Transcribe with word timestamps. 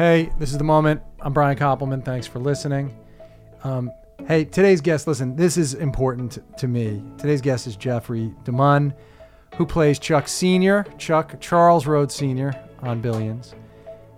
Hey, 0.00 0.32
this 0.38 0.50
is 0.50 0.56
the 0.56 0.64
moment. 0.64 1.02
I'm 1.20 1.34
Brian 1.34 1.58
Koppelman. 1.58 2.02
Thanks 2.02 2.26
for 2.26 2.38
listening. 2.38 2.96
Um, 3.64 3.90
hey, 4.26 4.46
today's 4.46 4.80
guest, 4.80 5.06
listen, 5.06 5.36
this 5.36 5.58
is 5.58 5.74
important 5.74 6.38
to 6.56 6.68
me. 6.68 7.04
Today's 7.18 7.42
guest 7.42 7.66
is 7.66 7.76
Jeffrey 7.76 8.32
DeMunn, 8.44 8.94
who 9.56 9.66
plays 9.66 9.98
Chuck 9.98 10.26
Sr., 10.26 10.86
Chuck 10.96 11.38
Charles 11.38 11.86
Rhodes 11.86 12.14
Sr. 12.14 12.54
on 12.80 13.02
Billions, 13.02 13.54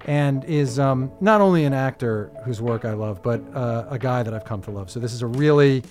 and 0.04 0.44
is 0.44 0.78
um, 0.78 1.10
not 1.20 1.40
only 1.40 1.64
an 1.64 1.72
actor 1.72 2.30
whose 2.44 2.62
work 2.62 2.84
I 2.84 2.92
love, 2.92 3.20
but 3.20 3.42
uh, 3.52 3.86
a 3.90 3.98
guy 3.98 4.22
that 4.22 4.32
I've 4.32 4.44
come 4.44 4.62
to 4.62 4.70
love. 4.70 4.88
So 4.88 5.00
this 5.00 5.12
is 5.12 5.22
a 5.22 5.26
really, 5.26 5.82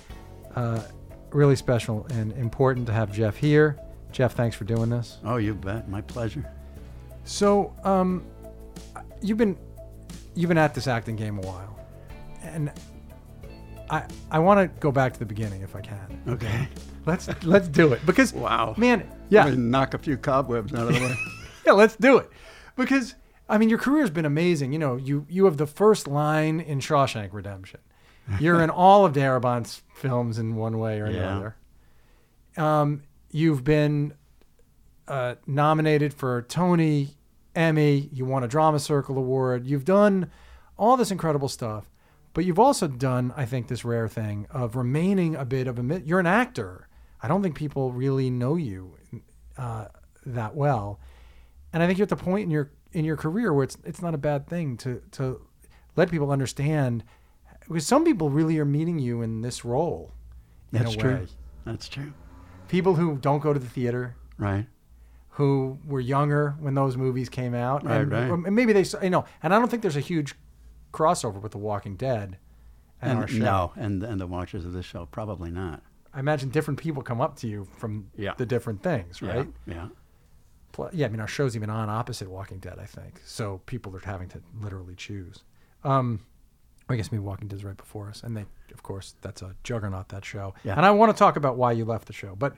uh, 0.56 0.84
really 1.32 1.58
special 1.58 2.08
and 2.12 2.32
important 2.38 2.88
to 2.88 2.94
have 2.94 3.12
Jeff 3.12 3.36
here. 3.36 3.78
Jeff, 4.14 4.36
thanks 4.36 4.56
for 4.56 4.64
doing 4.64 4.90
this. 4.90 5.18
Oh, 5.26 5.36
you 5.36 5.54
bet. 5.54 5.90
My 5.90 6.00
pleasure. 6.00 6.50
So, 7.26 7.76
um, 7.84 8.26
you've 9.22 9.38
been 9.38 9.58
you've 10.36 10.48
been 10.50 10.58
at 10.58 10.74
this 10.74 10.88
acting 10.88 11.16
game 11.16 11.38
a 11.38 11.42
while, 11.42 11.80
and 12.44 12.72
I 13.90 14.06
I 14.30 14.40
want 14.40 14.60
to 14.60 14.80
go 14.80 14.92
back 14.92 15.14
to 15.14 15.20
the 15.20 15.26
beginning 15.26 15.62
if 15.62 15.76
I 15.76 15.82
can. 15.82 16.22
Okay. 16.28 16.68
Let's 17.06 17.28
let's 17.44 17.68
do 17.68 17.94
it 17.94 18.06
because 18.06 18.34
Wow. 18.34 18.76
man, 18.78 19.10
yeah, 19.30 19.50
knock 19.50 19.94
a 19.94 19.98
few 19.98 20.18
cobwebs 20.18 20.74
out 20.74 20.88
of 20.88 20.94
the 20.94 21.00
way. 21.02 21.16
yeah, 21.66 21.72
let's 21.74 21.96
do 21.96 22.18
it 22.18 22.30
because 22.76 23.16
I 23.50 23.58
mean 23.58 23.70
your 23.70 23.80
career's 23.80 24.12
been 24.12 24.26
amazing. 24.26 24.72
You 24.72 24.80
know, 24.80 24.96
you 24.98 25.26
you 25.30 25.46
have 25.46 25.58
the 25.58 25.66
first 25.68 26.08
line 26.08 26.60
in 26.60 26.80
Shawshank 26.80 27.30
Redemption. 27.34 27.80
You're 28.40 28.62
in 28.62 28.70
all 28.84 29.04
of 29.06 29.14
Darabont's 29.14 29.82
films 29.96 30.38
in 30.38 30.56
one 30.56 30.78
way 30.78 31.00
or 31.02 31.10
Yeah. 31.10 31.18
another. 31.40 31.56
Um, 32.56 33.02
you've 33.32 33.64
been 33.64 34.14
uh, 35.08 35.36
nominated 35.48 36.14
for 36.14 36.44
Tony, 36.44 37.18
Emmy. 37.56 38.10
You 38.12 38.26
won 38.26 38.44
a 38.44 38.48
Drama 38.48 38.80
Circle 38.80 39.18
Award. 39.18 39.66
You've 39.66 39.86
done 39.86 40.30
all 40.78 40.98
this 40.98 41.12
incredible 41.12 41.48
stuff, 41.48 41.90
but 42.34 42.46
you've 42.46 42.60
also 42.60 42.88
done, 42.88 43.34
I 43.36 43.46
think, 43.46 43.68
this 43.68 43.84
rare 43.86 44.08
thing 44.08 44.48
of 44.50 44.76
remaining 44.76 45.36
a 45.36 45.46
bit 45.46 45.68
of 45.68 45.78
a. 45.80 46.02
You're 46.02 46.20
an 46.20 46.28
actor. 46.28 46.88
I 47.22 47.28
don't 47.28 47.44
think 47.44 47.56
people 47.56 47.92
really 47.92 48.30
know 48.30 48.56
you 48.56 48.98
uh, 49.58 49.88
that 50.26 50.56
well, 50.56 51.00
and 51.74 51.84
I 51.84 51.88
think 51.88 52.00
you're 52.00 52.06
at 52.06 52.10
the 52.10 52.16
point 52.16 52.44
in 52.46 52.52
your 52.52 52.72
in 52.94 53.06
your 53.06 53.18
career 53.18 53.54
where 53.54 53.64
it's 53.64 53.78
it's 53.84 54.02
not 54.02 54.14
a 54.14 54.18
bad 54.18 54.48
thing 54.48 54.78
to 54.78 55.02
to 55.12 55.42
let 55.96 56.10
people 56.10 56.32
understand 56.32 57.04
because 57.68 57.86
some 57.86 58.04
people 58.04 58.30
really 58.30 58.58
are 58.60 58.66
meeting 58.66 59.00
you 59.00 59.22
in 59.22 59.42
this 59.42 59.64
role. 59.64 60.14
In 60.74 60.80
That's 60.84 60.96
a 60.96 60.98
true. 60.98 61.14
way. 61.16 61.28
That's 61.66 61.88
true. 61.88 62.14
People 62.70 62.96
who 62.96 63.18
don't 63.18 63.42
go 63.42 63.54
to 63.54 63.60
the 63.60 63.68
theater, 63.68 64.16
Right. 64.38 64.66
Who 65.42 65.80
were 65.88 66.00
younger 66.00 66.56
when 66.60 66.76
those 66.76 66.96
movies 66.98 67.30
came 67.30 67.56
out, 67.56 67.84
Right, 67.84 68.02
and, 68.02 68.12
right. 68.12 68.30
or 68.30 68.38
maybe 68.38 68.74
they, 68.74 68.86
you 69.02 69.10
know, 69.10 69.26
and 69.42 69.54
I 69.54 69.58
don't 69.60 69.70
think 69.70 69.82
there's 69.82 69.96
a 69.96 70.00
huge 70.02 70.36
crossover 70.94 71.42
with 71.42 71.52
The 71.54 71.58
Walking 71.58 71.96
Dead. 71.96 72.38
And, 73.02 73.18
our 73.18 73.28
show. 73.28 73.38
no, 73.40 73.74
and 73.76 74.04
and 74.04 74.22
the 74.22 74.28
watchers 74.28 74.64
of 74.64 74.74
this 74.74 74.86
show 74.86 75.08
probably 75.08 75.50
not. 75.50 75.82
I 76.14 76.20
imagine 76.20 76.50
different 76.50 76.80
people 76.80 77.02
come 77.02 77.20
up 77.20 77.36
to 77.38 77.48
you 77.48 77.68
from 77.78 78.12
Yeah. 78.16 78.34
the 78.38 78.46
different 78.46 78.84
things, 78.84 79.20
right? 79.24 79.48
Yeah. 79.66 79.74
yeah. 79.74 79.88
Pl- 80.74 80.90
yeah, 80.94 81.08
I 81.08 81.10
mean, 81.10 81.20
our 81.20 81.28
show's 81.28 81.56
even 81.56 81.72
on 81.72 81.90
opposite 81.90 82.30
Walking 82.30 82.60
Dead, 82.60 82.78
I 82.80 82.86
think. 82.86 83.20
So 83.26 83.62
people 83.66 83.96
are 83.96 84.00
having 84.06 84.30
to 84.30 84.42
literally 84.62 84.94
choose. 84.94 85.40
Um, 85.84 86.20
I 86.90 86.96
guess 86.96 87.12
maybe 87.12 87.24
Walking 87.24 87.48
Dead's 87.48 87.64
right 87.64 87.76
before 87.76 88.08
us, 88.10 88.22
and 88.22 88.38
they, 88.38 88.46
of 88.72 88.84
course, 88.84 89.16
that's 89.22 89.42
a 89.42 89.56
juggernaut 89.64 90.10
that 90.10 90.24
show. 90.24 90.54
Yeah. 90.64 90.76
And 90.78 90.86
I 90.86 90.92
want 90.92 91.12
to 91.12 91.18
talk 91.18 91.38
about 91.38 91.58
why 91.58 91.72
you 91.72 91.86
left 91.86 92.06
the 92.06 92.14
show, 92.14 92.36
but 92.36 92.56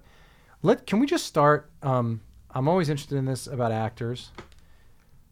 let 0.62 0.86
can 0.86 1.00
we 1.00 1.06
just 1.06 1.26
start? 1.26 1.72
Um, 1.84 2.20
I'm 2.56 2.68
always 2.68 2.90
interested 2.90 3.18
in 3.18 3.26
this 3.26 3.48
about 3.48 3.72
actors. 3.72 4.32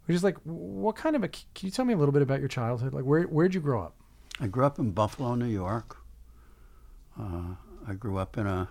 Which 0.05 0.15
is 0.15 0.23
like, 0.23 0.37
what 0.43 0.95
kind 0.95 1.15
of 1.15 1.23
a? 1.23 1.27
Can 1.27 1.43
you 1.61 1.71
tell 1.71 1.85
me 1.85 1.93
a 1.93 1.97
little 1.97 2.11
bit 2.11 2.21
about 2.21 2.39
your 2.39 2.49
childhood? 2.49 2.93
Like, 2.93 3.05
where 3.05 3.23
where'd 3.23 3.53
you 3.53 3.61
grow 3.61 3.83
up? 3.83 3.95
I 4.39 4.47
grew 4.47 4.65
up 4.65 4.79
in 4.79 4.91
Buffalo, 4.91 5.35
New 5.35 5.45
York. 5.45 5.97
Uh, 7.19 7.55
I 7.87 7.93
grew 7.93 8.17
up 8.17 8.37
in 8.37 8.47
a 8.47 8.69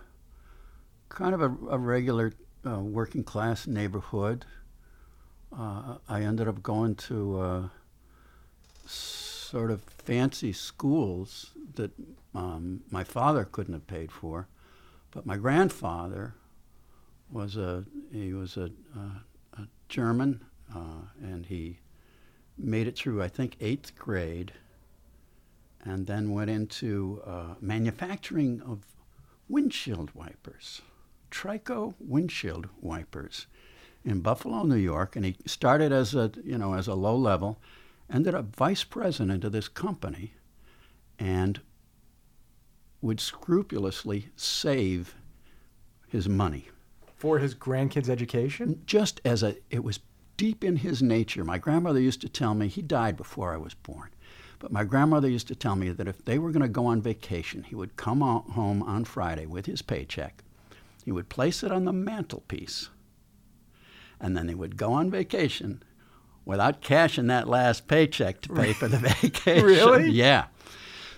kind 1.09 1.35
of 1.35 1.41
a, 1.41 1.55
a 1.71 1.79
regular 1.79 2.33
uh, 2.67 2.81
working 2.81 3.23
class 3.23 3.67
neighborhood. 3.67 4.45
Uh, 5.57 5.97
I 6.09 6.23
ended 6.23 6.49
up 6.49 6.63
going 6.63 6.95
to 6.97 7.41
uh, 7.41 7.69
sort 8.87 9.71
of 9.71 9.83
fancy 9.83 10.53
schools 10.53 11.51
that 11.75 11.91
um, 12.35 12.83
my 12.91 13.05
father 13.05 13.45
couldn't 13.45 13.75
have 13.75 13.87
paid 13.87 14.11
for, 14.13 14.49
but 15.11 15.27
my 15.27 15.37
grandfather 15.37 16.35
was 17.33 17.57
a 17.57 17.85
he 18.13 18.33
was 18.33 18.57
a, 18.57 18.71
a, 18.97 19.61
a 19.63 19.69
German, 19.89 20.45
uh, 20.75 21.03
and 21.23 21.47
he 21.47 21.79
made 22.59 22.87
it 22.87 22.97
through 22.97 23.23
I 23.23 23.29
think 23.29 23.57
eighth 23.61 23.97
grade 23.97 24.53
and 25.85 26.07
then 26.07 26.33
went 26.33 26.51
into 26.51 27.23
uh, 27.25 27.55
manufacturing 27.61 28.61
of 28.63 28.85
windshield 29.49 30.11
wipers, 30.15 30.83
Trico 31.31 31.95
windshield 31.99 32.69
wipers, 32.81 33.47
in 34.05 34.21
Buffalo, 34.21 34.63
New 34.63 34.77
York. 34.77 35.17
And 35.17 35.25
he 35.25 35.37
started 35.47 35.93
as 35.93 36.15
a 36.15 36.33
you 36.45 36.59
know 36.59 36.75
as 36.75 36.89
a 36.89 36.95
low 36.95 37.17
level, 37.17 37.59
ended 38.13 38.35
up 38.35 38.55
vice 38.57 38.85
president 38.85 39.45
of 39.45 39.53
this 39.53 39.69
company, 39.69 40.35
and 41.19 41.61
would 43.01 43.21
scrupulously 43.21 44.29
save 44.37 45.15
his 46.09 46.29
money 46.29 46.69
For 47.21 47.39
his 47.39 47.55
grandkids' 47.55 48.09
education? 48.09 48.83
just 48.87 49.21
as 49.25 49.43
a 49.43 49.57
it 49.71 49.85
was 49.85 50.01
deep 50.39 50.65
in 50.65 50.77
his 50.77 51.03
nature. 51.03 51.45
My 51.45 51.59
grandmother 51.59 52.01
used 52.01 52.23
to 52.23 52.29
tell 52.31 52.55
me 52.55 52.67
he 52.67 52.81
died 52.81 53.17
before 53.17 53.53
I 53.53 53.59
was 53.59 53.75
born. 53.75 54.09
But 54.59 54.73
my 54.73 54.85
grandmother 54.85 55.29
used 55.29 55.49
to 55.49 55.55
tell 55.55 55.77
me 55.77 55.91
that 55.91 56.09
if 56.09 56.25
they 56.25 56.39
were 56.39 56.51
going 56.51 56.63
to 56.63 56.69
go 56.69 56.87
on 56.87 57.03
vacation, 57.03 57.63
he 57.65 57.75
would 57.75 57.97
come 57.97 58.21
home 58.23 58.83
on 58.83 59.05
Friday 59.05 59.45
with 59.45 59.67
his 59.67 59.83
paycheck. 59.83 60.43
He 61.05 61.13
would 61.13 61.29
place 61.29 61.63
it 61.63 61.71
on 61.71 61.85
the 61.85 61.93
mantelpiece. 61.93 62.89
And 64.19 64.35
then 64.35 64.47
they 64.47 64.55
would 64.55 64.79
go 64.79 64.93
on 64.93 65.11
vacation 65.11 65.83
without 66.47 66.81
cashing 66.81 67.27
that 67.27 67.49
last 67.49 67.87
paycheck 67.87 68.41
to 68.43 68.55
pay 68.55 68.73
for 68.73 68.89
the 68.89 68.99
vacation. 69.21 69.65
Really? 69.65 70.11
Yeah. 70.11 70.47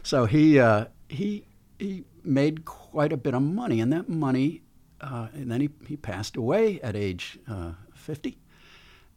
So 0.02 0.26
he 0.26 0.58
uh, 0.58 0.86
he 1.08 1.46
he 1.78 2.04
made 2.24 2.64
quite 2.64 3.12
a 3.12 3.16
bit 3.16 3.34
of 3.34 3.42
money, 3.42 3.80
and 3.80 3.92
that 3.92 4.08
money, 4.08 4.62
uh, 5.02 5.28
and 5.34 5.50
then 5.50 5.60
he, 5.60 5.70
he 5.86 5.96
passed 5.96 6.36
away 6.36 6.80
at 6.80 6.96
age 6.96 7.38
uh, 7.48 7.72
50. 7.94 8.38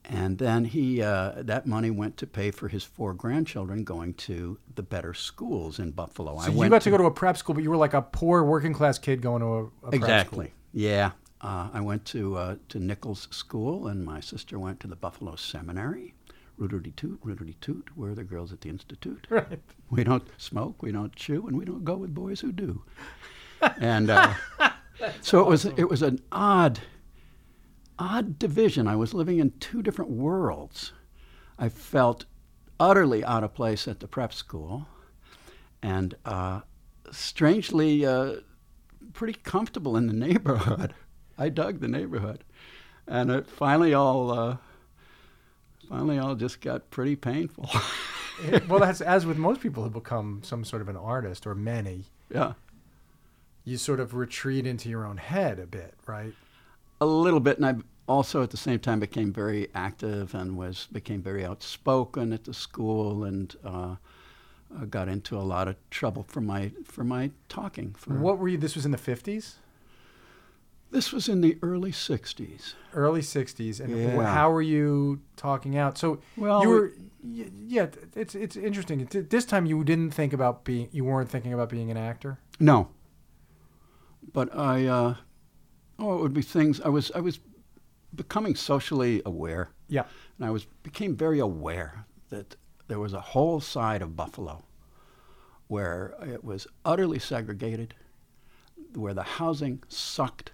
And 0.07 0.37
then 0.37 0.65
he 0.65 1.01
uh, 1.01 1.33
that 1.37 1.65
money 1.65 1.89
went 1.89 2.17
to 2.17 2.27
pay 2.27 2.51
for 2.51 2.67
his 2.67 2.83
four 2.83 3.13
grandchildren 3.15 3.83
going 3.83 4.13
to 4.15 4.59
the 4.75 4.83
better 4.83 5.15
schools 5.15 5.79
in 5.79 5.91
Buffalo. 5.91 6.39
So 6.41 6.51
you 6.51 6.69
got 6.69 6.83
to 6.83 6.91
go 6.91 6.97
to 6.97 7.05
a 7.05 7.11
prep 7.11 7.37
school, 7.37 7.55
but 7.55 7.63
you 7.63 7.71
were 7.71 7.77
like 7.77 7.95
a 7.95 8.03
poor 8.03 8.43
working 8.43 8.71
class 8.71 8.99
kid 8.99 9.21
going 9.21 9.41
to 9.41 9.47
a, 9.47 9.87
a 9.87 9.89
exactly. 9.91 10.53
Yeah, 10.73 11.11
uh, 11.41 11.69
I 11.73 11.81
went 11.81 12.05
to 12.05 12.37
uh, 12.37 12.55
to 12.69 12.79
Nichols 12.79 13.27
School, 13.31 13.87
and 13.87 14.05
my 14.05 14.19
sister 14.19 14.59
went 14.59 14.79
to 14.81 14.87
the 14.87 14.95
Buffalo 14.95 15.35
Seminary. 15.35 16.13
Rooterty 16.59 16.95
toot, 16.95 17.19
rooterty 17.23 17.55
toot. 17.59 17.89
We're 17.95 18.13
the 18.13 18.23
girls 18.23 18.53
at 18.53 18.61
the 18.61 18.69
institute. 18.69 19.25
Right. 19.31 19.59
We 19.89 20.03
don't 20.03 20.27
smoke, 20.37 20.81
we 20.81 20.91
don't 20.91 21.15
chew, 21.15 21.47
and 21.47 21.57
we 21.57 21.65
don't 21.65 21.83
go 21.83 21.95
with 21.95 22.13
boys 22.13 22.41
who 22.41 22.51
do. 22.51 22.83
And 23.61 24.09
so 25.21 25.39
it 25.41 25.47
was 25.47 25.65
it 25.65 25.89
was 25.89 26.01
an 26.01 26.19
odd 26.31 26.79
odd 27.97 28.37
division. 28.39 28.87
I 28.87 28.95
was 28.95 29.13
living 29.13 29.39
in 29.39 29.51
two 29.59 29.81
different 29.81 30.11
worlds. 30.11 30.93
I 31.57 31.69
felt 31.69 32.25
utterly 32.79 33.23
out 33.23 33.43
of 33.43 33.53
place 33.53 33.87
at 33.87 33.99
the 34.01 34.07
prep 34.07 34.33
school, 34.33 34.87
and 35.81 36.15
uh, 36.25 36.61
strangely 37.11 38.05
uh, 38.05 38.35
pretty 39.13 39.39
comfortable 39.43 39.95
in 39.97 40.07
the 40.07 40.13
neighborhood. 40.27 40.93
I 41.37 41.49
dug 41.49 41.79
the 41.79 41.87
neighborhood, 41.87 42.43
and 43.07 43.29
it 43.31 43.47
finally 43.47 43.93
all 43.93 44.31
uh, 44.31 44.57
finally 45.89 46.17
all 46.17 46.35
just 46.35 46.61
got 46.61 46.89
pretty 46.89 47.15
painful. 47.15 47.69
It- 48.43 48.67
well, 48.67 48.81
that's 48.81 48.99
as 48.99 49.25
with 49.25 49.37
most 49.37 49.61
people 49.61 49.81
who 49.83 49.89
become 49.89 50.41
some 50.43 50.65
sort 50.65 50.81
of 50.81 50.89
an 50.89 50.97
artist 50.97 51.47
or 51.47 51.55
many, 51.55 52.03
yeah. 52.29 52.51
You 53.65 53.77
sort 53.77 53.99
of 53.99 54.13
retreat 54.13 54.65
into 54.65 54.87
your 54.89 55.05
own 55.05 55.17
head 55.17 55.59
a 55.59 55.65
bit, 55.67 55.93
right? 56.07 56.33
a 57.01 57.05
little 57.05 57.41
bit, 57.41 57.57
and 57.57 57.65
I 57.65 57.75
also 58.07 58.41
at 58.41 58.51
the 58.51 58.57
same 58.57 58.79
time 58.79 58.99
became 59.01 59.33
very 59.33 59.67
active 59.75 60.33
and 60.33 60.55
was 60.57 60.87
became 60.91 61.21
very 61.21 61.43
outspoken 61.43 62.31
at 62.31 62.45
the 62.45 62.53
school, 62.53 63.23
and 63.25 63.53
uh, 63.65 63.95
uh, 64.75 64.85
got 64.89 65.09
into 65.09 65.37
a 65.37 65.41
lot 65.43 65.67
of 65.67 65.75
trouble 65.89 66.23
for 66.23 66.39
my 66.41 66.71
for 66.85 67.03
my 67.03 67.31
talking. 67.49 67.93
For 67.97 68.13
What 68.13 68.37
were 68.39 68.47
you? 68.47 68.57
This 68.57 68.75
was 68.75 68.85
in 68.85 68.91
the 68.91 68.97
fifties, 68.97 69.55
this 70.91 71.11
was 71.11 71.27
in 71.27 71.41
the 71.41 71.57
early 71.61 71.91
'60s. 71.91 72.75
early 72.93 73.21
sixties, 73.21 73.79
and 73.81 73.91
wh- 73.93 74.15
Yeah. 74.17 74.33
how 74.33 74.51
were 74.51 74.61
you 74.61 75.19
talking 75.35 75.77
out? 75.77 75.97
So 75.97 76.21
Well, 76.37 76.61
you 76.61 76.69
were, 76.69 76.93
y- 77.23 77.51
yeah. 77.67 77.87
It's 78.15 78.35
it's 78.35 78.55
interesting. 78.55 79.05
This 79.29 79.45
time 79.45 79.65
you 79.65 79.83
didn't 79.83 80.11
think 80.11 80.31
about 80.31 80.63
being, 80.63 80.87
you 80.93 81.03
weren't 81.03 81.29
thinking 81.29 81.53
about 81.53 81.69
being 81.69 81.91
an 81.91 81.97
actor. 81.97 82.37
No. 82.59 82.87
But 84.33 84.55
I, 84.55 84.85
uh, 84.87 85.15
oh, 85.99 86.17
it 86.17 86.21
would 86.21 86.33
be 86.33 86.41
things. 86.41 86.81
I 86.81 86.89
was 86.89 87.11
I 87.15 87.19
was 87.19 87.39
becoming 88.13 88.55
socially 88.55 89.21
aware. 89.25 89.69
Yeah. 89.87 90.05
and 90.37 90.45
I 90.47 90.49
was 90.51 90.65
became 90.83 91.15
very 91.15 91.39
aware 91.39 92.05
that 92.29 92.55
there 92.87 92.99
was 92.99 93.13
a 93.13 93.21
whole 93.21 93.59
side 93.61 94.01
of 94.01 94.15
Buffalo 94.15 94.63
where 95.67 96.13
it 96.21 96.43
was 96.43 96.67
utterly 96.83 97.19
segregated, 97.19 97.93
where 98.93 99.13
the 99.13 99.23
housing 99.23 99.81
sucked. 99.89 100.51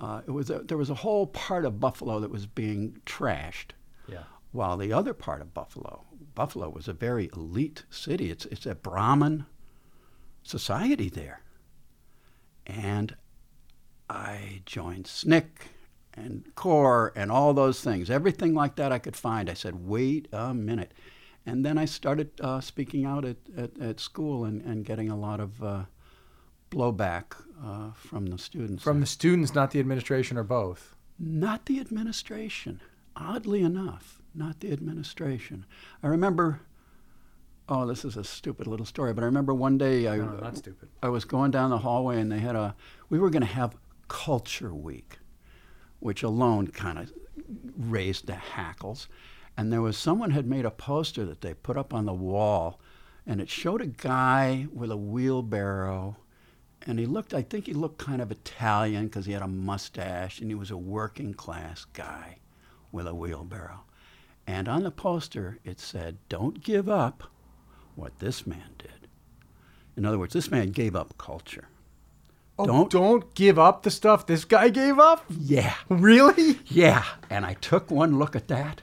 Uh, 0.00 0.22
it 0.26 0.30
was 0.30 0.50
a, 0.50 0.60
there 0.60 0.78
was 0.78 0.90
a 0.90 0.94
whole 0.94 1.26
part 1.28 1.64
of 1.64 1.78
Buffalo 1.78 2.18
that 2.20 2.30
was 2.30 2.46
being 2.46 2.96
trashed, 3.06 3.70
Yeah. 4.08 4.24
while 4.50 4.76
the 4.76 4.92
other 4.92 5.14
part 5.14 5.40
of 5.40 5.54
Buffalo, 5.54 6.04
Buffalo 6.34 6.68
was 6.70 6.88
a 6.88 6.92
very 6.92 7.28
elite 7.36 7.84
city. 7.90 8.30
It's 8.30 8.46
it's 8.46 8.66
a 8.66 8.74
Brahmin 8.74 9.46
society 10.42 11.08
there, 11.08 11.41
and 12.66 13.16
I 14.08 14.62
joined 14.66 15.06
SNCC 15.06 15.46
and 16.14 16.54
CORE 16.54 17.12
and 17.16 17.32
all 17.32 17.54
those 17.54 17.80
things, 17.80 18.10
everything 18.10 18.54
like 18.54 18.76
that 18.76 18.92
I 18.92 18.98
could 18.98 19.16
find. 19.16 19.48
I 19.48 19.54
said, 19.54 19.86
wait 19.86 20.28
a 20.32 20.52
minute. 20.52 20.92
And 21.46 21.64
then 21.64 21.78
I 21.78 21.86
started 21.86 22.30
uh, 22.40 22.60
speaking 22.60 23.04
out 23.04 23.24
at, 23.24 23.36
at, 23.56 23.80
at 23.80 24.00
school 24.00 24.44
and, 24.44 24.62
and 24.62 24.84
getting 24.84 25.08
a 25.08 25.16
lot 25.16 25.40
of 25.40 25.62
uh, 25.62 25.84
blowback 26.70 27.34
uh, 27.64 27.92
from 27.94 28.26
the 28.26 28.38
students. 28.38 28.82
From 28.82 29.00
the 29.00 29.06
students, 29.06 29.54
not 29.54 29.70
the 29.70 29.80
administration, 29.80 30.36
or 30.36 30.44
both. 30.44 30.94
Not 31.18 31.66
the 31.66 31.80
administration. 31.80 32.80
Oddly 33.16 33.62
enough, 33.62 34.22
not 34.34 34.60
the 34.60 34.72
administration. 34.72 35.66
I 36.02 36.06
remember, 36.08 36.60
oh, 37.72 37.86
this 37.86 38.04
is 38.04 38.16
a 38.18 38.24
stupid 38.24 38.66
little 38.66 38.84
story, 38.84 39.14
but 39.14 39.22
I 39.22 39.26
remember 39.26 39.54
one 39.54 39.78
day 39.78 40.06
I, 40.06 40.18
No, 40.18 40.32
not 40.32 40.58
stupid. 40.58 40.90
I 41.02 41.08
was 41.08 41.24
going 41.24 41.50
down 41.50 41.70
the 41.70 41.78
hallway 41.78 42.20
and 42.20 42.30
they 42.30 42.38
had 42.38 42.54
a, 42.54 42.74
we 43.08 43.18
were 43.18 43.30
going 43.30 43.42
to 43.42 43.46
have 43.46 43.76
Culture 44.08 44.74
Week, 44.74 45.18
which 45.98 46.22
alone 46.22 46.66
kind 46.66 46.98
of 46.98 47.12
raised 47.78 48.26
the 48.26 48.34
hackles. 48.34 49.08
And 49.56 49.72
there 49.72 49.80
was 49.80 49.96
someone 49.96 50.32
had 50.32 50.46
made 50.46 50.66
a 50.66 50.70
poster 50.70 51.24
that 51.24 51.40
they 51.40 51.54
put 51.54 51.78
up 51.78 51.94
on 51.94 52.04
the 52.04 52.12
wall, 52.12 52.78
and 53.26 53.40
it 53.40 53.48
showed 53.48 53.80
a 53.80 53.86
guy 53.86 54.66
with 54.72 54.90
a 54.90 54.96
wheelbarrow, 54.96 56.16
and 56.86 56.98
he 56.98 57.06
looked, 57.06 57.32
I 57.32 57.42
think 57.42 57.66
he 57.66 57.74
looked 57.74 57.98
kind 57.98 58.20
of 58.20 58.30
Italian 58.30 59.06
because 59.06 59.26
he 59.26 59.32
had 59.32 59.42
a 59.42 59.48
mustache, 59.48 60.40
and 60.40 60.50
he 60.50 60.54
was 60.54 60.70
a 60.70 60.76
working 60.76 61.32
class 61.32 61.86
guy 61.92 62.38
with 62.90 63.06
a 63.06 63.14
wheelbarrow. 63.14 63.80
And 64.46 64.68
on 64.68 64.82
the 64.82 64.90
poster, 64.90 65.58
it 65.64 65.78
said, 65.78 66.18
Don't 66.28 66.62
give 66.62 66.88
up 66.88 67.31
what 67.94 68.18
this 68.18 68.46
man 68.46 68.70
did. 68.78 69.08
In 69.96 70.04
other 70.06 70.18
words, 70.18 70.32
this 70.32 70.50
man 70.50 70.70
gave 70.70 70.96
up 70.96 71.16
culture. 71.18 71.68
Oh, 72.58 72.66
Don't- 72.66 72.90
don't 72.90 73.34
give 73.34 73.58
up 73.58 73.82
the 73.82 73.90
stuff 73.90 74.26
this 74.26 74.44
guy 74.44 74.68
gave 74.68 74.98
up. 74.98 75.24
Yeah. 75.28 75.74
Really? 75.88 76.60
Yeah, 76.66 77.04
and 77.30 77.44
I 77.46 77.54
took 77.54 77.90
one 77.90 78.18
look 78.18 78.36
at 78.36 78.48
that, 78.48 78.82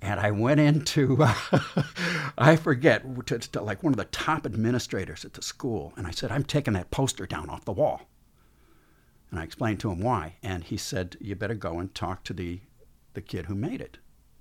and 0.00 0.20
I 0.20 0.30
went 0.30 0.60
into, 0.60 1.16
uh, 1.22 1.34
I 2.38 2.56
forget, 2.56 3.04
to, 3.26 3.38
to 3.38 3.62
like 3.62 3.82
one 3.82 3.92
of 3.92 3.96
the 3.98 4.04
top 4.06 4.46
administrators 4.46 5.24
at 5.24 5.32
the 5.34 5.42
school, 5.42 5.92
and 5.96 6.06
I 6.06 6.10
said, 6.10 6.30
I'm 6.30 6.44
taking 6.44 6.74
that 6.74 6.90
poster 6.90 7.26
down 7.26 7.48
off 7.50 7.64
the 7.64 7.72
wall. 7.72 8.02
And 9.30 9.38
I 9.38 9.42
explained 9.44 9.80
to 9.80 9.90
him 9.90 10.00
why, 10.00 10.36
and 10.42 10.64
he 10.64 10.76
said, 10.78 11.16
You 11.20 11.34
better 11.36 11.54
go 11.54 11.78
and 11.78 11.94
talk 11.94 12.22
to 12.24 12.32
the, 12.32 12.60
the 13.14 13.20
kid 13.20 13.46
who 13.46 13.54
made 13.54 13.80
it. 13.80 13.98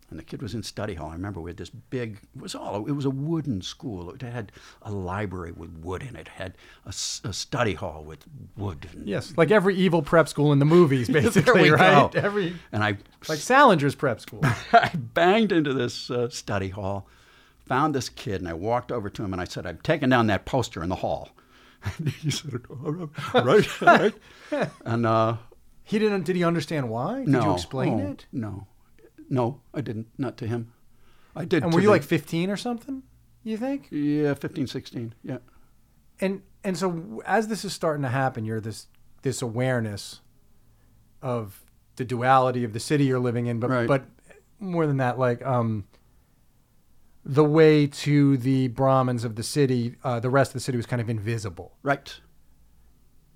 And 0.09 0.17
the 0.17 0.23
kid 0.23 0.41
was 0.41 0.53
in 0.53 0.63
study 0.63 0.93
hall. 0.93 1.09
I 1.09 1.13
remember 1.13 1.41
we 1.41 1.49
had 1.49 1.57
this 1.57 1.69
big, 1.69 2.19
it 2.35 2.41
was 2.41 2.55
all, 2.55 2.85
it 2.87 2.93
was 2.93 3.03
a 3.03 3.09
wooden 3.09 3.61
school. 3.61 4.11
It 4.11 4.21
had 4.21 4.53
a 4.81 4.89
library 4.91 5.51
with 5.51 5.69
wood 5.79 6.01
in 6.01 6.15
it, 6.15 6.21
it 6.21 6.27
had 6.29 6.53
a 6.85 6.93
study 6.93 7.73
hall 7.73 8.05
with 8.05 8.23
wood. 8.55 8.87
Yes, 9.03 9.33
like 9.35 9.51
every 9.51 9.75
evil 9.75 10.01
prep 10.01 10.29
school 10.29 10.53
in 10.53 10.59
the 10.59 10.65
movies, 10.65 11.09
basically, 11.21 11.69
right? 11.71 12.09
go. 12.09 12.19
Every 12.19 12.55
And 12.71 12.85
I 12.85 12.97
like 13.27 13.39
Salinger's 13.39 13.95
prep 13.95 14.21
school. 14.21 14.39
I 14.71 14.91
banged 14.95 15.51
into 15.51 15.73
this 15.73 16.09
uh, 16.09 16.29
study 16.29 16.69
hall, 16.69 17.05
found 17.65 17.93
this 17.93 18.07
kid, 18.07 18.39
and 18.39 18.47
I 18.47 18.53
walked 18.53 18.93
over 18.93 19.09
to 19.09 19.23
him 19.25 19.33
and 19.33 19.41
I 19.41 19.45
said, 19.45 19.65
I'm 19.65 19.79
taking 19.83 20.07
down 20.07 20.27
that 20.27 20.45
poster 20.45 20.81
in 20.83 20.89
the 20.89 20.95
hall. 20.95 21.31
And 21.99 22.09
he 22.09 22.31
said, 22.31 22.61
all 22.69 22.91
right, 22.91 23.09
all 23.35 23.43
right. 23.45 23.81
all 23.81 23.87
right." 24.51 24.69
and 24.85 25.05
uh, 25.05 25.37
He 25.83 25.99
didn't. 25.99 26.23
Did 26.23 26.35
he 26.37 26.43
understand 26.43 26.89
why? 26.89 27.19
Did 27.19 27.27
no. 27.27 27.43
you 27.45 27.53
explain 27.53 27.99
Oh, 28.01 28.11
it? 28.11 28.25
No. 28.31 28.67
No, 29.29 29.61
I 29.73 29.81
didn't. 29.81 30.07
Not 30.17 30.37
to 30.37 30.47
him. 30.47 30.73
I 31.35 31.45
did. 31.45 31.63
And 31.63 31.73
were 31.73 31.79
you 31.81 31.87
the- 31.87 31.91
like 31.91 32.03
15 32.03 32.49
or 32.49 32.57
something? 32.57 33.03
You 33.43 33.57
think? 33.57 33.87
Yeah, 33.91 34.33
15, 34.33 34.67
16. 34.67 35.13
Yeah. 35.23 35.37
And 36.19 36.41
and 36.63 36.77
so 36.77 37.21
as 37.25 37.47
this 37.47 37.63
is 37.63 37.73
starting 37.73 38.01
to 38.03 38.09
happen, 38.09 38.43
you're 38.45 38.59
this 38.59 38.87
this 39.21 39.41
awareness 39.41 40.21
of 41.21 41.63
the 41.95 42.05
duality 42.05 42.63
of 42.63 42.73
the 42.73 42.79
city 42.79 43.05
you're 43.05 43.19
living 43.19 43.47
in, 43.47 43.59
but 43.59 43.69
Right. 43.69 43.87
but 43.87 44.05
more 44.59 44.85
than 44.87 44.97
that, 44.97 45.17
like 45.19 45.45
um, 45.45 45.85
the 47.23 47.43
way 47.43 47.87
to 47.87 48.37
the 48.37 48.67
Brahmins 48.69 49.23
of 49.23 49.35
the 49.35 49.43
city, 49.43 49.95
uh, 50.03 50.19
the 50.19 50.29
rest 50.29 50.49
of 50.49 50.53
the 50.53 50.59
city 50.59 50.77
was 50.77 50.85
kind 50.85 51.01
of 51.01 51.09
invisible. 51.09 51.77
Right. 51.83 52.19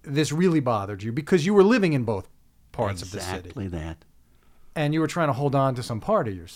This 0.03 0.31
really 0.31 0.59
bothered 0.59 1.03
you 1.03 1.11
because 1.11 1.45
you 1.45 1.53
were 1.53 1.63
living 1.63 1.93
in 1.93 2.03
both 2.03 2.27
parts 2.71 3.01
of 3.01 3.11
the 3.11 3.19
city, 3.19 3.37
exactly 3.39 3.67
that. 3.67 4.03
And 4.75 4.93
you 4.93 4.99
were 4.99 5.07
trying 5.07 5.27
to 5.27 5.33
hold 5.33 5.55
on 5.55 5.75
to 5.75 5.83
some 5.83 5.99
part 5.99 6.27
of 6.27 6.35
your, 6.35 6.47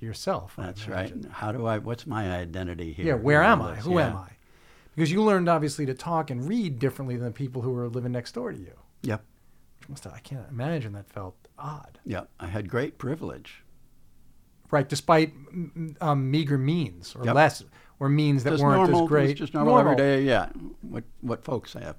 yourself. 0.00 0.54
I 0.58 0.66
That's 0.66 0.88
right. 0.88 1.12
How 1.30 1.52
do 1.52 1.66
I, 1.66 1.78
what's 1.78 2.06
my 2.06 2.30
identity 2.32 2.92
here? 2.92 3.06
Yeah, 3.06 3.14
where 3.14 3.42
am 3.42 3.62
I? 3.62 3.74
this? 3.76 3.84
Who 3.84 3.98
Yeah. 3.98 4.08
am 4.10 4.16
I? 4.16 4.30
Because 4.94 5.10
you 5.10 5.22
learned 5.22 5.48
obviously 5.48 5.86
to 5.86 5.94
talk 5.94 6.30
and 6.30 6.48
read 6.48 6.78
differently 6.78 7.16
than 7.16 7.24
the 7.26 7.32
people 7.32 7.62
who 7.62 7.70
were 7.72 7.88
living 7.88 8.12
next 8.12 8.32
door 8.32 8.52
to 8.52 8.58
you. 8.58 8.74
Yep. 9.02 9.24
Which 9.80 9.88
must 9.88 10.04
have, 10.04 10.12
I 10.14 10.20
can't 10.20 10.48
imagine 10.48 10.92
that 10.92 11.08
felt 11.10 11.36
odd. 11.58 11.98
Yeah, 12.04 12.22
I 12.38 12.46
had 12.46 12.68
great 12.68 12.96
privilege. 12.96 13.64
Right, 14.70 14.88
despite 14.88 15.32
um, 16.00 16.30
meager 16.30 16.58
means 16.58 17.14
or 17.16 17.24
Yep. 17.24 17.34
less, 17.34 17.64
or 18.00 18.08
means 18.08 18.44
that 18.44 18.50
just 18.50 18.62
weren't 18.62 18.82
normal, 18.82 19.02
as 19.04 19.08
great. 19.08 19.36
Just 19.36 19.54
normal, 19.54 19.78
every 19.78 19.96
day. 19.96 20.22
Yeah. 20.22 20.48
What, 20.82 21.04
what 21.20 21.44
folks 21.44 21.72
have. 21.74 21.96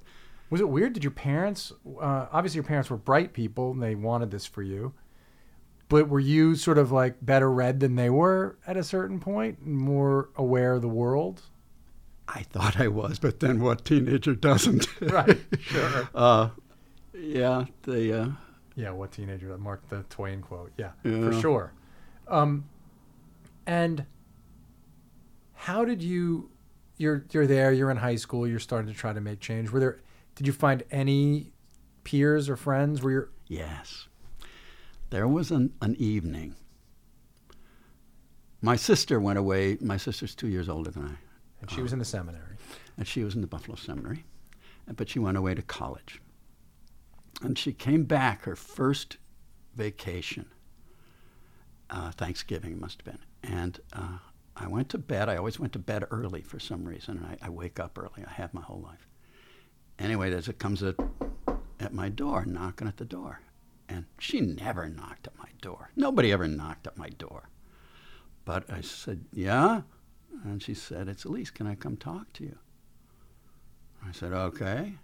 Was 0.50 0.60
it 0.60 0.68
weird? 0.68 0.92
Did 0.92 1.04
your 1.04 1.10
parents, 1.10 1.72
uh, 2.00 2.26
obviously 2.32 2.56
your 2.58 2.64
parents 2.64 2.88
were 2.90 2.96
bright 2.96 3.32
people 3.32 3.72
and 3.72 3.82
they 3.82 3.94
wanted 3.94 4.30
this 4.30 4.46
for 4.46 4.62
you, 4.62 4.94
but 5.88 6.08
were 6.08 6.20
you 6.20 6.54
sort 6.56 6.78
of 6.78 6.90
like 6.92 7.16
better 7.24 7.50
read 7.50 7.80
than 7.80 7.94
they 7.96 8.10
were 8.10 8.56
at 8.66 8.76
a 8.76 8.82
certain 8.84 9.20
point, 9.20 9.58
and 9.64 9.76
more 9.76 10.30
aware 10.36 10.74
of 10.74 10.82
the 10.82 10.88
world? 10.88 11.42
I 12.28 12.42
thought 12.42 12.80
I 12.80 12.88
was, 12.88 13.18
but 13.20 13.38
then 13.40 13.60
what 13.60 13.84
teenager 13.84 14.34
doesn't? 14.34 14.88
Right, 15.00 15.38
sure. 15.60 16.08
uh, 16.14 16.48
yeah, 17.14 17.66
the 17.82 18.20
uh, 18.22 18.28
Yeah, 18.74 18.90
what 18.90 19.12
teenager? 19.12 19.48
That 19.48 19.58
Mark 19.60 19.88
the 19.88 20.02
Twain 20.10 20.42
quote. 20.42 20.72
Yeah, 20.76 20.90
Yeah. 21.04 21.20
for 21.30 21.32
sure. 21.40 21.72
Um, 22.28 22.64
and 23.66 24.04
how 25.54 25.84
did 25.84 26.02
you? 26.02 26.50
You're 26.98 27.24
you're 27.30 27.46
there. 27.46 27.72
You're 27.72 27.90
in 27.90 27.96
high 27.98 28.16
school. 28.16 28.46
You're 28.46 28.58
starting 28.58 28.92
to 28.92 28.98
try 28.98 29.12
to 29.12 29.20
make 29.20 29.38
change. 29.40 29.70
Were 29.70 29.80
there? 29.80 30.00
Did 30.34 30.46
you 30.46 30.52
find 30.52 30.82
any 30.90 31.52
peers 32.04 32.48
or 32.48 32.56
friends 32.56 33.02
Were 33.02 33.10
you're? 33.10 33.28
yes, 33.48 34.05
there 35.10 35.28
was 35.28 35.50
an, 35.50 35.72
an 35.82 35.94
evening. 35.98 36.54
My 38.62 38.76
sister 38.76 39.20
went 39.20 39.38
away. 39.38 39.78
My 39.80 39.96
sister's 39.96 40.34
two 40.34 40.48
years 40.48 40.68
older 40.68 40.90
than 40.90 41.04
I, 41.04 41.16
And 41.60 41.70
she 41.70 41.82
was 41.82 41.92
in 41.92 41.98
the 41.98 42.04
seminary. 42.04 42.56
and 42.96 43.06
she 43.06 43.22
was 43.24 43.34
in 43.34 43.40
the 43.40 43.46
Buffalo 43.46 43.76
Seminary, 43.76 44.24
but 44.96 45.08
she 45.08 45.18
went 45.18 45.36
away 45.36 45.54
to 45.54 45.62
college. 45.62 46.20
And 47.42 47.58
she 47.58 47.72
came 47.72 48.04
back 48.04 48.42
her 48.44 48.56
first 48.56 49.18
vacation, 49.74 50.46
uh, 51.90 52.10
Thanksgiving 52.12 52.72
it 52.72 52.80
must 52.80 53.02
have 53.02 53.04
been. 53.04 53.52
And 53.52 53.78
uh, 53.92 54.18
I 54.56 54.66
went 54.66 54.88
to 54.90 54.98
bed. 54.98 55.28
I 55.28 55.36
always 55.36 55.60
went 55.60 55.74
to 55.74 55.78
bed 55.78 56.04
early 56.10 56.40
for 56.40 56.58
some 56.58 56.84
reason, 56.84 57.18
and 57.18 57.26
I, 57.26 57.46
I 57.46 57.50
wake 57.50 57.78
up 57.78 57.98
early. 57.98 58.24
I 58.26 58.30
have 58.32 58.54
my 58.54 58.62
whole 58.62 58.80
life. 58.80 59.06
Anyway, 59.98 60.30
there's 60.30 60.48
it 60.48 60.58
comes 60.58 60.82
at, 60.82 60.96
at 61.78 61.92
my 61.92 62.08
door, 62.08 62.44
knocking 62.46 62.88
at 62.88 62.96
the 62.96 63.04
door. 63.04 63.40
And 63.88 64.04
she 64.18 64.40
never 64.40 64.88
knocked 64.88 65.26
at 65.26 65.38
my 65.38 65.48
door. 65.60 65.90
Nobody 65.96 66.32
ever 66.32 66.48
knocked 66.48 66.86
at 66.86 66.98
my 66.98 67.08
door. 67.08 67.48
But 68.44 68.70
I 68.70 68.80
said, 68.80 69.24
Yeah? 69.32 69.82
And 70.44 70.62
she 70.62 70.74
said, 70.74 71.08
It's 71.08 71.24
Elise. 71.24 71.50
Can 71.50 71.66
I 71.66 71.74
come 71.74 71.96
talk 71.96 72.32
to 72.34 72.44
you? 72.44 72.58
I 74.06 74.12
said, 74.12 74.32
Okay. 74.32 74.94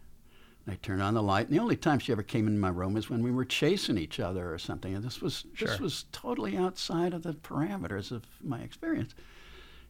And 0.64 0.72
I 0.72 0.76
turned 0.76 1.02
on 1.02 1.14
the 1.14 1.22
light. 1.22 1.48
And 1.48 1.56
the 1.56 1.62
only 1.62 1.76
time 1.76 1.98
she 1.98 2.12
ever 2.12 2.22
came 2.22 2.46
in 2.46 2.58
my 2.58 2.68
room 2.68 2.96
is 2.96 3.10
when 3.10 3.22
we 3.22 3.32
were 3.32 3.44
chasing 3.44 3.98
each 3.98 4.20
other 4.20 4.52
or 4.52 4.58
something. 4.58 4.94
And 4.94 5.04
this 5.04 5.20
was 5.20 5.44
this 5.58 5.80
was 5.80 6.04
totally 6.12 6.56
outside 6.56 7.12
of 7.12 7.22
the 7.22 7.32
parameters 7.34 8.10
of 8.10 8.24
my 8.42 8.60
experience. 8.60 9.14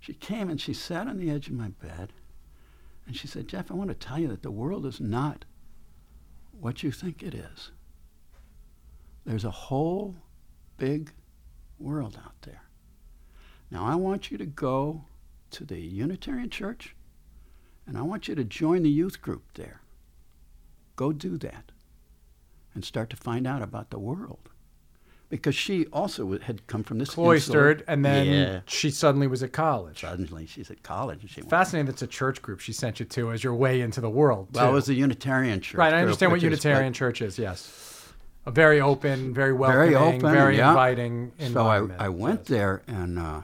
She 0.00 0.14
came 0.14 0.48
and 0.50 0.60
she 0.60 0.74
sat 0.74 1.06
on 1.06 1.18
the 1.18 1.30
edge 1.30 1.48
of 1.48 1.54
my 1.54 1.68
bed 1.68 2.12
and 3.06 3.16
she 3.16 3.26
said, 3.26 3.48
Jeff, 3.48 3.70
I 3.70 3.74
want 3.74 3.88
to 3.90 3.94
tell 3.94 4.18
you 4.18 4.28
that 4.28 4.42
the 4.42 4.50
world 4.50 4.86
is 4.86 5.00
not 5.00 5.44
what 6.52 6.82
you 6.82 6.90
think 6.90 7.22
it 7.22 7.34
is. 7.34 7.70
There's 9.24 9.44
a 9.44 9.50
whole 9.50 10.16
big 10.78 11.12
world 11.78 12.18
out 12.24 12.40
there. 12.42 12.62
Now, 13.70 13.84
I 13.86 13.94
want 13.94 14.30
you 14.30 14.38
to 14.38 14.46
go 14.46 15.04
to 15.52 15.64
the 15.64 15.80
Unitarian 15.80 16.50
Church 16.50 16.94
and 17.86 17.96
I 17.98 18.02
want 18.02 18.28
you 18.28 18.34
to 18.34 18.44
join 18.44 18.82
the 18.82 18.90
youth 18.90 19.20
group 19.22 19.42
there. 19.54 19.82
Go 20.96 21.12
do 21.12 21.36
that 21.38 21.72
and 22.74 22.84
start 22.84 23.10
to 23.10 23.16
find 23.16 23.46
out 23.46 23.62
about 23.62 23.90
the 23.90 23.98
world. 23.98 24.48
because 25.28 25.54
she 25.54 25.86
also 25.86 26.38
had 26.40 26.66
come 26.66 26.82
from 26.82 26.98
this 26.98 27.10
Cloistered, 27.10 27.78
insular- 27.80 27.84
and 27.90 28.04
then 28.04 28.26
yeah. 28.26 28.60
she 28.66 28.90
suddenly 28.90 29.26
was 29.26 29.42
at 29.42 29.50
college. 29.50 30.02
Suddenly, 30.02 30.44
she's 30.44 30.70
at 30.70 30.82
college, 30.82 31.22
and 31.22 31.30
she. 31.30 31.40
Fascinating. 31.40 31.86
That's 31.86 32.02
a 32.02 32.06
church 32.06 32.42
group 32.42 32.60
she 32.60 32.74
sent 32.74 33.00
you 33.00 33.06
to 33.06 33.32
as 33.32 33.42
your 33.42 33.54
way 33.54 33.80
into 33.80 34.02
the 34.02 34.10
world. 34.10 34.48
Well, 34.52 34.68
it 34.68 34.72
was 34.74 34.90
a 34.90 34.94
Unitarian 34.94 35.62
church. 35.62 35.78
right. 35.78 35.86
I 35.86 35.90
group, 35.96 36.02
understand 36.02 36.32
what 36.32 36.36
which 36.42 36.52
is, 36.52 36.62
Unitarian 36.64 36.92
church 36.92 37.22
is. 37.22 37.38
Yes, 37.38 37.60
a 38.44 38.50
very 38.50 38.80
open, 38.80 39.32
very 39.32 39.56
Very 39.56 39.94
welcoming, 39.94 40.16
open, 40.16 40.32
very 40.32 40.56
yeah. 40.56 40.70
inviting 40.70 41.32
So 41.52 41.66
I. 41.66 42.06
I 42.06 42.08
went 42.08 42.46
there, 42.46 42.82
and 42.86 43.18
uh, 43.18 43.42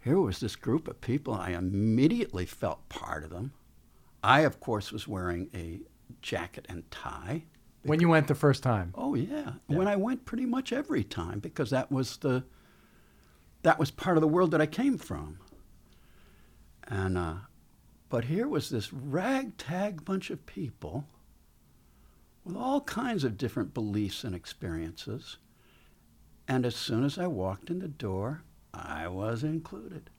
here 0.00 0.18
was 0.20 0.40
this 0.40 0.56
group 0.56 0.88
of 0.88 1.00
people. 1.00 1.34
I 1.34 1.50
immediately 1.50 2.44
felt 2.46 2.88
part 2.88 3.24
of 3.24 3.30
them. 3.30 3.52
I, 4.22 4.40
of 4.40 4.60
course, 4.60 4.92
was 4.92 5.08
wearing 5.08 5.48
a 5.54 5.80
jacket 6.20 6.66
and 6.68 6.88
tie. 6.90 7.44
when 7.82 8.00
you 8.00 8.08
went 8.08 8.28
the 8.28 8.34
first 8.34 8.62
time. 8.62 8.92
Oh 8.94 9.14
yeah. 9.14 9.54
Yeah. 9.68 9.76
When 9.76 9.88
I 9.88 9.96
went 9.96 10.24
pretty 10.24 10.46
much 10.46 10.72
every 10.72 11.02
time 11.02 11.40
because 11.40 11.70
that 11.70 11.90
was 11.90 12.18
the 12.18 12.44
that 13.62 13.78
was 13.78 13.90
part 13.90 14.16
of 14.16 14.20
the 14.20 14.28
world 14.28 14.50
that 14.52 14.60
I 14.60 14.66
came 14.66 14.98
from. 14.98 15.38
And 16.86 17.16
uh, 17.16 17.34
but 18.08 18.24
here 18.24 18.46
was 18.46 18.68
this 18.68 18.92
ragtag 18.92 20.04
bunch 20.04 20.30
of 20.30 20.44
people 20.46 21.06
with 22.44 22.56
all 22.56 22.80
kinds 22.82 23.24
of 23.24 23.36
different 23.38 23.72
beliefs 23.74 24.24
and 24.24 24.34
experiences. 24.34 25.36
And 26.48 26.66
as 26.66 26.74
soon 26.74 27.04
as 27.04 27.18
I 27.18 27.26
walked 27.28 27.70
in 27.70 27.78
the 27.78 27.88
door, 27.88 28.42
I 28.74 29.06
was 29.08 29.44
included. 29.44 30.10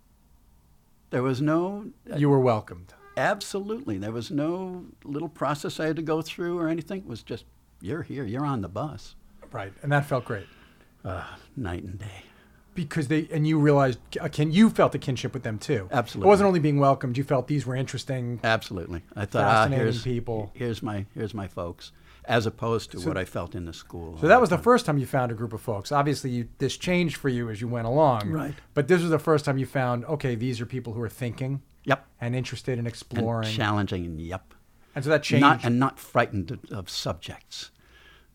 There 1.10 1.24
was 1.24 1.42
no 1.42 1.88
You 2.16 2.30
were 2.30 2.40
welcomed. 2.40 2.94
Absolutely. 3.18 3.98
There 3.98 4.12
was 4.12 4.32
no 4.32 4.86
little 5.04 5.30
process 5.30 5.80
I 5.80 5.86
had 5.88 5.96
to 5.98 6.02
go 6.02 6.22
through 6.22 6.58
or 6.58 6.68
anything. 6.68 7.00
It 7.00 7.06
was 7.08 7.22
just, 7.22 7.46
you're 7.82 8.02
here, 8.02 8.24
you're 8.26 8.46
on 8.46 8.62
the 8.62 8.70
bus. 8.70 9.16
Right, 9.52 9.72
and 9.84 9.92
that 9.92 10.06
felt 10.08 10.26
great 10.26 10.48
Uh, 11.06 11.24
night 11.56 11.84
and 11.84 12.00
day. 12.00 12.24
because 12.74 13.08
they 13.08 13.28
and 13.32 13.46
you 13.46 13.60
realized 13.60 14.00
a 14.20 14.30
kin, 14.30 14.52
you 14.52 14.72
felt 14.72 14.96
a 14.96 14.98
kinship 14.98 15.32
with 15.36 15.44
them 15.44 15.60
too. 15.60 15.88
Absolutely. 15.92 16.28
It 16.28 16.30
wasn't 16.30 16.48
only 16.48 16.60
being 16.60 16.80
welcomed. 16.80 17.18
You 17.20 17.24
felt 17.24 17.48
these 17.48 17.68
were 17.68 17.76
interesting. 17.76 18.40
Absolutely. 18.44 19.04
I 19.16 19.26
thought, 19.26 19.44
ah, 19.44 19.52
Fascinating 19.66 19.84
here's, 19.86 20.02
people. 20.02 20.50
Here's 20.56 20.82
my, 20.82 21.06
here's 21.14 21.36
my 21.36 21.48
folks, 21.48 21.92
as 22.26 22.46
opposed 22.46 22.92
to 22.92 23.00
So- 23.00 23.08
what 23.10 23.18
I 23.18 23.26
felt 23.26 23.54
in 23.56 23.66
the 23.66 23.74
school. 23.74 24.18
So 24.20 24.28
that 24.28 24.40
was 24.40 24.50
the 24.50 24.58
first 24.58 24.86
time 24.86 24.98
you 24.98 25.06
found 25.06 25.32
a 25.32 25.36
group 25.36 25.54
of 25.54 25.62
folks. 25.62 25.92
Obviously, 25.92 26.30
you, 26.30 26.48
this 26.58 26.78
changed 26.78 27.18
for 27.18 27.30
you 27.30 27.50
as 27.50 27.60
you 27.62 27.68
went 27.68 27.86
along. 27.88 28.30
Right. 28.30 28.54
But 28.74 28.88
this 28.88 29.02
was 29.02 29.10
the 29.10 29.20
first 29.20 29.46
time 29.46 29.58
you 29.58 29.66
found, 29.66 30.06
okay, 30.06 30.36
these 30.36 30.62
are 30.62 30.66
people 30.66 30.94
who 30.94 31.02
are 31.02 31.10
thinking 31.10 31.62
Yep. 31.86 32.08
and 32.22 32.36
interested 32.36 32.80
in 32.80 32.88
exploring. 32.88 33.48
And, 33.48 33.56
challenging, 33.58 34.06
and 34.06 34.22
yep. 34.22 34.54
And 34.96 35.04
so 35.04 35.10
that 35.10 35.24
changed. 35.24 35.42
Not, 35.42 35.64
and 35.66 35.80
not 35.80 36.00
frightened 36.00 36.58
of, 36.72 36.90
subjects. 36.90 37.72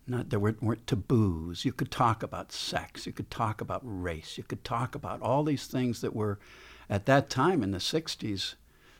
Not, 0.06 0.30
there 0.30 0.38
weren't, 0.40 0.62
weren't 0.62 0.86
taboos. 0.86 1.64
You 1.64 1.72
could 1.72 1.90
talk 1.90 2.22
about 2.22 2.50
sex. 2.52 3.06
You 3.06 3.12
could 3.12 3.30
talk 3.30 3.60
about 3.60 3.80
race. 3.84 4.36
You 4.36 4.44
could 4.44 4.64
talk 4.64 4.94
about 4.94 5.22
all 5.22 5.44
these 5.44 5.66
things 5.66 6.00
that 6.00 6.14
were, 6.14 6.38
at 6.90 7.06
that 7.06 7.30
time 7.30 7.62
in 7.62 7.70
the 7.70 7.78
60s, 7.78 8.20
you 8.20 8.57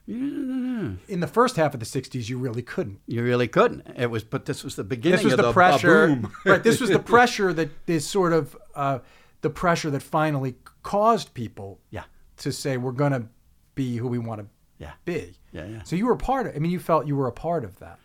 in 0.09 1.21
the 1.21 1.27
first 1.27 1.57
half 1.57 1.75
of 1.75 1.81
the 1.81 1.87
60s, 1.87 2.29
you 2.31 2.39
really 2.39 2.63
couldn't. 2.63 3.01
You 3.07 3.23
really 3.23 3.47
couldn't. 3.47 3.87
It 3.95 4.11
was, 4.11 4.25
but 4.25 4.47
this 4.47 4.65
was 4.65 4.75
the 4.75 4.85
beginning 4.85 5.19
This 5.19 5.25
was 5.25 5.33
of 5.35 5.39
the 5.39 5.43
the 5.49 5.53
pressure. 5.53 6.07
boom. 6.07 6.33
right. 6.47 6.63
This 6.63 6.81
was 6.81 6.89
the 6.89 6.99
pressure 7.17 7.53
that 7.53 7.69
is 7.87 8.07
sort 8.07 8.33
of 8.33 8.57
uh, 8.75 9.01
the 9.43 9.51
pressure 9.51 9.91
that 9.91 10.03
finally 10.03 10.57
caused 10.83 11.35
people 11.35 11.79
yeah, 11.91 12.05
to 12.39 12.53
say, 12.53 12.79
we're 12.79 12.93
going 12.93 13.13
to 13.13 13.27
be 13.75 13.99
who 13.99 14.09
we 14.09 14.19
want 14.19 14.41
to 14.41 14.47
yeah, 14.79 14.93
be. 15.05 15.35
yeah, 15.53 15.67
yeah. 15.67 15.83
So 15.83 15.95
you 15.95 16.07
were 16.07 16.17
part 16.17 16.47
of 16.47 16.57
I 16.57 16.59
mean, 16.59 16.71
you 16.71 16.79
felt 16.79 17.07
you 17.07 17.17
were 17.17 17.27
a 17.27 17.33
part 17.33 17.65
of 17.65 17.79
that. 17.81 17.99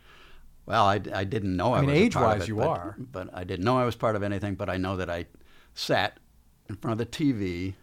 Well, 0.66 0.86
I, 0.86 1.00
I 1.14 1.24
didn't 1.24 1.56
know 1.56 1.74
I, 1.74 1.80
I 1.80 1.82
mean, 1.82 1.90
was 1.90 2.16
a 2.16 2.20
part 2.20 2.26
of 2.26 2.44
age-wise 2.44 2.48
you 2.48 2.56
but, 2.58 2.68
are. 2.68 2.96
but 3.00 3.30
I 3.34 3.44
didn't 3.44 3.64
know 3.64 3.78
I 3.78 3.86
was 3.86 3.96
part 3.96 4.16
of 4.16 4.24
anything. 4.24 4.56
But 4.56 4.70
I 4.70 4.78
know 4.78 4.98
that 4.98 5.10
I 5.10 5.28
sat 5.74 6.20
in 6.68 6.76
front 6.76 6.94
of 6.94 6.98
the 6.98 7.06
TV 7.06 7.76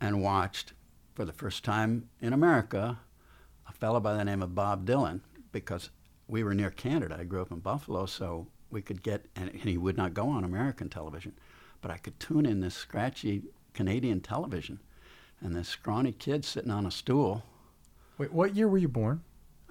and 0.00 0.22
watched 0.22 0.72
for 1.14 1.24
the 1.24 1.32
first 1.32 1.64
time 1.64 2.08
in 2.20 2.32
America 2.32 2.98
fellow 3.78 4.00
by 4.00 4.14
the 4.14 4.24
name 4.24 4.42
of 4.42 4.54
Bob 4.54 4.86
Dylan 4.86 5.20
because 5.52 5.90
we 6.26 6.42
were 6.42 6.54
near 6.54 6.70
Canada. 6.70 7.16
I 7.18 7.24
grew 7.24 7.42
up 7.42 7.50
in 7.50 7.60
Buffalo, 7.60 8.06
so 8.06 8.48
we 8.70 8.82
could 8.82 9.02
get 9.02 9.26
and, 9.34 9.50
he 9.50 9.78
would 9.78 9.96
not 9.96 10.14
go 10.14 10.28
on 10.28 10.44
American 10.44 10.88
television, 10.88 11.32
but 11.80 11.90
I 11.90 11.96
could 11.96 12.18
tune 12.20 12.46
in 12.46 12.60
this 12.60 12.74
scratchy 12.74 13.42
Canadian 13.72 14.20
television, 14.20 14.80
and 15.40 15.54
this 15.54 15.68
scrawny 15.68 16.12
kid 16.12 16.44
sitting 16.44 16.70
on 16.70 16.86
a 16.86 16.90
stool. 16.90 17.44
Wait, 18.18 18.32
what 18.32 18.56
year 18.56 18.68
were 18.68 18.78
you 18.78 18.88
born? 18.88 19.22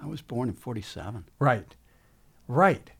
I 0.02 0.06
was 0.06 0.22
born 0.22 0.48
in 0.48 0.54
'47. 0.54 1.24
Right. 1.38 1.74
Right. 2.46 2.90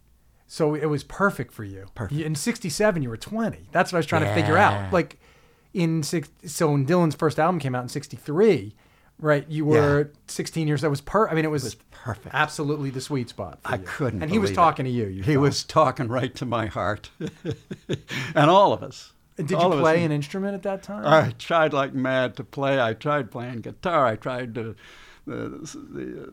So 0.46 0.74
it 0.74 0.86
was 0.86 1.04
perfect 1.04 1.52
for 1.52 1.64
you. 1.64 1.86
Perfect. 1.94 2.20
In 2.20 2.34
67, 2.34 3.02
you 3.02 3.10
were 3.10 3.18
20. 3.18 3.68
That's 3.70 3.92
what 3.92 3.98
I 3.98 4.00
was 4.00 4.06
trying 4.06 4.24
to 4.24 4.34
figure 4.34 4.56
out. 4.56 4.92
Like, 4.92 5.18
in 5.74 6.02
six, 6.02 6.30
so 6.46 6.70
when 6.70 6.86
Dylan's 6.86 7.14
first 7.14 7.38
album 7.38 7.60
came 7.60 7.74
out 7.74 7.82
in 7.82 7.88
63, 7.90 8.74
right, 9.20 9.46
you 9.48 9.64
were 9.64 10.10
16 10.26 10.66
years. 10.68 10.80
That 10.82 10.90
was 10.90 11.00
per, 11.00 11.28
I 11.28 11.34
mean, 11.34 11.44
it 11.44 11.50
was, 11.50 11.64
was 11.64 11.74
perfect. 11.90 12.34
absolutely 12.34 12.90
the 12.90 13.00
sweet 13.00 13.28
spot. 13.28 13.60
For 13.62 13.68
I 13.72 13.76
you. 13.76 13.82
couldn't 13.86 14.22
And 14.22 14.30
he 14.30 14.38
was 14.38 14.50
believe 14.50 14.58
it. 14.58 14.62
talking 14.62 14.84
to 14.84 14.90
you. 14.90 15.06
you 15.06 15.22
He 15.22 15.34
thought. 15.34 15.40
was 15.40 15.64
talking 15.64 16.08
right 16.08 16.34
to 16.36 16.46
my 16.46 16.66
heart, 16.66 17.10
and 18.34 18.50
all 18.50 18.72
of 18.72 18.82
us. 18.82 19.12
And 19.36 19.46
Did 19.46 19.56
all 19.58 19.72
you 19.74 19.80
play 19.80 20.02
an 20.02 20.10
instrument 20.12 20.54
at 20.54 20.62
that 20.64 20.82
time? 20.82 21.06
I 21.06 21.30
tried 21.38 21.72
like 21.72 21.94
mad 21.94 22.36
to 22.36 22.44
play. 22.44 22.80
I 22.80 22.92
tried 22.94 23.30
playing 23.30 23.60
guitar. 23.60 24.04
I 24.06 24.16
tried 24.16 24.54
to, 24.56 24.74
the 25.26 25.34
the, 25.84 26.32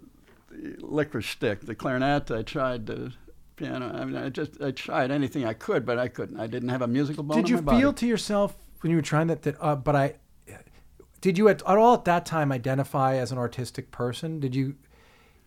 the 0.50 0.76
licorice 0.80 1.28
stick, 1.30 1.62
the 1.62 1.76
clarinet. 1.76 2.32
I 2.32 2.42
tried 2.42 2.88
the 2.88 3.14
piano. 3.58 3.92
I 3.94 4.06
mean, 4.06 4.16
I 4.16 4.30
just 4.30 4.60
I 4.60 4.72
tried 4.72 5.12
anything 5.12 5.46
I 5.46 5.54
could, 5.54 5.86
but 5.86 6.00
I 6.00 6.08
couldn't. 6.08 6.40
I 6.40 6.48
didn't 6.48 6.70
have 6.70 6.82
a 6.82 6.88
musical 6.88 7.24
bone 7.24 7.38
did 7.38 7.46
in 7.46 7.50
you 7.52 7.56
my 7.58 7.62
body. 7.62 7.80
feel 7.82 7.94
to 7.94 8.08
yourself 8.08 8.56
when 8.82 8.90
you 8.90 8.96
were 8.98 9.04
trying 9.04 9.28
that 9.28 9.44
that 9.44 9.56
uh, 9.62 9.76
but 9.76 9.96
i 9.96 10.16
did 11.26 11.38
you 11.38 11.50
at, 11.50 11.62
at 11.62 11.78
all 11.78 11.96
at 11.96 12.06
that 12.06 12.26
time 12.26 12.52
identify 12.52 13.16
as 13.16 13.32
an 13.32 13.38
artistic 13.38 13.92
person 13.92 14.40
did 14.40 14.56
you 14.56 14.76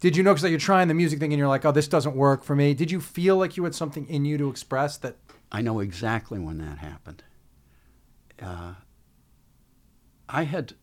did 0.01 0.17
you 0.17 0.23
know 0.23 0.35
because 0.35 0.51
you're 0.51 0.59
trying 0.59 0.89
the 0.89 0.95
music 0.95 1.19
thing 1.19 1.33
and 1.33 1.39
you're 1.39 1.49
like 1.49 1.65
oh 1.65 1.73
this 1.73 1.89
doesn't 1.89 2.17
work 2.17 2.43
for 2.43 2.57
me 2.57 2.75
did 2.75 2.91
you 2.91 3.01
feel 3.01 3.37
like 3.37 3.57
you 3.57 3.65
had 3.65 3.75
something 3.75 4.07
in 4.09 4.25
you 4.25 4.37
to 4.37 4.51
express 4.51 4.97
that 4.97 5.17
I 5.51 5.63
know 5.63 5.81
exactly 5.81 6.39
when 6.39 6.59
that 6.59 6.79
happened. 6.79 7.23
Uh, 8.41 8.75
I 10.29 10.43
had, 10.45 10.75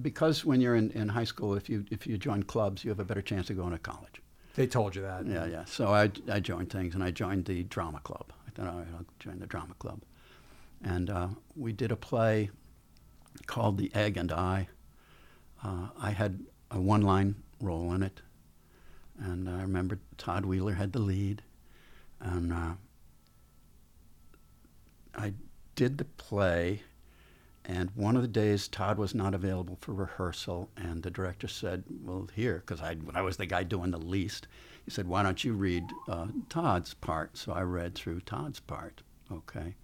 because 0.00 0.44
when 0.44 0.60
you're 0.60 0.76
in, 0.76 0.90
in 0.92 1.08
high 1.08 1.24
school, 1.24 1.54
if 1.54 1.68
you 1.68 1.84
if 1.90 2.06
you 2.06 2.16
join 2.16 2.44
clubs, 2.44 2.84
you 2.84 2.90
have 2.90 3.00
a 3.00 3.04
better 3.04 3.22
chance 3.22 3.50
of 3.50 3.56
going 3.56 3.72
to 3.72 3.78
college. 3.78 4.22
they 4.54 4.66
told 4.66 4.94
you 4.94 5.02
that 5.02 5.26
Yeah, 5.26 5.46
yeah. 5.46 5.64
So 5.64 5.88
I, 5.88 6.10
I 6.30 6.40
joined 6.40 6.70
things, 6.70 6.94
and 6.94 7.02
I 7.02 7.10
joined 7.10 7.46
the 7.46 7.64
drama 7.64 8.00
club. 8.00 8.32
I 8.46 8.50
thought, 8.50 8.68
all 8.68 8.78
right, 8.78 8.88
I'll 8.94 9.06
join 9.18 9.40
the 9.40 9.46
drama 9.46 9.74
club. 9.78 10.02
And 10.84 11.10
uh, 11.10 11.28
we 11.56 11.72
did 11.72 11.90
a 11.90 11.96
play 11.96 12.50
called 13.46 13.78
The 13.78 13.94
Egg 13.94 14.16
and 14.16 14.32
I. 14.32 14.68
Uh, 15.62 15.88
I 15.98 16.10
had 16.10 16.40
a 16.70 16.80
one-line 16.80 17.36
role 17.60 17.92
in 17.92 18.02
it, 18.02 18.20
and 19.18 19.48
I 19.48 19.62
remember 19.62 19.98
Todd 20.18 20.44
Wheeler 20.44 20.74
had 20.74 20.92
the 20.92 20.98
lead, 20.98 21.42
and 22.20 22.52
uh, 22.52 22.72
I 25.14 25.32
did 25.74 25.98
the 25.98 26.04
play. 26.04 26.82
And 27.64 27.90
one 27.96 28.14
of 28.14 28.22
the 28.22 28.28
days, 28.28 28.68
Todd 28.68 28.96
was 28.96 29.12
not 29.12 29.34
available 29.34 29.76
for 29.80 29.92
rehearsal, 29.92 30.68
and 30.76 31.02
the 31.02 31.10
director 31.10 31.48
said, 31.48 31.82
"Well, 32.04 32.28
here, 32.32 32.62
because 32.64 32.80
I, 32.80 32.96
I 33.12 33.22
was 33.22 33.38
the 33.38 33.46
guy 33.46 33.64
doing 33.64 33.90
the 33.90 33.98
least." 33.98 34.46
He 34.84 34.90
said, 34.92 35.08
"Why 35.08 35.24
don't 35.24 35.42
you 35.42 35.52
read 35.52 35.90
uh, 36.08 36.28
Todd's 36.48 36.94
part?" 36.94 37.36
So 37.36 37.52
I 37.52 37.62
read 37.62 37.96
through 37.96 38.20
Todd's 38.20 38.60
part. 38.60 39.02
Okay. 39.32 39.74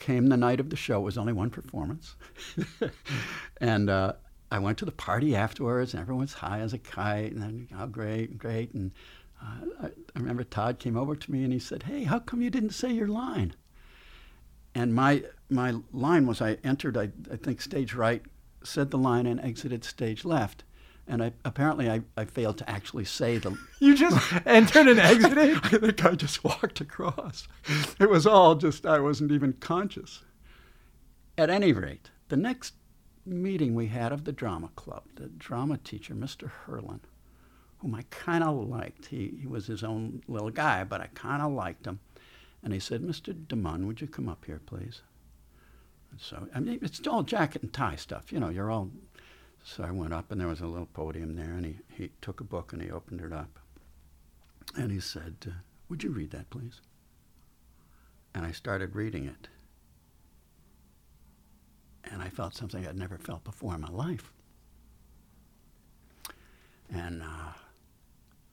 Came 0.00 0.26
the 0.26 0.36
night 0.36 0.58
of 0.58 0.70
the 0.70 0.76
show. 0.76 1.00
It 1.00 1.04
was 1.04 1.18
only 1.18 1.32
one 1.32 1.50
performance, 1.50 2.16
and 3.60 3.88
uh, 3.88 4.14
I 4.50 4.58
went 4.58 4.78
to 4.78 4.84
the 4.84 4.92
party 4.92 5.36
afterwards, 5.36 5.94
and 5.94 6.00
everyone's 6.00 6.32
high 6.32 6.60
as 6.60 6.72
a 6.72 6.78
kite, 6.78 7.32
and 7.32 7.40
then, 7.40 7.68
oh, 7.78 7.86
great, 7.86 8.36
great. 8.36 8.74
And 8.74 8.90
uh, 9.40 9.84
I, 9.84 9.86
I 9.86 10.18
remember 10.18 10.42
Todd 10.42 10.78
came 10.78 10.96
over 10.96 11.14
to 11.14 11.30
me 11.30 11.44
and 11.44 11.52
he 11.52 11.58
said, 11.58 11.84
"Hey, 11.84 12.04
how 12.04 12.18
come 12.18 12.42
you 12.42 12.50
didn't 12.50 12.70
say 12.70 12.92
your 12.92 13.08
line?" 13.08 13.54
And 14.74 14.94
my 14.94 15.24
my 15.48 15.76
line 15.92 16.26
was 16.26 16.40
I 16.40 16.58
entered 16.64 16.96
I, 16.96 17.10
I 17.30 17.36
think 17.36 17.60
stage 17.60 17.94
right, 17.94 18.22
said 18.62 18.90
the 18.90 18.98
line 18.98 19.26
and 19.26 19.40
exited 19.40 19.84
stage 19.84 20.24
left. 20.24 20.64
And 21.10 21.24
I 21.24 21.32
apparently 21.44 21.90
I, 21.90 22.02
I 22.16 22.24
failed 22.24 22.56
to 22.58 22.70
actually 22.70 23.04
say 23.04 23.38
the 23.38 23.58
you 23.80 23.96
just 23.96 24.32
entered 24.46 24.86
and 24.86 25.00
exited 25.00 25.58
I 25.64 25.68
think 25.68 26.04
I 26.04 26.14
just 26.14 26.44
walked 26.44 26.80
across. 26.80 27.48
It 27.98 28.08
was 28.08 28.26
all 28.26 28.54
just 28.54 28.86
I 28.86 29.00
wasn't 29.00 29.32
even 29.32 29.54
conscious. 29.54 30.22
At 31.36 31.50
any 31.50 31.72
rate, 31.72 32.10
the 32.28 32.36
next 32.36 32.74
meeting 33.26 33.74
we 33.74 33.88
had 33.88 34.12
of 34.12 34.24
the 34.24 34.32
drama 34.32 34.70
club, 34.76 35.02
the 35.16 35.26
drama 35.26 35.78
teacher, 35.78 36.14
Mr. 36.14 36.50
Herlin, 36.64 37.00
whom 37.78 37.94
I 37.94 38.02
kind 38.10 38.44
of 38.44 38.68
liked. 38.68 39.06
He, 39.06 39.34
he 39.40 39.46
was 39.48 39.66
his 39.66 39.82
own 39.82 40.22
little 40.28 40.50
guy, 40.50 40.84
but 40.84 41.00
I 41.00 41.08
kind 41.14 41.42
of 41.42 41.52
liked 41.52 41.86
him. 41.86 41.98
And 42.62 42.72
he 42.72 42.78
said, 42.78 43.02
Mr. 43.02 43.34
DeMunn, 43.34 43.86
would 43.86 44.00
you 44.00 44.06
come 44.06 44.28
up 44.28 44.44
here, 44.44 44.60
please? 44.64 45.02
And 46.10 46.20
so, 46.20 46.46
I 46.54 46.60
mean, 46.60 46.78
it's 46.82 47.06
all 47.06 47.22
jacket 47.22 47.62
and 47.62 47.72
tie 47.72 47.96
stuff. 47.96 48.32
You 48.32 48.40
know, 48.40 48.48
you're 48.48 48.70
all. 48.70 48.90
So 49.62 49.84
I 49.84 49.90
went 49.90 50.12
up, 50.12 50.30
and 50.32 50.40
there 50.40 50.48
was 50.48 50.60
a 50.60 50.66
little 50.66 50.86
podium 50.86 51.36
there, 51.36 51.52
and 51.52 51.64
he, 51.66 51.78
he 51.92 52.10
took 52.20 52.40
a 52.40 52.44
book 52.44 52.72
and 52.72 52.82
he 52.82 52.90
opened 52.90 53.20
it 53.20 53.32
up. 53.32 53.58
And 54.76 54.90
he 54.90 55.00
said, 55.00 55.36
uh, 55.46 55.50
Would 55.88 56.02
you 56.02 56.10
read 56.10 56.30
that, 56.30 56.50
please? 56.50 56.80
and 58.34 58.44
I 58.44 58.52
started 58.52 58.94
reading 58.94 59.26
it. 59.26 59.48
And 62.10 62.22
I 62.22 62.28
felt 62.28 62.54
something 62.54 62.86
I'd 62.86 62.96
never 62.96 63.18
felt 63.18 63.44
before 63.44 63.74
in 63.74 63.80
my 63.80 63.90
life. 63.90 64.32
And 66.92 67.22
uh, 67.22 67.52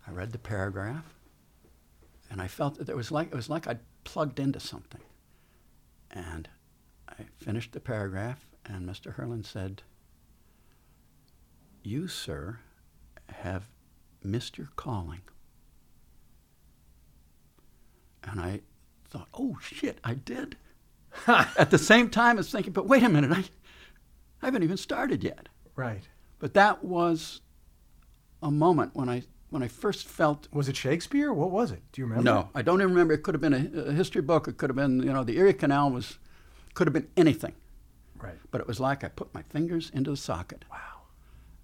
I 0.07 0.11
read 0.11 0.31
the 0.31 0.37
paragraph, 0.37 1.05
and 2.29 2.41
I 2.41 2.47
felt 2.47 2.77
that 2.77 2.89
it 2.89 2.95
was 2.95 3.11
like 3.11 3.27
it 3.27 3.35
was 3.35 3.49
like 3.49 3.67
I'd 3.67 3.79
plugged 4.03 4.39
into 4.39 4.59
something. 4.59 5.01
And 6.11 6.47
I 7.09 7.23
finished 7.37 7.71
the 7.71 7.79
paragraph, 7.79 8.45
and 8.65 8.87
Mr. 8.87 9.15
Herlin 9.15 9.43
said, 9.45 9.81
"You, 11.87 12.07
sir, 12.09 12.59
have 13.29 13.69
missed 14.21 14.57
your 14.57 14.69
calling." 14.75 15.21
And 18.23 18.41
I 18.41 18.61
thought, 19.05 19.29
"Oh 19.33 19.57
shit, 19.61 19.99
I 20.03 20.15
did." 20.15 20.57
At 21.27 21.71
the 21.71 21.77
same 21.77 22.09
time, 22.09 22.35
I 22.35 22.39
was 22.39 22.51
thinking, 22.51 22.73
"But 22.73 22.87
wait 22.87 23.03
a 23.03 23.09
minute, 23.09 23.31
I, 23.31 23.45
I 24.41 24.47
haven't 24.47 24.63
even 24.63 24.75
started 24.75 25.23
yet." 25.23 25.47
Right. 25.75 26.07
But 26.39 26.53
that 26.55 26.83
was 26.83 27.39
a 28.43 28.51
moment 28.51 28.91
when 28.93 29.07
I 29.07 29.23
when 29.49 29.63
I 29.63 29.69
first 29.69 30.07
felt 30.07 30.49
Was 30.51 30.67
it 30.67 30.75
Shakespeare? 30.75 31.31
What 31.31 31.51
was 31.51 31.71
it? 31.71 31.81
Do 31.93 32.01
you 32.01 32.05
remember? 32.05 32.29
no, 32.29 32.49
I 32.53 32.63
don't 32.63 32.81
even 32.81 32.91
remember. 32.91 33.13
It 33.13 33.23
could 33.23 33.33
have 33.33 33.41
been 33.41 33.53
a, 33.53 33.89
a 33.89 33.93
history 33.93 34.21
book. 34.21 34.49
It 34.49 34.57
could 34.57 34.69
have 34.69 34.75
been, 34.75 35.01
you 35.01 35.13
know, 35.13 35.23
the 35.23 35.37
Erie 35.37 35.53
Canal 35.53 35.91
was, 35.91 36.17
could 36.73 36.85
have 36.85 36.93
been 36.93 37.07
anything. 37.15 37.53
Right. 38.19 38.35
But 38.51 38.59
it 38.59 38.67
was 38.67 38.81
like 38.81 39.05
I 39.05 39.07
put 39.07 39.33
my 39.33 39.43
fingers 39.43 39.89
into 39.93 40.09
the 40.11 40.17
socket 40.17 40.65
Wow. 40.69 40.96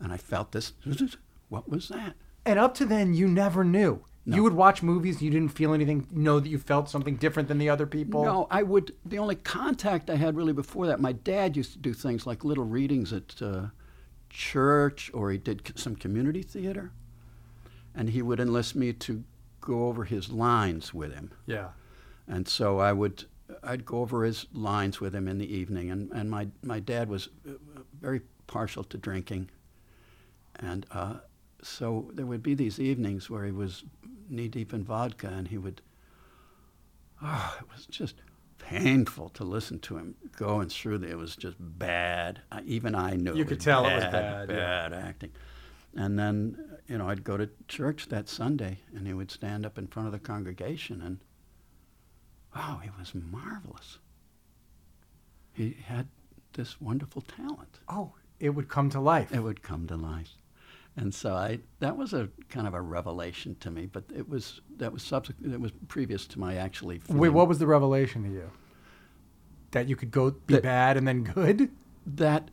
And 0.04 0.14
I 0.14 0.18
felt 0.18 0.52
this. 0.52 0.74
What 1.50 1.70
was 1.70 1.90
that? 1.90 2.16
And 2.48 2.58
up 2.58 2.74
to 2.76 2.86
then, 2.86 3.14
you 3.14 3.28
never 3.28 3.64
knew. 3.64 4.04
No. 4.26 4.36
You 4.36 4.42
would 4.42 4.54
watch 4.54 4.82
movies, 4.82 5.22
you 5.22 5.30
didn't 5.30 5.50
feel 5.50 5.72
anything, 5.72 6.08
know 6.10 6.40
that 6.40 6.50
you 6.50 6.58
felt 6.58 6.90
something 6.90 7.16
different 7.18 7.48
than 7.48 7.60
the 7.60 7.70
other 7.70 7.86
people. 7.86 8.24
No, 8.24 8.48
I 8.50 8.64
would. 8.64 8.96
The 9.06 9.20
only 9.20 9.36
contact 9.36 10.10
I 10.10 10.16
had 10.16 10.36
really 10.36 10.54
before 10.54 10.88
that, 10.88 11.00
my 11.00 11.12
dad 11.12 11.56
used 11.56 11.74
to 11.74 11.78
do 11.78 11.94
things 11.94 12.26
like 12.26 12.44
little 12.44 12.64
readings 12.64 13.14
at 13.14 13.40
uh, 13.40 13.68
church, 14.32 15.12
or 15.14 15.30
he 15.30 15.38
did 15.38 15.78
some 15.78 15.96
community 15.96 16.42
theater, 16.42 16.92
and 17.94 18.10
he 18.10 18.24
would 18.24 18.40
enlist 18.40 18.76
me 18.76 18.94
to 18.94 19.24
go 19.62 19.88
over 19.88 20.06
his 20.06 20.30
lines 20.30 20.94
with 20.94 21.14
him. 21.14 21.32
Yeah. 21.46 21.70
And 22.28 22.48
so 22.48 22.80
I 22.80 22.94
would, 22.94 23.26
I'd 23.62 23.86
go 23.86 24.00
over 24.00 24.24
his 24.24 24.48
lines 24.54 25.00
with 25.00 25.14
him 25.14 25.28
in 25.28 25.38
the 25.38 25.54
evening. 25.54 25.92
And, 25.92 26.12
and 26.12 26.30
my, 26.30 26.48
my 26.64 26.80
dad 26.80 27.10
was 27.10 27.30
uh, 27.48 27.52
very 28.02 28.22
partial 28.48 28.84
to 28.86 28.98
drinking. 28.98 29.50
And 30.56 30.86
uh, 30.92 31.16
so 31.62 32.12
there 32.14 32.26
would 32.26 32.44
be 32.44 32.54
these 32.54 32.80
evenings 32.80 33.30
where 33.30 33.46
he 33.46 33.52
was 33.52 33.84
knee 34.30 34.48
deep 34.48 34.74
in 34.74 34.84
vodka 34.84 35.28
and 35.28 35.48
he 35.48 35.58
would, 35.58 35.82
oh, 37.22 37.58
it 37.60 37.66
was 37.72 37.86
just 37.86 38.16
painful 38.58 39.30
to 39.30 39.44
listen 39.44 39.80
to 39.80 39.98
him 39.98 40.16
going 40.38 40.70
through 40.70 41.00
the, 41.00 41.10
it 41.10 41.18
was 41.18 41.36
just 41.36 41.58
bad. 41.60 42.42
I, 42.52 42.62
even 42.62 42.96
I 42.96 43.16
knew 43.16 43.36
You 43.36 43.46
could 43.46 43.60
tell 43.60 43.86
it 43.86 43.96
was 43.96 44.06
bad, 44.06 44.50
yeah. 44.50 44.90
bad 44.90 44.94
acting. 44.94 45.32
And 45.96 46.18
then, 46.18 46.78
you 46.88 46.98
know, 46.98 47.10
I'd 47.10 47.24
go 47.24 47.38
to 47.38 47.50
church 47.68 48.08
that 48.08 48.30
Sunday 48.30 48.80
and 48.96 49.06
he 49.06 49.14
would 49.14 49.30
stand 49.32 49.66
up 49.66 49.78
in 49.78 49.88
front 49.88 50.08
of 50.08 50.12
the 50.12 50.20
congregation 50.20 51.02
and 51.02 51.20
Wow, 52.56 52.80
he 52.84 52.90
was 53.00 53.14
marvelous. 53.16 53.98
He 55.54 55.78
had 55.86 56.08
this 56.54 56.80
wonderful 56.80 57.22
talent. 57.22 57.80
Oh, 57.88 58.14
it 58.40 58.50
would 58.50 58.70
come 58.70 58.90
to 58.92 59.00
life. 59.00 59.34
It 59.34 59.40
would 59.40 59.64
come 59.64 59.88
to 59.88 59.96
life. 59.96 60.30
And 60.96 61.14
so 61.14 61.34
I 61.34 61.60
that 61.80 61.98
was 61.98 62.14
a 62.14 62.30
kind 62.50 62.68
of 62.68 62.74
a 62.76 62.82
revelation 62.82 63.56
to 63.62 63.72
me, 63.72 63.88
but 63.88 64.04
it 64.16 64.30
was 64.30 64.62
that 64.78 64.94
was 64.94 65.02
subsequent 65.04 65.54
it 65.54 65.60
was 65.60 65.72
previous 65.88 66.28
to 66.28 66.40
my 66.40 66.56
actually 66.56 67.02
Wait, 67.10 67.30
what 67.30 67.48
was 67.48 67.58
the 67.60 67.66
revelation 67.68 68.24
to 68.24 68.30
you? 68.30 68.52
That 69.72 69.88
you 69.90 69.96
could 69.96 70.12
go 70.12 70.32
be 70.32 70.54
That- 70.56 70.64
bad 70.64 70.98
and 70.98 71.08
then 71.08 71.24
good? 71.24 71.72
that 72.06 72.52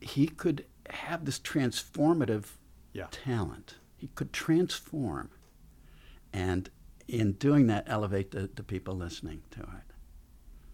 he 0.00 0.26
could 0.26 0.64
have 0.90 1.24
this 1.24 1.38
transformative 1.38 2.56
Yeah. 2.92 3.06
talent. 3.10 3.76
He 3.96 4.08
could 4.08 4.32
transform 4.32 5.30
and 6.32 6.68
in 7.06 7.32
doing 7.34 7.66
that 7.68 7.84
elevate 7.86 8.30
the, 8.32 8.50
the 8.54 8.62
people 8.62 8.94
listening 8.96 9.42
to 9.52 9.60
it. 9.60 9.92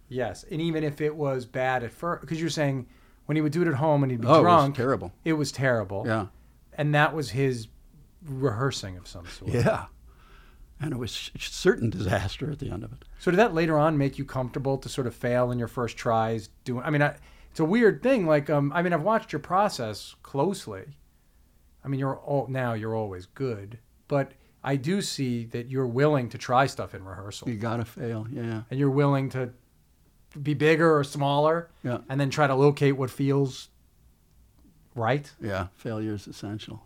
Yes. 0.08 0.44
And 0.50 0.60
even 0.60 0.82
if 0.84 1.00
it 1.00 1.14
was 1.14 1.44
bad 1.44 1.82
at 1.84 1.92
first, 1.92 2.20
because 2.22 2.40
you're 2.40 2.48
saying 2.50 2.86
when 3.30 3.36
he 3.36 3.42
would 3.42 3.52
do 3.52 3.62
it 3.62 3.68
at 3.68 3.74
home 3.74 4.02
and 4.02 4.10
he'd 4.10 4.20
be 4.20 4.26
oh, 4.26 4.42
drunk, 4.42 4.70
it 4.70 4.70
was 4.70 4.76
terrible. 4.76 5.12
it 5.24 5.32
was 5.34 5.52
terrible. 5.52 6.02
Yeah. 6.04 6.26
And 6.74 6.92
that 6.96 7.14
was 7.14 7.30
his 7.30 7.68
rehearsing 8.26 8.96
of 8.96 9.06
some 9.06 9.24
sort. 9.28 9.52
Yeah. 9.52 9.84
And 10.80 10.90
it 10.92 10.98
was 10.98 11.30
certain 11.38 11.90
disaster 11.90 12.50
at 12.50 12.58
the 12.58 12.72
end 12.72 12.82
of 12.82 12.90
it. 12.90 13.04
So 13.20 13.30
did 13.30 13.36
that 13.36 13.54
later 13.54 13.78
on 13.78 13.96
make 13.96 14.18
you 14.18 14.24
comfortable 14.24 14.78
to 14.78 14.88
sort 14.88 15.06
of 15.06 15.14
fail 15.14 15.52
in 15.52 15.60
your 15.60 15.68
first 15.68 15.96
tries 15.96 16.48
doing? 16.64 16.82
I 16.82 16.90
mean, 16.90 17.02
I, 17.02 17.14
it's 17.52 17.60
a 17.60 17.64
weird 17.64 18.02
thing. 18.02 18.26
Like, 18.26 18.50
um, 18.50 18.72
I 18.74 18.82
mean, 18.82 18.92
I've 18.92 19.02
watched 19.04 19.32
your 19.32 19.38
process 19.38 20.16
closely. 20.24 20.86
I 21.84 21.86
mean, 21.86 22.00
you're 22.00 22.16
all 22.16 22.48
now 22.48 22.72
you're 22.72 22.96
always 22.96 23.26
good, 23.26 23.78
but 24.08 24.32
I 24.64 24.74
do 24.74 25.00
see 25.00 25.44
that 25.52 25.68
you're 25.68 25.86
willing 25.86 26.30
to 26.30 26.36
try 26.36 26.66
stuff 26.66 26.96
in 26.96 27.04
rehearsal, 27.04 27.48
You 27.48 27.58
gotta 27.58 27.84
fail, 27.84 28.26
yeah. 28.28 28.62
and 28.72 28.80
you're 28.80 28.90
willing 28.90 29.28
to 29.30 29.50
be 30.38 30.54
bigger 30.54 30.96
or 30.96 31.02
smaller, 31.04 31.68
Yeah. 31.82 31.98
and 32.08 32.20
then 32.20 32.30
try 32.30 32.46
to 32.46 32.54
locate 32.54 32.96
what 32.96 33.10
feels 33.10 33.68
right. 34.94 35.30
Yeah. 35.40 35.68
Failure 35.74 36.14
is 36.14 36.26
essential. 36.26 36.82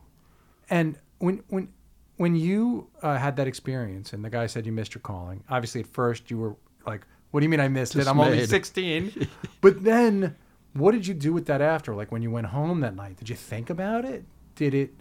And 0.70 0.98
when 1.18 1.42
when 1.48 1.68
when 2.16 2.36
you 2.36 2.88
uh, 3.02 3.16
had 3.18 3.36
that 3.36 3.46
experience, 3.46 4.12
and 4.12 4.24
the 4.24 4.30
guy 4.30 4.46
said 4.46 4.66
you 4.66 4.72
missed 4.72 4.94
your 4.94 5.02
calling, 5.02 5.42
obviously 5.50 5.80
at 5.80 5.86
first 5.88 6.30
you 6.30 6.38
were 6.38 6.56
like, 6.86 7.06
"What 7.30 7.40
do 7.40 7.44
you 7.44 7.50
mean 7.50 7.60
I 7.60 7.68
missed 7.68 7.96
it? 7.96 8.06
I'm 8.06 8.18
only 8.20 8.38
Dismayed. 8.38 8.64
16." 8.64 9.28
but 9.60 9.82
then, 9.82 10.36
what 10.72 10.92
did 10.92 11.06
you 11.06 11.14
do 11.14 11.32
with 11.32 11.46
that 11.46 11.60
after? 11.60 11.94
Like 11.94 12.12
when 12.12 12.22
you 12.22 12.30
went 12.30 12.46
home 12.46 12.80
that 12.80 12.94
night, 12.94 13.16
did 13.16 13.28
you 13.28 13.36
think 13.36 13.68
about 13.68 14.04
it? 14.04 14.24
Did 14.54 14.74
it? 14.74 14.94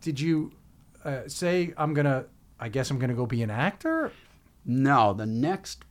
Did 0.00 0.20
you 0.20 0.52
uh, 1.04 1.22
say, 1.26 1.74
"I'm 1.76 1.92
gonna"? 1.94 2.26
I 2.58 2.68
guess 2.68 2.90
I'm 2.90 2.98
gonna 2.98 3.14
go 3.14 3.26
be 3.26 3.42
an 3.42 3.50
actor. 3.50 4.12
No, 4.64 5.12
the 5.12 5.26
next 5.26 5.84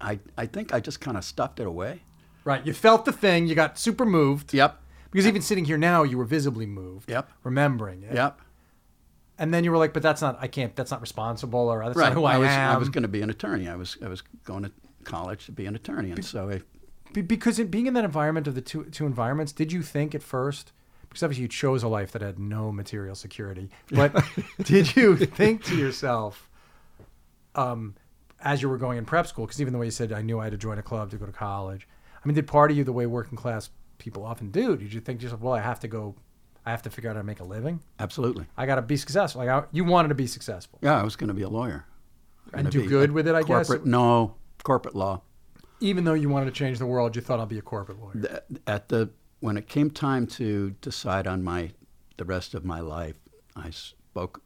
I 0.00 0.18
I 0.36 0.46
think 0.46 0.72
I 0.72 0.80
just 0.80 1.00
kind 1.00 1.16
of 1.16 1.24
stuffed 1.24 1.60
it 1.60 1.66
away. 1.66 2.02
Right. 2.44 2.64
You 2.66 2.72
felt 2.72 3.04
the 3.04 3.12
thing. 3.12 3.46
You 3.46 3.54
got 3.54 3.78
super 3.78 4.04
moved. 4.04 4.54
Yep. 4.54 4.80
Because 5.10 5.26
even 5.26 5.42
sitting 5.42 5.64
here 5.64 5.78
now, 5.78 6.02
you 6.02 6.18
were 6.18 6.24
visibly 6.24 6.66
moved. 6.66 7.10
Yep. 7.10 7.30
Remembering 7.44 8.02
it. 8.02 8.14
Yep. 8.14 8.40
And 9.38 9.54
then 9.54 9.64
you 9.64 9.70
were 9.70 9.78
like, 9.78 9.92
"But 9.92 10.02
that's 10.02 10.20
not. 10.20 10.36
I 10.40 10.48
can't. 10.48 10.74
That's 10.74 10.90
not 10.90 11.00
responsible, 11.00 11.60
or 11.60 11.84
that's 11.84 11.96
right. 11.96 12.08
not 12.08 12.14
who 12.14 12.24
I, 12.24 12.34
I 12.34 12.38
was 12.38 12.48
am." 12.48 12.74
I 12.74 12.76
was 12.76 12.88
going 12.88 13.02
to 13.02 13.08
be 13.08 13.22
an 13.22 13.30
attorney. 13.30 13.68
I 13.68 13.76
was 13.76 13.96
I 14.04 14.08
was 14.08 14.22
going 14.44 14.64
to 14.64 14.72
college 15.04 15.46
to 15.46 15.52
be 15.52 15.66
an 15.66 15.76
attorney, 15.76 16.10
and 16.10 16.24
so 16.24 16.50
I, 16.50 16.60
Be- 17.12 17.22
because 17.22 17.58
in, 17.58 17.68
being 17.68 17.86
in 17.86 17.94
that 17.94 18.04
environment 18.04 18.48
of 18.48 18.54
the 18.54 18.60
two 18.60 18.84
two 18.86 19.06
environments, 19.06 19.52
did 19.52 19.72
you 19.72 19.82
think 19.82 20.14
at 20.14 20.22
first? 20.22 20.72
Because 21.08 21.22
obviously 21.22 21.42
you 21.42 21.48
chose 21.48 21.82
a 21.82 21.88
life 21.88 22.12
that 22.12 22.20
had 22.20 22.38
no 22.38 22.72
material 22.72 23.14
security, 23.14 23.70
but 23.90 24.24
did 24.62 24.94
you 24.96 25.16
think 25.16 25.64
to 25.64 25.76
yourself, 25.76 26.50
um, 27.54 27.94
as 28.40 28.62
you 28.62 28.68
were 28.68 28.78
going 28.78 28.98
in 28.98 29.04
prep 29.04 29.26
school? 29.26 29.46
Because 29.46 29.60
even 29.60 29.72
the 29.72 29.78
way 29.78 29.86
you 29.86 29.90
said, 29.92 30.12
I 30.12 30.22
knew 30.22 30.38
I 30.40 30.44
had 30.44 30.52
to 30.52 30.58
join 30.58 30.78
a 30.78 30.82
club 30.82 31.10
to 31.10 31.16
go 31.16 31.26
to 31.26 31.32
college. 31.32 31.88
I 32.24 32.26
mean, 32.28 32.34
did 32.34 32.46
part 32.46 32.70
of 32.70 32.76
you 32.76 32.84
the 32.84 32.92
way 32.92 33.06
working 33.06 33.36
class 33.36 33.70
people 33.98 34.24
often 34.24 34.50
do? 34.50 34.76
Did 34.76 34.92
you 34.92 35.00
think 35.00 35.20
to 35.20 35.24
yourself, 35.24 35.40
well, 35.40 35.54
I 35.54 35.60
have 35.60 35.80
to 35.80 35.88
go, 35.88 36.14
I 36.66 36.70
have 36.70 36.82
to 36.82 36.90
figure 36.90 37.10
out 37.10 37.16
how 37.16 37.22
to 37.22 37.26
make 37.26 37.40
a 37.40 37.44
living. 37.44 37.80
absolutely. 37.98 38.46
I 38.56 38.66
got 38.66 38.76
to 38.76 38.82
be 38.82 38.96
successful. 38.96 39.40
Like 39.44 39.48
I, 39.50 39.66
you 39.72 39.84
wanted 39.84 40.08
to 40.08 40.14
be 40.14 40.26
successful 40.26 40.78
Yeah, 40.82 41.00
I 41.00 41.02
was 41.02 41.16
going 41.16 41.28
to 41.28 41.34
be 41.34 41.42
a 41.42 41.48
lawyer. 41.48 41.86
and 42.52 42.70
do 42.70 42.86
good 42.88 43.10
with 43.12 43.26
it. 43.28 43.34
I 43.34 43.42
guess. 43.42 43.70
No, 43.84 44.34
corporate 44.62 44.94
law. 44.94 45.22
Even 45.80 46.04
though 46.04 46.14
you 46.14 46.28
wanted 46.28 46.46
to 46.46 46.50
change 46.52 46.78
the 46.78 46.86
world, 46.86 47.14
you 47.14 47.22
thought 47.22 47.38
I'll 47.38 47.46
be 47.46 47.58
a 47.58 47.62
corporate 47.62 48.00
lawyer. 48.00 48.42
At 48.66 48.88
the 48.88 49.10
when 49.40 49.56
it 49.56 49.68
came 49.68 49.90
time 49.90 50.26
to 50.26 50.70
decide 50.80 51.26
on 51.28 51.44
my 51.44 51.70
the 52.16 52.24
rest 52.24 52.52
of 52.54 52.64
my 52.64 52.80
life, 52.80 53.14
I 53.54 53.70
spoke 53.70 54.42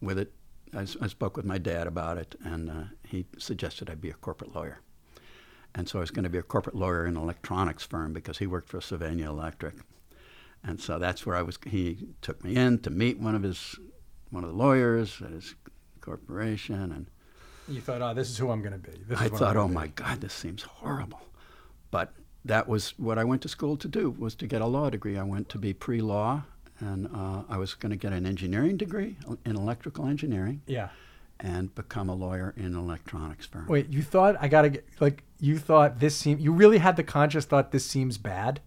with 0.00 0.18
it. 0.18 0.32
I 0.72 0.84
spoke 0.84 1.36
with 1.36 1.46
my 1.46 1.58
dad 1.58 1.86
about 1.86 2.18
it, 2.18 2.36
and 2.44 2.70
uh, 2.70 2.84
he 3.08 3.26
suggested 3.38 3.90
I 3.90 3.94
be 3.94 4.10
a 4.10 4.14
corporate 4.14 4.54
lawyer. 4.54 4.80
And 5.74 5.88
so 5.88 5.98
I 5.98 6.00
was 6.00 6.10
going 6.10 6.24
to 6.24 6.30
be 6.30 6.38
a 6.38 6.42
corporate 6.42 6.76
lawyer 6.76 7.06
in 7.06 7.16
an 7.16 7.22
electronics 7.22 7.84
firm 7.84 8.12
because 8.12 8.38
he 8.38 8.46
worked 8.46 8.68
for 8.68 8.80
Sylvania 8.80 9.28
Electric, 9.28 9.74
and 10.64 10.80
so 10.80 10.98
that's 10.98 11.24
where 11.26 11.36
I 11.36 11.42
was. 11.42 11.58
He 11.66 12.08
took 12.22 12.42
me 12.42 12.56
in 12.56 12.78
to 12.80 12.90
meet 12.90 13.20
one 13.20 13.34
of 13.34 13.42
his 13.42 13.78
one 14.30 14.44
of 14.44 14.50
the 14.50 14.56
lawyers 14.56 15.20
at 15.22 15.30
his 15.30 15.54
corporation, 16.00 16.90
and 16.92 17.06
You 17.68 17.80
thought, 17.80 18.00
oh, 18.02 18.14
this 18.14 18.30
is 18.30 18.38
who 18.38 18.50
I'm 18.50 18.60
going 18.62 18.72
to 18.72 18.78
be. 18.78 18.96
This 19.06 19.20
I 19.20 19.28
thought, 19.28 19.56
oh 19.56 19.68
be." 19.68 19.74
my 19.74 19.86
God, 19.88 20.20
this 20.20 20.32
seems 20.32 20.62
horrible. 20.62 21.20
But 21.90 22.12
that 22.44 22.66
was 22.66 22.98
what 22.98 23.18
I 23.18 23.24
went 23.24 23.42
to 23.42 23.48
school 23.48 23.76
to 23.76 23.88
do, 23.88 24.10
was 24.18 24.34
to 24.36 24.46
get 24.46 24.62
a 24.62 24.66
law 24.66 24.88
degree. 24.90 25.18
I 25.18 25.22
went 25.22 25.48
to 25.50 25.58
be 25.58 25.74
pre-law, 25.74 26.42
and 26.80 27.08
uh, 27.14 27.42
I 27.48 27.58
was 27.58 27.74
going 27.74 27.90
to 27.90 27.96
get 27.96 28.12
an 28.12 28.26
engineering 28.26 28.76
degree 28.78 29.16
in 29.44 29.54
electrical 29.56 30.06
engineering 30.06 30.62
Yeah. 30.66 30.88
And 31.40 31.74
become 31.74 32.08
a 32.08 32.14
lawyer 32.14 32.52
in 32.56 32.64
an 32.66 32.76
electronics 32.76 33.46
firm. 33.46 33.66
Wait, 33.68 33.88
you 33.90 34.02
thought 34.02 34.36
I 34.40 34.48
gotta 34.48 34.70
get 34.70 34.86
like 35.00 35.22
you 35.40 35.58
thought 35.58 36.00
this 36.00 36.16
seemed 36.16 36.40
you 36.40 36.52
really 36.52 36.78
had 36.78 36.96
the 36.96 37.04
conscious 37.04 37.44
thought 37.44 37.70
this 37.72 37.86
seems 37.86 38.18
bad? 38.18 38.60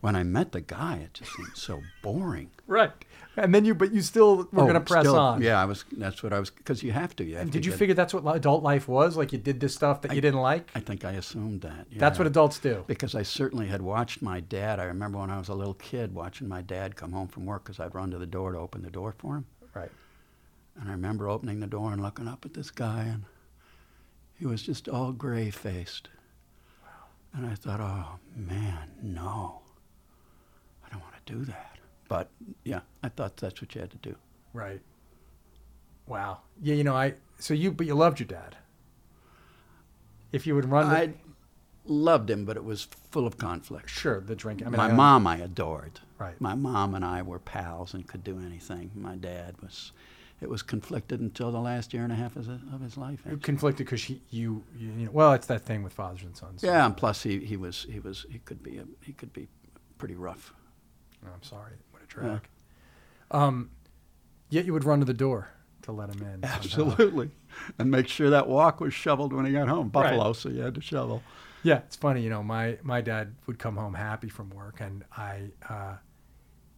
When 0.00 0.14
I 0.16 0.22
met 0.22 0.52
the 0.52 0.60
guy, 0.60 0.96
it 0.98 1.14
just 1.14 1.32
seemed 1.34 1.56
so 1.56 1.80
boring. 2.02 2.50
Right. 2.66 2.92
And 3.36 3.54
then 3.54 3.64
you, 3.66 3.74
but 3.74 3.92
you 3.92 4.00
still 4.00 4.36
were 4.36 4.44
Oh, 4.54 4.62
going 4.62 4.72
to 4.74 4.80
press 4.80 5.02
still- 5.02 5.18
on. 5.18 5.42
Yeah, 5.42 5.60
I 5.60 5.66
was. 5.66 5.84
That's 5.92 6.22
what 6.22 6.32
I 6.32 6.38
was. 6.40 6.48
Because 6.50 6.82
you 6.82 6.92
have 6.92 7.14
to. 7.16 7.24
You 7.24 7.34
have 7.34 7.42
And 7.42 7.52
to 7.52 7.58
did 7.58 7.66
you 7.66 7.72
get- 7.72 7.78
figure 7.78 7.94
that's 7.94 8.14
what 8.14 8.24
adult 8.34 8.62
life 8.62 8.86
was? 8.88 9.16
Like 9.18 9.32
you 9.34 9.38
did 9.38 9.60
this 9.60 9.74
stuff 9.74 10.00
that 10.02 10.14
you 10.14 10.20
didn't 10.22 10.40
like? 10.40 10.70
I 10.74 10.80
think 10.80 11.04
I 11.04 11.12
assumed 11.12 11.60
that. 11.62 11.88
That's 11.94 12.16
what 12.18 12.26
adults 12.26 12.58
do. 12.58 12.84
Because 12.86 13.14
I 13.14 13.22
certainly 13.22 13.66
had 13.66 13.82
watched 13.82 14.22
my 14.22 14.40
dad. 14.40 14.78
I 14.80 14.84
remember 14.84 15.18
when 15.18 15.30
I 15.30 15.38
was 15.38 15.48
a 15.50 15.54
little 15.54 15.74
kid 15.74 16.14
watching 16.14 16.48
my 16.48 16.62
dad 16.62 16.96
come 16.96 17.12
home 17.12 17.28
from 17.28 17.44
work 17.44 17.64
because 17.64 17.80
I'd 17.80 17.94
run 17.94 18.10
to 18.12 18.18
the 18.18 18.26
door 18.26 18.52
to 18.52 18.58
open 18.58 18.80
the 18.82 18.90
door 18.90 19.14
for 19.18 19.36
him. 19.36 19.46
Right. 19.74 19.90
And 20.78 20.88
I 20.88 20.92
remember 20.92 21.28
opening 21.28 21.60
the 21.60 21.66
door 21.66 21.92
and 21.92 22.02
looking 22.02 22.26
up 22.28 22.44
at 22.44 22.54
this 22.54 22.70
guy, 22.70 23.04
and 23.04 23.24
he 24.38 24.46
was 24.46 24.62
just 24.62 24.88
all 24.88 25.12
gray 25.12 25.50
faced. 25.50 26.08
And 27.32 27.46
I 27.46 27.54
thought, 27.54 27.80
oh 27.80 28.18
man, 28.36 28.90
no, 29.02 29.60
I 30.86 30.90
don't 30.90 31.00
want 31.02 31.14
to 31.26 31.32
do 31.32 31.44
that. 31.46 31.76
But 32.08 32.30
yeah, 32.64 32.80
I 33.02 33.08
thought 33.08 33.36
that's 33.36 33.60
what 33.60 33.74
you 33.74 33.80
had 33.80 33.90
to 33.90 33.96
do. 33.98 34.14
Right. 34.52 34.80
Wow. 36.06 36.40
Yeah, 36.62 36.74
you 36.74 36.84
know, 36.84 36.94
I 36.94 37.14
so 37.38 37.54
you 37.54 37.72
but 37.72 37.86
you 37.86 37.94
loved 37.94 38.20
your 38.20 38.26
dad. 38.28 38.56
If 40.32 40.46
you 40.46 40.54
would 40.54 40.68
run 40.68 40.90
the, 40.90 40.96
I 40.96 41.14
loved 41.84 42.30
him, 42.30 42.44
but 42.44 42.56
it 42.56 42.64
was 42.64 42.88
full 43.10 43.26
of 43.26 43.38
conflict. 43.38 43.88
sure, 43.88 44.20
the 44.20 44.34
drinking. 44.36 44.66
I 44.66 44.70
mean, 44.70 44.78
my 44.78 44.88
I- 44.88 44.92
mom 44.92 45.26
I 45.26 45.36
adored. 45.38 46.00
Right. 46.18 46.40
My 46.40 46.54
mom 46.54 46.94
and 46.94 47.04
I 47.04 47.22
were 47.22 47.38
pals 47.40 47.94
and 47.94 48.06
could 48.06 48.22
do 48.22 48.38
anything. 48.38 48.90
My 48.94 49.16
dad 49.16 49.56
was, 49.60 49.90
it 50.44 50.50
was 50.50 50.62
conflicted 50.62 51.20
until 51.20 51.50
the 51.50 51.58
last 51.58 51.94
year 51.94 52.04
and 52.04 52.12
a 52.12 52.14
half 52.14 52.36
of 52.36 52.46
his, 52.46 52.60
of 52.72 52.80
his 52.80 52.96
life. 52.96 53.20
actually. 53.24 53.40
conflicted 53.40 53.86
because 53.86 54.08
you, 54.08 54.20
you 54.30 54.62
you 54.76 55.06
know 55.06 55.10
well 55.10 55.32
it's 55.32 55.46
that 55.46 55.62
thing 55.62 55.82
with 55.82 55.92
fathers 55.92 56.22
and 56.22 56.36
sons. 56.36 56.62
Yeah, 56.62 56.84
and 56.84 56.96
plus 56.96 57.22
he, 57.22 57.40
he 57.40 57.56
was 57.56 57.86
he 57.90 57.98
was 57.98 58.26
he 58.30 58.38
could 58.40 58.62
be 58.62 58.78
a, 58.78 58.84
he 59.02 59.12
could 59.12 59.32
be 59.32 59.48
pretty 59.98 60.14
rough. 60.14 60.52
Oh, 61.24 61.30
I'm 61.34 61.42
sorry. 61.42 61.72
What 61.90 62.02
a 62.02 62.06
drag. 62.06 62.48
Um, 63.30 63.70
yet 64.50 64.66
you 64.66 64.74
would 64.74 64.84
run 64.84 65.00
to 65.00 65.06
the 65.06 65.14
door 65.14 65.48
to 65.82 65.92
let 65.92 66.10
him 66.14 66.22
in. 66.22 66.42
somehow. 66.42 66.56
Absolutely, 66.56 67.30
and 67.78 67.90
make 67.90 68.06
sure 68.06 68.30
that 68.30 68.46
walk 68.46 68.80
was 68.80 68.92
shoveled 68.92 69.32
when 69.32 69.46
he 69.46 69.52
got 69.52 69.68
home. 69.68 69.90
Right. 69.94 70.10
Buffalo, 70.10 70.34
so 70.34 70.50
you 70.50 70.60
had 70.60 70.74
to 70.74 70.82
shovel. 70.82 71.22
Yeah, 71.62 71.78
it's 71.78 71.96
funny. 71.96 72.20
You 72.20 72.30
know, 72.30 72.42
my 72.42 72.76
my 72.82 73.00
dad 73.00 73.34
would 73.46 73.58
come 73.58 73.76
home 73.76 73.94
happy 73.94 74.28
from 74.28 74.50
work, 74.50 74.80
and 74.80 75.04
I, 75.16 75.44
uh, 75.68 75.94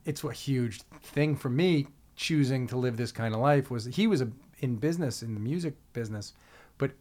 it's 0.05 0.22
a 0.22 0.31
huge 0.31 0.83
thing 1.02 1.35
for 1.35 1.48
me 1.50 1.88
choosing 2.16 2.66
to 2.68 2.76
live 2.76 2.96
this 2.96 3.12
kind 3.12 3.35
of 3.35 3.40
life. 3.40 3.70
Was 3.70 3.85
he 3.87 4.07
was 4.07 4.20
a, 4.22 4.29
in 4.61 4.76
business 4.76 5.22
in 5.22 5.35
the 5.35 5.40
music 5.40 5.74
business, 5.92 6.33
but 6.79 6.92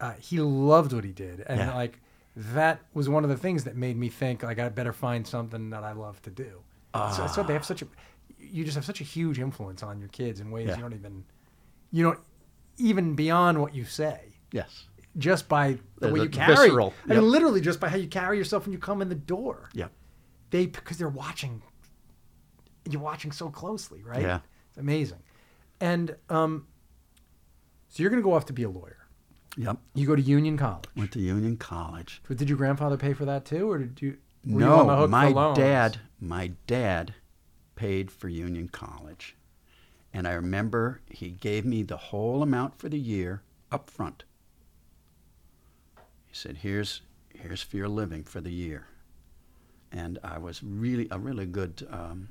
uh, 0.00 0.12
he 0.18 0.40
loved 0.40 0.92
what 0.92 1.04
he 1.04 1.12
did, 1.12 1.40
and 1.46 1.58
Yeah. 1.60 1.74
like 1.74 2.00
that 2.34 2.80
was 2.94 3.08
one 3.08 3.24
of 3.24 3.30
the 3.30 3.36
things 3.36 3.64
that 3.64 3.76
made 3.76 3.96
me 3.96 4.08
think 4.08 4.42
like 4.42 4.58
I 4.58 4.68
better 4.70 4.92
find 4.92 5.26
something 5.26 5.70
that 5.70 5.84
I 5.84 5.92
love 5.92 6.20
to 6.22 6.30
do. 6.30 6.62
So, 6.94 7.26
so 7.26 7.42
they 7.42 7.52
have 7.54 7.64
such 7.64 7.80
a, 7.82 7.86
you 8.38 8.64
just 8.64 8.74
have 8.74 8.84
such 8.84 9.00
a 9.00 9.04
huge 9.04 9.38
influence 9.38 9.82
on 9.82 9.98
your 9.98 10.08
kids 10.10 10.40
in 10.40 10.50
ways 10.50 10.68
Yeah. 10.68 10.76
you 10.76 10.82
don't 10.82 10.92
even, 10.94 11.24
you 11.90 12.04
don't 12.04 12.18
even 12.78 13.14
beyond 13.14 13.58
what 13.60 13.74
you 13.74 13.84
say 13.86 14.34
Yes. 14.50 14.84
just 15.16 15.48
by 15.48 15.78
the 16.00 16.08
The- 16.08 16.12
way 16.12 16.18
the 16.20 16.24
you 16.24 16.30
carry. 16.30 16.56
visceral, 16.56 16.92
I 17.08 17.14
mean, 17.14 17.22
literally 17.30 17.60
just 17.62 17.80
by 17.80 17.88
how 17.88 17.96
you 17.96 18.08
carry 18.08 18.36
yourself 18.38 18.64
when 18.66 18.72
you 18.74 18.78
come 18.78 19.00
in 19.02 19.08
the 19.08 19.14
door. 19.14 19.70
Yeah. 19.74 19.88
They 20.50 20.66
because 20.66 20.98
they're 20.98 21.08
watching. 21.08 21.62
You're 22.90 23.00
watching 23.02 23.32
so 23.32 23.48
closely, 23.48 24.02
right? 24.02 24.20
Yeah. 24.22 24.40
It's 24.72 24.78
amazing. 24.78 25.18
And 25.80 26.16
um, 26.30 26.66
so 27.90 28.02
you're 28.02 28.08
going 28.08 28.22
to 28.22 28.24
go 28.26 28.32
off 28.32 28.46
to 28.46 28.54
be 28.54 28.62
a 28.62 28.70
lawyer. 28.70 28.96
Yep. 29.58 29.76
You 29.92 30.06
go 30.06 30.16
to 30.16 30.22
Union 30.22 30.56
College. 30.56 30.86
Went 30.96 31.12
to 31.12 31.20
Union 31.20 31.58
College. 31.58 32.22
But 32.26 32.38
did 32.38 32.48
your 32.48 32.56
grandfather 32.56 32.96
pay 32.96 33.12
for 33.12 33.26
that 33.26 33.44
too, 33.44 33.70
or 33.70 33.78
did 33.78 34.00
you? 34.00 34.16
were 34.46 34.60
you 34.60 34.66
on 34.66 34.86
the 34.86 34.94
No, 34.94 35.00
hook 35.02 35.10
my 35.10 35.52
dad, 35.54 35.98
my 36.18 36.52
dad 36.66 37.12
paid 37.74 38.10
for 38.10 38.30
Union 38.30 38.68
College. 38.68 39.36
And 40.14 40.26
I 40.26 40.32
remember 40.32 41.02
he 41.10 41.30
gave 41.30 41.66
me 41.66 41.82
the 41.82 41.98
whole 41.98 42.42
amount 42.42 42.78
for 42.78 42.88
the 42.88 42.98
year 42.98 43.42
up 43.70 43.90
front. 43.90 44.24
He 46.26 46.34
said, 46.34 46.58
"Here's 46.58 47.02
here's 47.34 47.60
for 47.60 47.76
your 47.76 47.88
living 47.88 48.24
for 48.24 48.40
the 48.40 48.52
year." 48.52 48.86
And 49.90 50.18
I 50.24 50.38
was 50.38 50.62
really 50.62 51.08
a 51.10 51.18
really 51.18 51.44
good 51.44 51.86
um, 51.90 52.28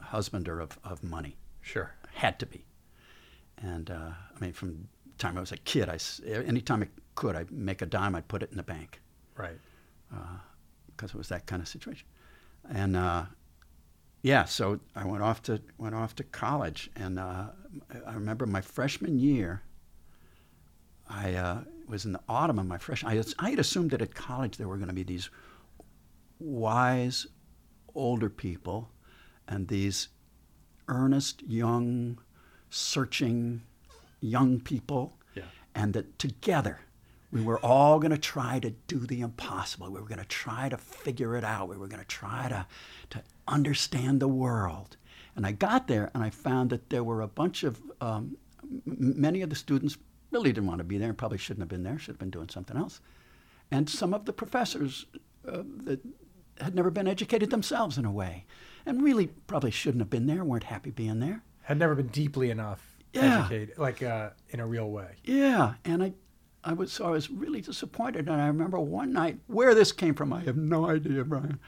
husbander 0.00 0.60
of, 0.62 0.78
of 0.84 1.02
money. 1.02 1.36
Sure. 1.60 1.94
Had 2.14 2.38
to 2.40 2.46
be. 2.46 2.64
And 3.62 3.90
uh, 3.90 4.10
I 4.36 4.40
mean, 4.40 4.52
from 4.52 4.88
the 5.06 5.18
time 5.18 5.36
I 5.36 5.40
was 5.40 5.52
a 5.52 5.56
kid, 5.58 5.88
I, 5.88 5.98
anytime 6.28 6.82
I 6.82 6.88
could, 7.14 7.36
I'd 7.36 7.50
make 7.50 7.82
a 7.82 7.86
dime, 7.86 8.14
I'd 8.14 8.28
put 8.28 8.42
it 8.42 8.50
in 8.50 8.56
the 8.56 8.62
bank 8.62 9.00
Right. 9.36 9.58
because 10.88 11.10
it 11.10 11.16
was 11.16 11.28
that 11.28 11.46
kind 11.46 11.60
of 11.62 11.68
situation. 11.68 12.06
And 12.68 12.96
uh, 12.96 13.24
yeah, 14.22 14.44
so 14.44 14.80
I 14.94 15.04
went 15.04 15.22
off 15.22 15.42
to 15.44 15.60
went 15.78 15.94
off 15.94 16.14
to 16.16 16.24
college, 16.24 16.90
and 16.96 17.18
uh, 17.18 17.46
I 18.06 18.12
remember 18.14 18.46
my 18.46 18.60
freshman 18.60 19.18
year. 19.18 19.62
I 21.08 21.34
uh, 21.34 21.60
was 21.88 22.04
in 22.04 22.12
the 22.12 22.20
autumn 22.28 22.58
of 22.58 22.66
my 22.66 22.78
freshman. 22.78 23.18
I, 23.18 23.22
I 23.44 23.50
had 23.50 23.58
assumed 23.58 23.90
that 23.90 24.02
at 24.02 24.14
college 24.14 24.56
there 24.58 24.68
were 24.68 24.76
going 24.76 24.88
to 24.88 24.94
be 24.94 25.02
these 25.02 25.28
wise 26.38 27.26
older 27.94 28.28
people, 28.30 28.90
and 29.48 29.66
these 29.68 30.08
earnest 30.90 31.42
young, 31.44 32.18
searching 32.68 33.62
young 34.20 34.60
people 34.60 35.16
Yeah. 35.34 35.44
and 35.74 35.94
that 35.94 36.18
together 36.18 36.80
we 37.32 37.40
were 37.42 37.60
all 37.60 38.00
going 38.00 38.10
to 38.10 38.18
try 38.18 38.58
to 38.58 38.70
do 38.88 38.98
the 39.06 39.20
impossible. 39.20 39.88
We 39.88 40.00
were 40.00 40.08
going 40.08 40.18
to 40.18 40.24
try 40.26 40.68
to 40.68 40.76
figure 40.76 41.36
it 41.36 41.44
out. 41.44 41.68
We 41.68 41.76
were 41.76 41.86
going 41.86 42.02
to 42.02 42.06
try 42.08 42.48
to, 42.48 42.66
to 43.10 43.22
understand 43.46 44.18
the 44.20 44.26
world. 44.26 44.96
And 45.36 45.46
I 45.46 45.52
got 45.52 45.86
there 45.86 46.10
and 46.12 46.24
I 46.24 46.30
found 46.30 46.70
that 46.70 46.90
there 46.90 47.04
were 47.04 47.20
a 47.22 47.28
bunch 47.28 47.62
of, 47.62 47.80
um, 48.00 48.36
m- 48.64 48.82
many 49.26 49.42
of 49.42 49.48
the 49.50 49.54
students 49.54 49.96
really 50.32 50.52
didn't 50.52 50.66
want 50.66 50.78
to 50.78 50.84
be 50.84 50.98
there 50.98 51.08
and 51.08 51.16
probably 51.16 51.38
shouldn't 51.38 51.62
have 51.62 51.68
been 51.68 51.84
there, 51.84 52.00
should 52.00 52.14
have 52.14 52.18
been 52.18 52.30
doing 52.30 52.48
something 52.48 52.76
else. 52.76 53.00
And 53.70 53.88
some 53.88 54.12
of 54.12 54.24
the 54.24 54.32
professors 54.32 55.06
uh, 55.46 55.62
that 55.84 56.00
had 56.60 56.74
never 56.74 56.90
been 56.90 57.08
educated 57.08 57.50
themselves 57.50 57.96
in 57.98 58.04
a 58.04 58.12
way 58.12 58.44
and 58.86 59.02
really 59.02 59.28
probably 59.46 59.70
shouldn't 59.70 60.00
have 60.00 60.10
been 60.10 60.26
there, 60.26 60.44
weren't 60.44 60.64
happy 60.64 60.90
being 60.90 61.20
there. 61.20 61.42
Had 61.62 61.78
never 61.78 61.94
been 61.94 62.08
deeply 62.08 62.50
enough 62.50 62.96
Yeah. 63.12 63.40
educated, 63.40 63.78
like 63.78 64.02
uh, 64.02 64.30
in 64.50 64.60
a 64.60 64.66
real 64.66 64.90
way. 64.90 65.16
Yeah, 65.24 65.74
and 65.84 66.02
I, 66.02 66.12
I 66.64 66.72
was 66.72 66.92
so 66.92 67.06
I 67.06 67.10
was 67.10 67.30
really 67.30 67.60
disappointed. 67.60 68.28
And 68.28 68.40
I 68.40 68.46
remember 68.46 68.78
one 68.80 69.12
night 69.12 69.38
where 69.46 69.74
this 69.74 69.92
came 69.92 70.14
from. 70.14 70.32
I 70.32 70.40
have 70.40 70.56
no 70.56 70.86
idea, 70.86 71.24
Brian. 71.24 71.58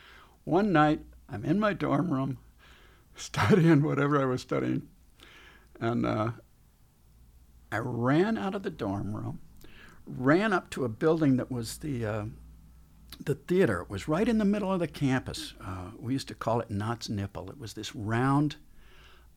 One 0.44 0.72
night 0.72 1.00
I'm 1.28 1.44
in 1.44 1.61
my 1.61 1.72
dorm 1.72 2.12
room, 2.12 2.38
studying 3.14 3.83
whatever 3.83 4.20
I 4.20 4.24
was 4.24 4.40
studying, 4.42 4.88
and 5.81 6.05
uh, 6.07 6.31
I 7.70 7.78
ran 7.78 8.37
out 8.37 8.55
of 8.55 8.62
the 8.62 8.70
dorm 8.70 9.14
room, 9.14 9.40
ran 10.07 10.52
up 10.52 10.68
to 10.70 10.85
a 10.85 10.88
building 10.88 11.37
that 11.37 11.50
was 11.50 11.78
the. 11.78 12.05
Uh, 12.05 12.24
the 13.20 13.35
theater 13.35 13.85
was 13.88 14.09
right 14.09 14.29
in 14.29 14.38
the 14.38 14.44
middle 14.44 14.72
of 14.72 14.81
the 14.81 14.88
campus. 14.88 15.55
Uh, 15.64 15.90
we 15.98 16.12
used 16.12 16.29
to 16.29 16.35
call 16.35 16.61
it 16.61 16.70
Nott's 16.70 17.09
Nipple. 17.09 17.51
It 17.51 17.59
was 17.59 17.75
this 17.75 17.94
round 17.94 18.57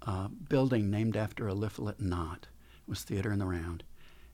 uh, 0.05 0.27
building 0.27 0.89
named 0.89 1.15
after 1.17 1.47
Eliphalet 1.47 1.99
Nott. 1.99 2.47
It 2.87 2.89
was 2.89 3.03
Theater 3.03 3.31
in 3.31 3.39
the 3.39 3.45
Round. 3.45 3.83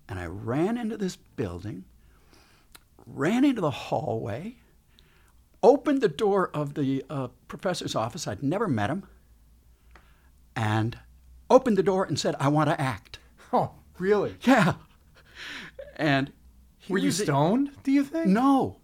And 0.09 0.19
I 0.19 0.25
ran 0.25 0.77
into 0.77 0.97
this 0.97 1.15
building, 1.15 1.85
ran 3.05 3.45
into 3.45 3.61
the 3.61 3.71
hallway, 3.71 4.55
opened 5.63 6.01
the 6.01 6.09
door 6.09 6.49
of 6.53 6.73
the 6.73 7.03
uh, 7.09 7.27
professor's 7.47 7.95
office. 7.95 8.27
I'd 8.27 8.43
never 8.43 8.67
met 8.67 8.89
him. 8.89 9.05
And 10.55 10.99
opened 11.49 11.77
the 11.77 11.83
door 11.83 12.03
and 12.03 12.19
said, 12.19 12.35
I 12.39 12.47
want 12.49 12.69
to 12.69 12.79
act. 12.79 13.19
Oh, 13.53 13.71
really? 13.99 14.35
Yeah. 14.43 14.75
And 15.97 16.31
he 16.77 16.93
Were 16.93 16.99
you 16.99 17.07
was- 17.07 17.17
stoned? 17.17 17.71
Do 17.83 17.91
you 17.91 18.05
think? 18.05 18.27
No, 18.27 18.77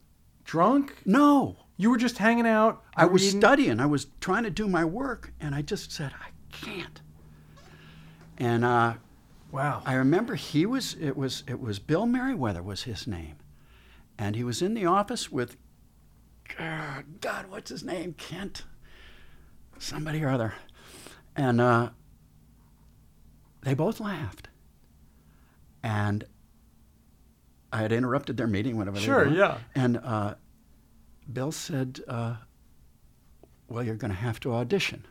Drunk? 0.48 0.96
no. 1.06 1.58
You 1.80 1.92
were 1.92 1.98
just 1.98 2.18
hanging 2.18 2.48
out. 2.48 2.82
I 2.96 3.06
was 3.06 3.30
studying. 3.30 3.80
I 3.80 3.86
was 3.86 4.08
trying 4.20 4.42
to 4.46 4.50
do 4.50 4.68
my 4.68 4.84
work, 4.84 5.32
and 5.40 5.54
I 5.54 5.62
just 5.62 5.92
said, 5.92 6.12
I 6.20 6.30
can't. 6.52 7.02
And 8.40 8.66
uh, 8.66 8.96
Wow. 9.52 9.82
I 9.86 9.94
remember 9.94 10.36
he 10.36 10.66
was. 10.66 10.96
It 11.00 11.16
was. 11.16 11.44
It 11.48 11.60
was 11.60 11.80
Bill 11.80 12.06
Merriweather 12.06 12.62
was 12.62 12.84
his 12.84 13.08
name, 13.08 13.36
and 14.18 14.36
he 14.36 14.44
was 14.44 14.62
in 14.62 14.74
the 14.74 14.86
office 14.86 15.32
with. 15.32 15.56
God, 16.58 17.06
God 17.22 17.50
what's 17.50 17.70
his 17.70 17.84
name? 17.84 18.14
Kent. 18.14 18.64
Somebody 19.80 20.24
or 20.24 20.30
other, 20.30 20.54
and 21.36 21.62
uh, 21.62 21.90
they 23.62 23.74
both 23.74 24.00
laughed. 24.00 24.48
And 25.84 26.26
I 27.72 27.82
had 27.82 27.92
interrupted 27.92 28.38
their 28.38 28.48
meeting, 28.48 28.78
whatever. 28.78 29.00
Sure, 29.00 29.26
they 29.26 29.32
were, 29.32 29.38
yeah. 29.38 29.58
And 29.76 29.98
uh, 29.98 30.36
Bill 31.32 31.52
said, 31.52 32.02
uh, 32.08 32.36
"Well, 33.68 33.84
you're 33.84 33.96
going 33.96 34.12
to 34.12 34.18
have 34.18 34.40
to 34.42 34.54
audition." 34.54 35.06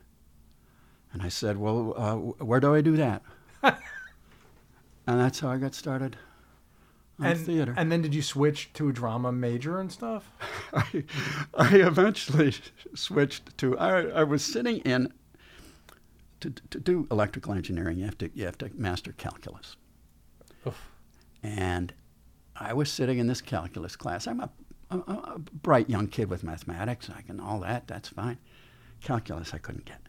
And 1.13 1.23
I 1.23 1.29
said, 1.29 1.57
"Well, 1.59 1.95
uh, 1.97 2.15
where 2.45 2.61
do 2.61 2.75
I 2.75 2.81
do 2.81 2.97
that?" 2.97 3.23
and 3.63 3.77
that's 5.07 5.41
how 5.41 5.49
I 5.49 5.59
got 5.59 5.75
started 5.75 6.17
on 7.21 7.27
and, 7.27 7.41
theater. 7.41 7.75
And 7.77 7.93
then 7.93 8.03
did 8.03 8.15
you 8.15 8.23
switch 8.23 8.73
to 8.75 8.89
a 8.89 8.93
drama 8.93 9.33
major 9.33 9.81
and 9.81 9.93
stuff? 9.93 10.31
I, 10.73 11.05
I 11.55 11.77
eventually 11.77 12.55
switched 12.95 13.57
to. 13.59 13.79
I, 13.79 14.01
I 14.03 14.25
was 14.25 14.45
sitting 14.45 14.79
in 14.79 15.13
to, 16.41 16.51
to 16.71 16.81
do 16.81 17.07
electrical 17.11 17.53
engineering, 17.53 17.99
you 17.99 18.05
have 18.05 18.19
to 18.19 18.31
you 18.35 18.45
have 18.45 18.59
to 18.59 18.71
master 18.75 19.13
calculus. 19.13 19.77
Oof. 20.67 20.91
And 21.43 21.93
I 22.59 22.73
was 22.73 22.91
sitting 22.91 23.19
in 23.19 23.27
this 23.27 23.41
calculus 23.41 23.97
class. 23.97 24.27
I'm 24.27 24.41
a, 24.41 24.51
a, 24.91 24.97
a 24.97 25.39
bright 25.39 25.91
young 25.91 26.09
kid 26.09 26.31
with 26.31 26.45
mathematics. 26.45 27.11
I 27.11 27.23
can 27.23 27.41
all 27.41 27.61
that. 27.61 27.87
That's 27.87 28.09
fine. 28.09 28.39
Calculus, 29.01 29.53
I 29.53 29.59
couldn't 29.59 29.85
get. 29.85 30.01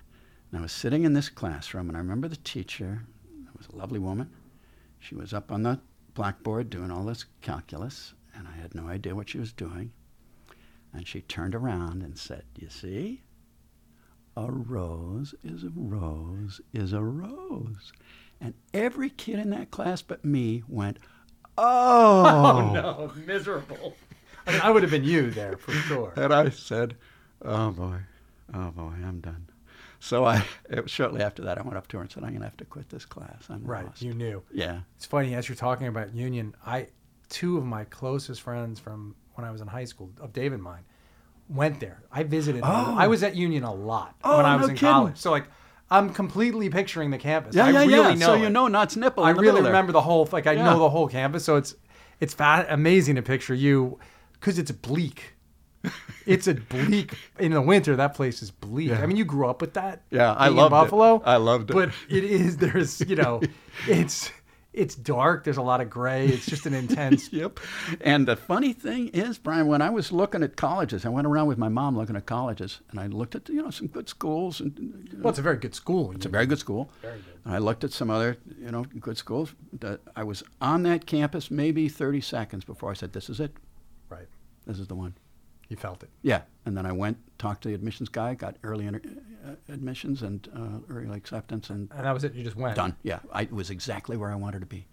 And 0.49 0.59
I 0.59 0.61
was 0.61 0.71
sitting 0.71 1.03
in 1.03 1.13
this 1.13 1.29
classroom, 1.29 1.89
and 1.89 1.97
I 1.97 1.99
remember 1.99 2.27
the 2.27 2.37
teacher. 2.37 3.03
It 3.45 3.57
was 3.57 3.67
a 3.67 3.75
lovely 3.75 3.99
woman. 3.99 4.29
She 4.99 5.15
was 5.15 5.33
up 5.33 5.51
on 5.51 5.63
the 5.63 5.79
blackboard 6.13 6.69
doing 6.69 6.89
all 6.89 7.03
this 7.03 7.25
calculus, 7.41 8.13
and 8.33 8.47
I 8.47 8.59
had 8.59 8.73
no 8.73 8.87
idea 8.87 9.15
what 9.15 9.29
she 9.29 9.39
was 9.39 9.51
doing. 9.51 9.91
And 10.93 11.07
she 11.07 11.21
turned 11.21 11.53
around 11.53 12.01
and 12.01 12.17
said, 12.17 12.43
You 12.57 12.69
see? 12.69 13.23
A 14.37 14.51
rose 14.51 15.33
is 15.43 15.63
a 15.63 15.71
rose 15.75 16.61
is 16.71 16.93
a 16.93 17.01
rose. 17.01 17.91
And 18.39 18.53
every 18.73 19.09
kid 19.09 19.39
in 19.39 19.49
that 19.49 19.71
class 19.71 20.01
but 20.03 20.23
me 20.23 20.63
went, 20.67 20.99
Oh, 21.57 22.25
Oh 22.25 22.71
no, 22.73 23.11
miserable. 23.25 23.95
I 24.45 24.51
mean, 24.51 24.61
I 24.61 24.69
would 24.71 24.83
have 24.83 24.91
been 24.91 25.03
you 25.03 25.31
there 25.31 25.57
for 25.57 25.71
sure. 25.71 26.13
And 26.15 26.33
I 26.33 26.49
said, 26.49 26.95
Oh 27.43 27.71
boy, 27.71 27.97
oh 28.53 28.71
boy, 28.71 28.93
I'm 29.05 29.19
done. 29.19 29.47
So 29.99 30.25
I, 30.25 30.45
it 30.69 30.83
was 30.83 30.91
shortly 30.91 31.21
after 31.21 31.43
that, 31.43 31.57
I 31.57 31.61
went 31.63 31.75
up 31.77 31.87
to 31.89 31.97
her 31.97 32.01
and 32.03 32.11
said, 32.11 32.23
I'm 32.23 32.29
going 32.29 32.41
to 32.41 32.45
have 32.47 32.57
to 32.57 32.65
quit 32.65 32.89
this 32.89 33.03
class. 33.05 33.43
I'm 33.49 33.63
Right, 33.65 33.85
lost. 33.85 34.01
you 34.01 34.13
knew. 34.13 34.43
yeah. 34.53 34.81
It's 34.95 35.05
funny 35.05 35.33
as 35.35 35.49
you're 35.49 35.55
talking 35.55 35.87
about 35.87 36.13
union. 36.13 36.55
I, 36.65 36.87
two 37.29 37.57
of 37.57 37.65
my 37.65 37.83
closest 37.85 38.41
friends 38.41 38.79
from 38.79 39.15
when 39.33 39.45
I 39.45 39.51
was 39.51 39.59
in 39.61 39.67
high 39.67 39.85
school, 39.85 40.11
of 40.21 40.33
Dave 40.33 40.53
and 40.53 40.61
mine, 40.61 40.83
went 41.49 41.79
there. 41.79 42.03
I 42.11 42.23
visited. 42.23 42.61
Oh. 42.63 42.95
I 42.97 43.07
was 43.07 43.23
at 43.23 43.35
Union 43.35 43.63
a 43.63 43.73
lot 43.73 44.15
Oh, 44.23 44.37
when 44.37 44.45
I 44.45 44.55
was 44.55 44.67
no 44.67 44.71
in 44.71 44.75
kidding. 44.77 44.93
college. 44.93 45.17
So 45.17 45.31
like, 45.31 45.45
I'm 45.89 46.13
completely 46.13 46.69
picturing 46.69 47.11
the 47.11 47.17
campus. 47.17 47.55
Yeah, 47.55 47.65
I 47.65 47.69
yeah, 47.69 47.79
really 47.79 47.91
yeah. 47.93 48.13
know 48.15 48.25
so 48.25 48.33
it. 48.35 48.41
you 48.41 48.49
know 48.49 48.67
Nott's 48.67 48.95
Nipple. 48.95 49.23
I 49.23 49.31
really 49.31 49.61
remember 49.61 49.91
the 49.91 50.01
whole. 50.01 50.27
Like 50.31 50.47
I 50.47 50.53
Yeah. 50.53 50.65
know 50.65 50.79
the 50.79 50.89
whole 50.89 51.07
campus. 51.07 51.45
So 51.45 51.55
it's 51.55 51.75
it's 52.19 52.33
fa- 52.33 52.65
amazing 52.69 53.15
to 53.15 53.21
picture 53.21 53.53
you 53.53 53.99
because 54.33 54.59
it's 54.59 54.71
bleak. 54.71 55.35
it's 56.25 56.47
a 56.47 56.55
bleak 56.55 57.13
in 57.39 57.51
the 57.53 57.61
winter. 57.61 57.95
That 57.95 58.13
place 58.15 58.41
is 58.41 58.51
bleak. 58.51 58.89
Yeah. 58.89 59.01
I 59.01 59.05
mean, 59.05 59.15
you 59.15 59.23
grew 59.25 59.47
up 59.47 59.61
with 59.61 59.73
that. 59.75 60.01
Yeah, 60.09 60.33
I 60.33 60.47
in 60.47 60.55
loved 60.55 60.67
it. 60.67 60.71
Buffalo. 60.71 61.21
I 61.23 61.37
loved 61.37 61.69
it. 61.71 61.73
But 61.73 61.91
it 62.09 62.23
is. 62.23 62.57
There's 62.57 62.99
you 63.01 63.15
know, 63.15 63.41
it's 63.87 64.31
it's 64.77 64.95
dark. 64.95 65.43
There's 65.43 65.57
a 65.57 65.61
lot 65.61 65.81
of 65.81 65.89
gray. 65.89 66.27
It's 66.27 66.45
just 66.45 66.65
an 66.65 66.73
intense. 66.73 67.31
Yep. 67.33 67.59
And 68.01 68.27
the 68.27 68.35
funny 68.35 68.73
thing 68.73 69.09
is, 69.09 69.37
Brian, 69.37 69.67
when 69.67 69.81
I 69.81 69.89
was 69.89 70.11
looking 70.11 70.43
at 70.43 70.55
colleges, 70.55 71.05
I 71.05 71.09
went 71.09 71.27
around 71.27 71.47
with 71.47 71.57
my 71.57 71.69
mom 71.69 71.97
looking 71.97 72.15
at 72.15 72.25
colleges, 72.25 72.79
and 72.91 72.99
I 72.99 73.07
looked 73.07 73.35
at 73.35 73.49
you 73.49 73.61
know 73.61 73.69
some 73.71 73.87
good 73.87 74.07
schools, 74.09 74.59
and 74.61 74.77
you 74.77 75.17
know, 75.17 75.23
Well, 75.23 75.29
it's 75.31 75.39
a 75.39 75.41
very 75.41 75.57
good 75.57 75.75
school. 75.75 76.11
it's 76.11 76.25
a 76.25 76.29
very 76.29 76.45
good 76.45 76.59
school. 76.59 76.89
Very 77.01 77.15
good. 77.17 77.23
And 77.45 77.53
I 77.53 77.57
looked 77.57 77.83
at 77.83 77.91
some 77.91 78.09
other 78.09 78.37
you 78.59 78.71
know 78.71 78.85
good 78.99 79.17
schools. 79.17 79.53
That 79.79 79.99
I 80.15 80.23
was 80.23 80.43
on 80.61 80.83
that 80.83 81.05
campus 81.05 81.49
maybe 81.51 81.89
30 81.89 82.21
seconds 82.21 82.63
before 82.65 82.91
I 82.91 82.93
said, 82.93 83.13
"This 83.13 83.29
is 83.29 83.39
it. 83.39 83.51
right. 84.09 84.27
This 84.65 84.79
is 84.79 84.87
the 84.87 84.95
one." 84.95 85.13
You 85.69 85.75
felt 85.77 86.01
it. 86.03 86.09
Yeah. 86.21 86.41
And 86.65 86.75
then 86.77 86.85
I 86.85 86.91
went 86.91 87.17
talked 87.37 87.61
to 87.63 87.67
the 87.69 87.73
admissions 87.75 88.09
guy, 88.09 88.33
got 88.35 88.55
early 88.63 88.85
inter- 88.87 89.01
uh, 89.45 89.51
admissions 89.73 90.21
and 90.21 90.47
uh, 90.55 90.79
early 90.93 91.15
acceptance, 91.17 91.69
and 91.69 91.89
And 91.95 92.05
that 92.05 92.13
was 92.13 92.23
it. 92.23 92.33
You 92.33 92.43
just 92.43 92.55
went. 92.55 92.75
done. 92.75 92.95
Yeah, 93.03 93.19
I 93.33 93.43
it 93.43 93.51
was 93.51 93.69
exactly 93.69 94.15
where 94.17 94.31
I 94.31 94.35
wanted 94.35 94.59
to 94.61 94.65
be. 94.65 94.87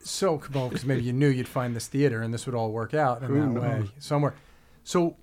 So, 0.00 0.40
well, 0.54 0.68
because 0.68 0.84
maybe 0.84 1.02
you 1.02 1.12
knew 1.12 1.28
you'd 1.28 1.48
find 1.48 1.74
this 1.74 1.86
theater 1.88 2.22
and 2.22 2.32
this 2.32 2.46
would 2.46 2.54
all 2.54 2.70
work 2.70 2.94
out 2.94 3.22
in 3.22 3.28
Who 3.28 3.34
that 3.54 3.60
way 3.60 3.68
knows? 3.80 3.88
somewhere. 3.98 4.34
So, 4.84 5.16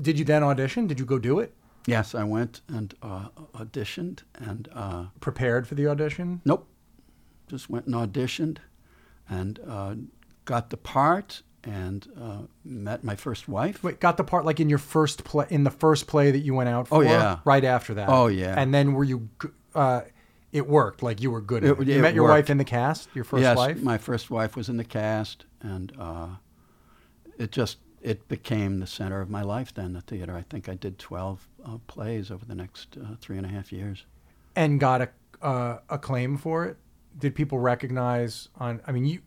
did 0.00 0.18
you 0.18 0.24
then 0.24 0.44
audition? 0.44 0.86
Did 0.86 1.00
you 1.00 1.06
go 1.06 1.18
do 1.18 1.40
it? 1.40 1.52
Yes, 1.86 2.14
I 2.14 2.22
went 2.24 2.60
and 2.68 2.94
uh, 3.02 3.28
auditioned, 3.54 4.20
and 4.34 4.68
uh, 4.74 5.06
Prepared 5.20 5.66
for 5.66 5.74
the 5.74 5.86
audition? 5.88 6.40
nope, 6.44 6.68
just 7.48 7.68
went 7.70 7.86
and 7.86 7.94
auditioned, 7.94 8.58
and 9.28 9.58
uh, 9.66 9.94
got 10.44 10.70
the 10.70 10.76
part, 10.76 11.42
and 11.68 12.06
uh, 12.20 12.38
met 12.64 13.04
my 13.04 13.14
first 13.14 13.48
wife. 13.48 13.82
Wait, 13.84 14.00
got 14.00 14.16
the 14.16 14.24
part 14.24 14.44
like 14.46 14.58
in 14.58 14.68
your 14.70 14.78
first 14.78 15.22
play, 15.24 15.46
in 15.50 15.64
the 15.64 15.70
first 15.70 16.06
play 16.06 16.30
that 16.30 16.38
you 16.38 16.54
went 16.54 16.68
out 16.68 16.88
for? 16.88 16.96
Oh, 16.96 17.00
yeah. 17.02 17.38
Right 17.44 17.64
after 17.64 17.94
that. 17.94 18.08
Oh, 18.08 18.26
yeah. 18.28 18.54
And 18.60 18.72
then 18.72 18.94
were 18.94 19.04
you, 19.04 19.28
uh, 19.74 20.00
it 20.50 20.66
worked, 20.66 21.02
like 21.02 21.20
you 21.20 21.30
were 21.30 21.42
good 21.42 21.62
at 21.64 21.70
It- 21.72 21.80
it. 21.80 21.86
You 21.88 21.98
it 21.98 22.02
met 22.02 22.14
your 22.14 22.24
worked. 22.24 22.32
wife 22.32 22.50
in 22.50 22.56
the 22.58 22.64
cast, 22.64 23.08
your 23.14 23.24
first 23.24 23.42
yes, 23.42 23.56
wife? 23.56 23.82
my 23.82 23.98
first 23.98 24.30
wife 24.30 24.56
was 24.56 24.68
in 24.68 24.78
the 24.78 24.84
cast, 24.84 25.44
and 25.60 25.92
uh, 25.98 26.28
it 27.38 27.52
just 27.52 27.78
it 28.00 28.26
became 28.28 28.78
the 28.78 28.86
center 28.86 29.20
of 29.20 29.28
my 29.28 29.42
life. 29.42 29.74
Then 29.74 29.92
the 29.92 30.00
theater. 30.00 30.34
I 30.34 30.42
think 30.48 30.68
I 30.68 30.74
did 30.74 30.98
twelve 30.98 31.46
uh, 31.64 31.78
plays 31.86 32.30
over 32.30 32.44
the 32.46 32.54
next 32.54 32.96
uh, 32.96 33.16
three 33.20 33.36
and 33.36 33.44
a 33.44 33.50
half 33.50 33.72
years. 33.72 34.06
and 34.56 34.80
got 34.80 35.02
a, 35.02 35.08
uh, 35.42 35.78
acclaim 35.90 36.36
for 36.38 36.64
it? 36.64 36.76
Did 37.18 37.34
people 37.34 37.58
recognize 37.58 38.48
on, 38.58 38.80
I 38.86 38.92
mean, 38.92 39.04
you, 39.04 39.20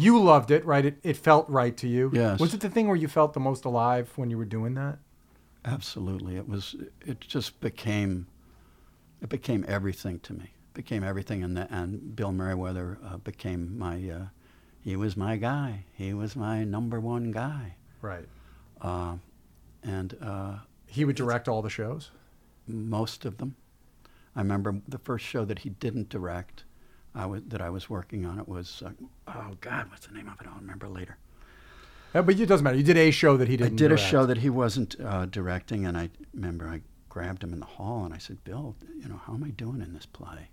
you 0.00 0.18
loved 0.22 0.50
it, 0.50 0.64
right? 0.64 0.84
It, 0.84 0.98
it 1.02 1.16
felt 1.16 1.48
right 1.48 1.76
to 1.78 1.88
you. 1.88 2.10
Yes. 2.12 2.40
Was 2.40 2.54
it 2.54 2.60
the 2.60 2.70
thing 2.70 2.86
where 2.88 2.96
you 2.96 3.08
felt 3.08 3.32
the 3.34 3.40
most 3.40 3.64
alive 3.64 4.10
when 4.16 4.30
you 4.30 4.38
were 4.38 4.44
doing 4.44 4.74
that? 4.74 4.98
Absolutely, 5.64 6.36
it 6.36 6.48
was. 6.48 6.74
It 7.06 7.20
just 7.20 7.60
became. 7.60 8.26
It 9.20 9.28
became 9.28 9.64
everything 9.68 10.18
to 10.20 10.32
me. 10.32 10.44
It 10.44 10.74
became 10.74 11.02
everything, 11.04 11.42
and 11.44 11.58
and 11.58 12.16
Bill 12.16 12.32
Merriweather 12.32 12.98
uh, 13.04 13.18
became 13.18 13.78
my. 13.78 13.96
Uh, 14.10 14.24
he 14.82 14.96
was 14.96 15.16
my 15.16 15.36
guy. 15.36 15.84
He 15.92 16.14
was 16.14 16.34
my 16.34 16.64
number 16.64 16.98
one 17.00 17.30
guy, 17.32 17.74
Right. 18.00 18.26
uh, 18.80 19.16
and 19.82 20.16
uh, 20.22 20.54
He 20.86 21.04
would 21.04 21.16
direct 21.16 21.48
all 21.48 21.60
the 21.62 21.68
shows? 21.70 22.10
most 22.66 23.24
of 23.26 23.36
them. 23.38 23.56
I 24.34 24.40
remember 24.40 24.80
the 24.88 24.98
first 24.98 25.24
show 25.26 25.44
that 25.44 25.58
he 25.60 25.70
didn't 25.70 26.08
direct, 26.08 26.64
I 27.14 27.26
was, 27.26 27.42
that 27.48 27.60
I 27.60 27.70
was 27.70 27.90
working 27.90 28.24
on. 28.24 28.38
It 28.38 28.48
was 28.48 28.82
uh, 28.84 28.90
oh 29.28 29.56
God, 29.60 29.90
what's 29.90 30.06
the 30.06 30.14
name 30.14 30.28
of 30.28 30.40
it? 30.40 30.46
I'll 30.46 30.60
remember 30.60 30.88
later. 30.88 31.16
Uh, 32.14 32.22
but 32.22 32.38
it 32.38 32.46
doesn't 32.46 32.64
matter. 32.64 32.76
You 32.76 32.82
did 32.82 32.96
a 32.96 33.10
show 33.10 33.36
that 33.36 33.48
he 33.48 33.56
didn't 33.56 33.76
did 33.76 33.92
a 33.92 33.96
show 33.96 34.26
that 34.26 34.38
he 34.38 34.50
wasn't 34.50 34.96
uh, 35.00 35.26
directing, 35.26 35.86
and 35.86 35.96
I 35.96 36.10
remember 36.34 36.68
I 36.68 36.80
grabbed 37.08 37.42
him 37.44 37.52
in 37.52 37.60
the 37.60 37.66
hall 37.66 38.04
and 38.04 38.14
I 38.14 38.18
said, 38.18 38.42
"Bill, 38.44 38.74
you 38.98 39.08
know, 39.08 39.20
how 39.24 39.34
am 39.34 39.44
I 39.44 39.50
doing 39.50 39.80
in 39.80 39.92
this 39.94 40.06
play?" 40.06 40.48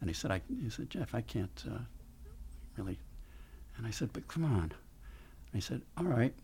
And 0.00 0.08
he 0.08 0.14
said, 0.14 0.30
"I," 0.30 0.40
he 0.62 0.70
said, 0.70 0.90
"Jeff, 0.90 1.14
I 1.14 1.20
can't 1.22 1.64
uh, 1.70 1.78
really." 2.76 2.98
And 3.76 3.86
I 3.86 3.90
said, 3.90 4.12
"But 4.12 4.28
come 4.28 4.44
on." 4.44 4.72
And 4.72 5.54
he 5.54 5.60
said, 5.60 5.82
"All 5.96 6.04
right. 6.04 6.34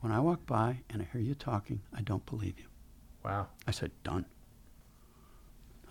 When 0.00 0.12
I 0.12 0.20
walk 0.20 0.44
by 0.46 0.80
and 0.90 1.00
I 1.00 1.08
hear 1.12 1.20
you 1.20 1.34
talking, 1.34 1.80
I 1.94 2.02
don't 2.02 2.24
believe 2.26 2.58
you." 2.58 2.66
Wow. 3.24 3.48
I 3.66 3.70
said, 3.70 3.90
"Done." 4.04 4.26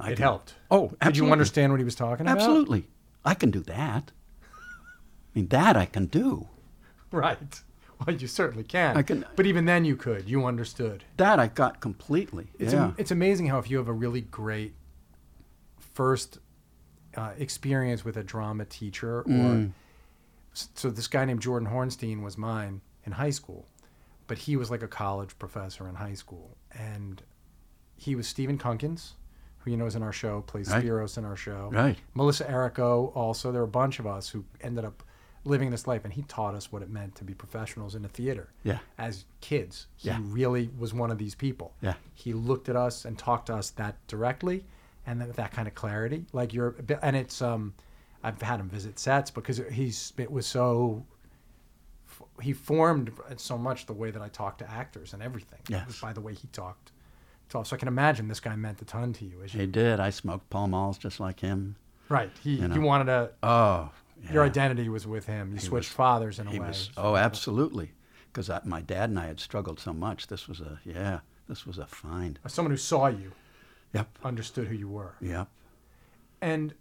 I 0.02 0.12
it 0.12 0.16
can- 0.16 0.24
helped. 0.24 0.56
Oh, 0.70 0.92
Did 1.04 1.18
you 1.18 1.32
understand 1.32 1.72
what 1.72 1.80
he 1.80 1.84
was 1.86 1.96
talking 1.96 2.26
about? 2.26 2.38
Absolutely, 2.38 2.88
I 3.26 3.34
can 3.34 3.52
do 3.52 3.62
that. 3.62 4.12
I 4.44 5.40
mean, 5.40 5.48
that 5.48 5.78
I 5.78 5.86
can 5.86 6.06
do. 6.08 6.48
Right. 7.12 7.62
Well, 8.04 8.16
you 8.16 8.26
certainly 8.28 8.64
can. 8.64 8.98
I 8.98 9.04
can- 9.04 9.26
But 9.36 9.46
even 9.46 9.66
then, 9.66 9.86
you 9.86 9.96
could. 9.96 10.28
You 10.28 10.48
understood. 10.48 11.04
That 11.18 11.40
I 11.40 11.46
got 11.46 11.82
completely. 11.82 12.48
It's, 12.58 12.74
yeah. 12.74 12.94
it's 12.98 13.12
amazing 13.12 13.46
how 13.46 13.60
if 13.60 13.70
you 13.70 13.78
have 13.78 13.88
a 13.88 13.94
really 13.94 14.22
great 14.22 14.74
first 15.78 16.40
uh, 17.16 17.34
experience 17.38 18.04
with 18.04 18.18
a 18.18 18.24
drama 18.24 18.66
teacher, 18.66 19.20
or 19.20 19.24
Mm. 19.26 19.72
so 20.54 20.90
this 20.90 21.08
guy 21.08 21.26
named 21.26 21.42
Jordan 21.42 21.70
Hornstein 21.70 22.24
was 22.24 22.40
mine 22.40 22.82
in 23.06 23.12
high 23.12 23.30
school, 23.30 23.68
but 24.26 24.38
he 24.40 24.56
was 24.56 24.72
like 24.72 24.82
a 24.82 24.88
college 24.88 25.38
professor 25.38 25.88
in 25.88 25.94
high 25.94 26.16
school, 26.16 26.58
and 26.72 27.22
he 27.96 28.16
was 28.16 28.28
Stephen 28.28 28.58
Kunken, 28.58 29.00
who 29.64 29.72
you 29.72 29.78
know 29.78 29.86
is 29.86 29.96
in 29.96 30.04
our 30.04 30.12
show, 30.14 30.42
plays 30.42 30.70
Right. 30.70 30.84
Spyros 30.84 31.18
in 31.18 31.26
our 31.26 31.36
show. 31.36 31.70
Right. 31.72 31.98
Melissa 32.14 32.46
Errico 32.46 33.16
also. 33.16 33.52
There 33.52 33.62
were 33.62 33.68
a 33.68 33.72
bunch 33.72 34.00
of 34.00 34.08
us 34.08 34.30
who 34.30 34.44
ended 34.62 34.86
up 34.86 35.04
living 35.44 35.72
this 35.72 35.88
life, 35.88 36.04
and 36.04 36.14
he 36.14 36.22
taught 36.24 36.54
us 36.54 36.72
what 36.72 36.82
it 36.84 36.90
meant 36.90 37.16
to 37.16 37.24
be 37.24 37.34
professionals 37.34 37.96
in 37.96 38.04
the 38.04 38.08
theater 38.10 38.50
Yeah. 38.64 38.78
as 38.98 39.26
kids. 39.40 39.88
He 39.98 40.10
Yeah. 40.10 40.20
really 40.22 40.70
was 40.78 40.94
one 40.94 41.10
of 41.12 41.18
these 41.18 41.34
people. 41.36 41.74
Yeah. 41.82 41.96
He 42.14 42.34
looked 42.34 42.70
at 42.70 42.76
us 42.76 43.06
and 43.06 43.18
talked 43.18 43.48
to 43.48 43.56
us 43.56 43.72
that 43.72 43.96
directly, 44.08 44.66
and 45.06 45.20
with 45.26 45.36
that 45.38 45.52
kind 45.52 45.68
of 45.68 45.74
clarity. 45.74 46.26
Like 46.32 46.54
you're, 46.54 46.76
and 47.02 47.16
it's 47.16 47.42
um, 47.42 47.74
I've 48.24 48.40
had 48.42 48.60
him 48.60 48.70
visit 48.70 49.00
sets 49.00 49.32
because 49.32 49.58
he's 49.72 50.14
it 50.18 50.32
was 50.32 50.46
so. 50.46 51.06
He 52.42 52.54
formed 52.54 53.12
so 53.38 53.58
much 53.58 53.86
the 53.88 53.94
way 53.94 54.12
that 54.12 54.22
I 54.22 54.28
talk 54.30 54.58
to 54.60 54.70
actors 54.70 55.14
and 55.14 55.24
everything. 55.24 55.60
Yes. 55.68 56.00
by 56.00 56.14
the 56.14 56.22
way 56.22 56.34
he 56.36 56.48
talked. 56.50 56.92
Talked. 57.52 57.68
So 57.68 57.76
I 57.76 57.80
can 57.80 57.88
imagine 57.88 58.28
this 58.28 58.40
guy 58.40 58.56
meant 58.56 58.82
a 58.82 58.86
ton 58.86 59.14
to 59.14 59.26
you. 59.26 59.42
As 59.44 59.54
you 59.54 59.62
He 59.62 59.68
did. 59.68 60.00
I 60.00 60.10
smoked 60.10 60.50
Pall 60.50 60.68
Malls 60.68 60.98
just 60.98 61.20
like 61.20 61.40
him. 61.42 61.76
right. 62.10 62.32
He 62.44 62.56
You 62.56 62.68
know. 62.68 62.74
he 62.74 62.80
wanted 62.80 63.06
to. 63.06 63.32
Oh, 63.44 63.92
Your 64.32 64.44
identity 64.44 64.88
was 64.90 65.06
with 65.08 65.26
him. 65.26 65.50
You 65.50 65.56
He 65.56 65.60
switched 65.62 65.90
was- 65.92 65.96
fathers 65.96 66.40
in 66.40 66.48
a 66.48 66.52
He 66.52 66.60
way. 66.60 66.68
was. 66.68 66.90
Oh, 66.98 67.16
absolutely. 67.16 67.92
Because 68.32 68.50
my 68.66 68.82
dad 68.82 69.10
and 69.10 69.20
I 69.20 69.26
had 69.28 69.40
struggled 69.40 69.80
so 69.80 69.92
much. 69.94 70.28
This 70.28 70.48
was 70.48 70.60
a 70.62 70.80
yeah. 70.86 71.20
This 71.48 71.66
was 71.66 71.78
a 71.78 71.86
find. 71.86 72.40
Someone 72.48 72.72
who 72.72 72.78
saw 72.78 73.08
you 73.08 73.34
Yep. 73.94 74.20
understood 74.24 74.68
who 74.68 74.76
you 74.76 74.88
were. 74.88 75.16
Yep. 75.20 75.50
And 76.42 76.74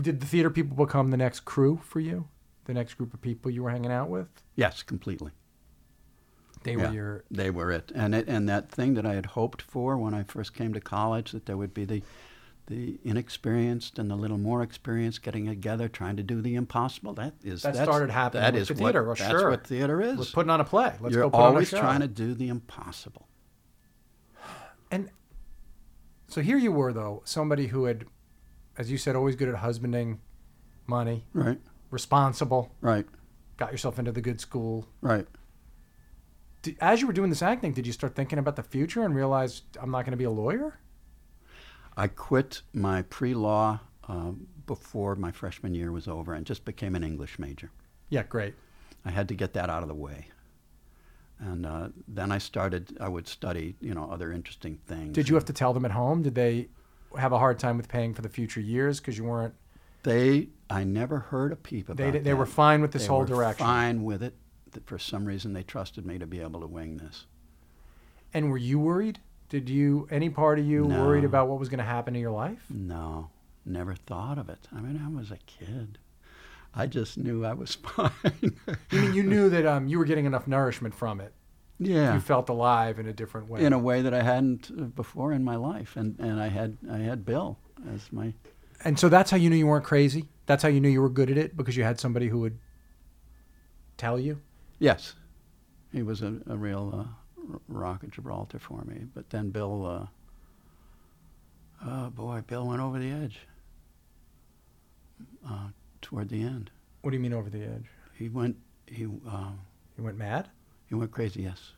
did 0.00 0.20
the 0.20 0.26
theater 0.26 0.48
people 0.50 0.74
become 0.76 1.10
the 1.10 1.16
next 1.16 1.40
crew 1.40 1.80
for 1.84 2.00
you? 2.00 2.28
The 2.64 2.72
next 2.74 2.94
group 2.94 3.12
of 3.14 3.20
people 3.20 3.50
you 3.50 3.62
were 3.62 3.70
hanging 3.70 3.90
out 3.92 4.08
with? 4.08 4.28
Yes, 4.56 4.82
completely. 4.82 5.32
They 6.62 6.74
Yeah. 6.76 6.88
were 6.88 6.94
your 6.94 7.24
They 7.30 7.50
were 7.50 7.70
it, 7.72 7.90
and 7.94 8.14
it, 8.14 8.28
and 8.28 8.48
that 8.48 8.70
thing 8.70 8.94
that 8.94 9.06
I 9.06 9.14
had 9.14 9.26
hoped 9.26 9.62
for 9.62 9.96
when 9.96 10.12
I 10.14 10.22
first 10.24 10.52
came 10.54 10.72
to 10.74 10.80
college 10.80 11.32
that 11.32 11.46
there 11.46 11.56
would 11.56 11.72
be 11.72 11.84
the, 11.86 12.02
the 12.66 12.98
inexperienced 13.02 13.98
and 13.98 14.10
the 14.10 14.14
little 14.16 14.36
more 14.38 14.62
experienced 14.62 15.22
getting 15.22 15.46
together, 15.46 15.88
trying 15.88 16.16
to 16.16 16.22
do 16.22 16.42
the 16.42 16.54
impossible. 16.54 17.14
That 17.14 17.34
is 17.42 17.62
That 17.62 17.76
started 17.76 18.10
happening 18.10 18.42
That 18.42 18.52
with 18.52 18.62
is 18.62 18.68
the 18.68 18.74
what, 18.74 18.80
theater, 18.80 19.04
well, 19.04 19.14
that's 19.14 19.30
sure. 19.30 19.50
what 19.50 19.66
theater 19.66 20.02
is. 20.02 20.18
We're 20.18 20.24
putting 20.26 20.50
on 20.50 20.60
a 20.60 20.64
play. 20.64 20.94
Let's 21.00 21.14
You're 21.14 21.24
go 21.24 21.30
put 21.30 21.40
always 21.40 21.72
on 21.72 21.78
a 21.78 21.80
show. 21.80 21.86
trying 21.86 22.00
to 22.00 22.08
do 22.08 22.34
the 22.34 22.48
impossible. 22.48 23.26
And 24.90 25.10
so 26.28 26.40
here 26.42 26.58
you 26.58 26.72
were, 26.72 26.92
though, 26.92 27.22
somebody 27.24 27.68
who 27.68 27.84
had, 27.84 28.04
as 28.76 28.90
you 28.90 28.98
said, 28.98 29.16
always 29.16 29.34
good 29.36 29.48
at 29.48 29.56
husbanding 29.56 30.20
money, 30.86 31.24
Right, 31.32 31.58
responsible, 31.90 32.72
right, 32.80 33.06
got 33.56 33.70
yourself 33.72 33.98
into 33.98 34.12
the 34.12 34.20
good 34.20 34.40
school. 34.40 34.86
right. 35.00 35.26
Did, 36.62 36.76
as 36.80 37.00
you 37.00 37.06
were 37.06 37.12
doing 37.12 37.30
this 37.30 37.42
acting, 37.42 37.72
did 37.72 37.86
you 37.86 37.92
start 37.92 38.14
thinking 38.14 38.38
about 38.38 38.56
the 38.56 38.62
future 38.62 39.02
and 39.02 39.14
realize 39.14 39.62
I'm 39.80 39.90
not 39.90 40.04
going 40.04 40.12
to 40.12 40.16
be 40.18 40.24
a 40.24 40.30
lawyer? 40.30 40.78
I 41.96 42.08
quit 42.08 42.62
my 42.72 43.02
pre-law 43.02 43.80
uh, 44.08 44.32
before 44.66 45.16
my 45.16 45.32
freshman 45.32 45.74
year 45.74 45.90
was 45.92 46.06
over 46.08 46.34
and 46.34 46.46
just 46.46 46.64
became 46.64 46.94
an 46.94 47.02
English 47.04 47.38
major. 47.38 47.70
Yeah, 48.08 48.22
great. 48.24 48.54
I 49.04 49.10
had 49.10 49.28
to 49.28 49.34
get 49.34 49.54
that 49.54 49.70
out 49.70 49.82
of 49.82 49.88
the 49.88 49.94
way. 49.94 50.26
And 51.38 51.64
uh, 51.64 51.88
then 52.06 52.30
I 52.30 52.38
started, 52.38 52.96
I 53.00 53.08
would 53.08 53.26
study, 53.26 53.74
you 53.80 53.94
know, 53.94 54.10
other 54.10 54.30
interesting 54.30 54.78
things. 54.86 55.14
Did 55.14 55.28
you 55.28 55.34
have 55.36 55.46
to 55.46 55.54
tell 55.54 55.72
them 55.72 55.86
at 55.86 55.90
home? 55.92 56.22
Did 56.22 56.34
they 56.34 56.68
have 57.18 57.32
a 57.32 57.38
hard 57.38 57.58
time 57.58 57.78
with 57.78 57.88
paying 57.88 58.12
for 58.12 58.20
the 58.20 58.28
future 58.28 58.60
years 58.60 59.00
because 59.00 59.16
you 59.16 59.24
weren't? 59.24 59.54
They, 60.02 60.48
I 60.68 60.84
never 60.84 61.18
heard 61.18 61.52
a 61.52 61.56
peep 61.56 61.88
about 61.88 61.96
They 61.96 62.10
that. 62.10 62.24
they 62.24 62.34
were 62.34 62.46
fine 62.46 62.82
with 62.82 62.92
this 62.92 63.02
They 63.02 63.08
whole 63.08 63.20
were 63.20 63.26
direction. 63.26 63.64
fine 63.66 64.04
with 64.04 64.22
it. 64.22 64.34
That 64.72 64.86
For 64.86 64.98
some 64.98 65.24
reason, 65.24 65.52
they 65.52 65.62
trusted 65.62 66.06
me 66.06 66.18
to 66.18 66.26
be 66.26 66.40
able 66.40 66.60
to 66.60 66.66
wing 66.66 66.96
this. 66.98 67.26
And 68.32 68.50
were 68.50 68.58
you 68.58 68.78
worried? 68.78 69.18
Did 69.48 69.68
you 69.68 70.06
any 70.10 70.30
part 70.30 70.58
of 70.60 70.64
you 70.66 70.86
No. 70.86 71.02
worried 71.02 71.24
about 71.24 71.48
what 71.48 71.58
was 71.58 71.68
going 71.68 71.78
to 71.78 71.84
happen 71.84 72.14
in 72.14 72.20
your 72.22 72.30
life? 72.30 72.64
No, 72.70 73.30
never 73.66 73.94
thought 73.94 74.38
of 74.38 74.48
it. 74.48 74.68
I 74.72 74.80
mean, 74.80 75.00
I 75.04 75.08
was 75.08 75.30
a 75.32 75.38
kid. 75.46 75.98
I 76.72 76.86
just 76.86 77.18
knew 77.18 77.44
I 77.44 77.52
was 77.54 77.74
fine. 77.96 78.12
You 78.92 79.00
mean 79.00 79.12
you 79.12 79.24
knew 79.24 79.50
that 79.50 79.66
um, 79.66 79.88
you 79.88 79.98
were 79.98 80.04
getting 80.04 80.24
enough 80.26 80.46
nourishment 80.46 80.94
from 80.94 81.20
it? 81.20 81.32
yeah. 81.80 82.14
You 82.14 82.20
felt 82.20 82.48
alive 82.48 82.98
in 83.00 83.06
a 83.08 83.12
different 83.12 83.48
way. 83.48 83.64
in 83.64 83.72
a 83.72 83.78
way 83.78 84.02
that 84.02 84.14
I 84.14 84.22
hadn't 84.22 84.70
uh, 84.70 84.82
before 84.84 85.32
in 85.32 85.42
my 85.42 85.56
life, 85.56 85.96
and, 85.96 86.16
and 86.20 86.38
I 86.40 86.46
had 86.48 86.76
I 86.88 86.98
had 86.98 87.24
Bill 87.26 87.58
as 87.92 88.12
my 88.12 88.34
And 88.84 88.98
so 89.00 89.08
that's 89.08 89.32
how 89.32 89.36
you 89.36 89.50
knew 89.50 89.56
you 89.56 89.66
weren't 89.66 89.84
crazy. 89.84 90.28
That's 90.46 90.62
how 90.62 90.68
you 90.68 90.80
knew 90.80 90.88
you 90.90 91.00
were 91.02 91.08
good 91.08 91.30
at 91.30 91.38
it 91.38 91.56
because 91.56 91.76
you 91.76 91.82
had 91.82 91.98
somebody 91.98 92.28
who 92.28 92.38
would 92.40 92.58
tell 93.96 94.20
you. 94.20 94.40
Yes, 94.80 95.14
he 95.92 96.02
was 96.02 96.22
a, 96.22 96.36
a 96.48 96.56
real 96.56 97.06
uh, 97.46 97.58
rock 97.68 98.02
of 98.02 98.10
Gibraltar 98.10 98.58
for 98.58 98.82
me. 98.84 99.02
But 99.14 99.30
then 99.30 99.50
Bill, 99.50 99.86
uh, 99.86 100.06
oh 101.88 102.10
boy, 102.10 102.42
Bill 102.46 102.66
went 102.66 102.80
over 102.80 102.98
the 102.98 103.10
edge 103.12 103.38
uh, 105.48 105.68
toward 106.02 106.28
the 106.28 106.42
end. 106.42 106.70
What 107.02 107.10
do 107.12 107.16
you 107.16 107.22
mean 107.22 107.32
over 107.32 107.48
the 107.50 107.62
edge? 107.62 107.86
He 108.18 108.28
went 108.28 108.56
he 108.86 109.04
uh, 109.28 109.52
You 109.96 110.04
went 110.04 110.18
mad 110.18 110.48
he 110.88 110.94
went 110.96 111.12
crazy. 111.12 111.42
Yes, 111.42 111.72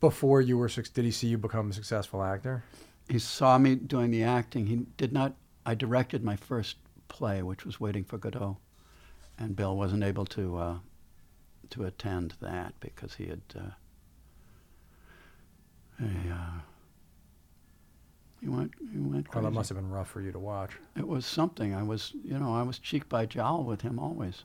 before 0.00 0.40
you 0.42 0.58
were. 0.58 0.68
suc- 0.68 0.92
Did 0.92 1.04
he 1.06 1.10
see 1.10 1.28
you 1.28 1.38
become 1.38 1.70
a 1.70 1.72
successful 1.72 2.22
actor? 2.22 2.62
he 3.08 3.18
saw 3.18 3.58
me 3.58 3.74
doing 3.74 4.10
the 4.10 4.22
acting. 4.22 4.66
He 4.66 4.76
did 4.96 5.12
not. 5.12 5.34
I 5.66 5.74
directed 5.74 6.22
my 6.22 6.36
first 6.36 6.76
play, 7.08 7.42
which 7.42 7.64
was 7.64 7.80
Waiting 7.80 8.04
for 8.04 8.18
Godot, 8.18 8.58
and 9.38 9.56
Bill 9.56 9.76
wasn't 9.76 10.02
able 10.04 10.26
to 10.26 10.56
uh, 10.58 10.74
to 11.70 11.84
attend 11.84 12.34
that 12.40 12.74
because 12.80 13.14
he 13.14 13.26
had. 13.26 13.40
Uh, 13.56 13.60
he, 15.98 16.30
uh, 16.30 16.60
he 18.40 18.48
went. 18.48 18.72
He 18.92 18.98
went. 18.98 19.26
Well, 19.28 19.42
Crazy. 19.42 19.44
that 19.44 19.50
must 19.52 19.68
have 19.70 19.76
been 19.78 19.90
rough 19.90 20.08
for 20.10 20.20
you 20.20 20.32
to 20.32 20.38
watch. 20.38 20.72
It 20.96 21.06
was 21.06 21.24
something. 21.24 21.74
I 21.74 21.82
was, 21.82 22.12
you 22.24 22.38
know, 22.38 22.54
I 22.54 22.62
was 22.62 22.78
cheek 22.78 23.08
by 23.08 23.26
jowl 23.26 23.64
with 23.64 23.80
him 23.82 23.98
always. 23.98 24.44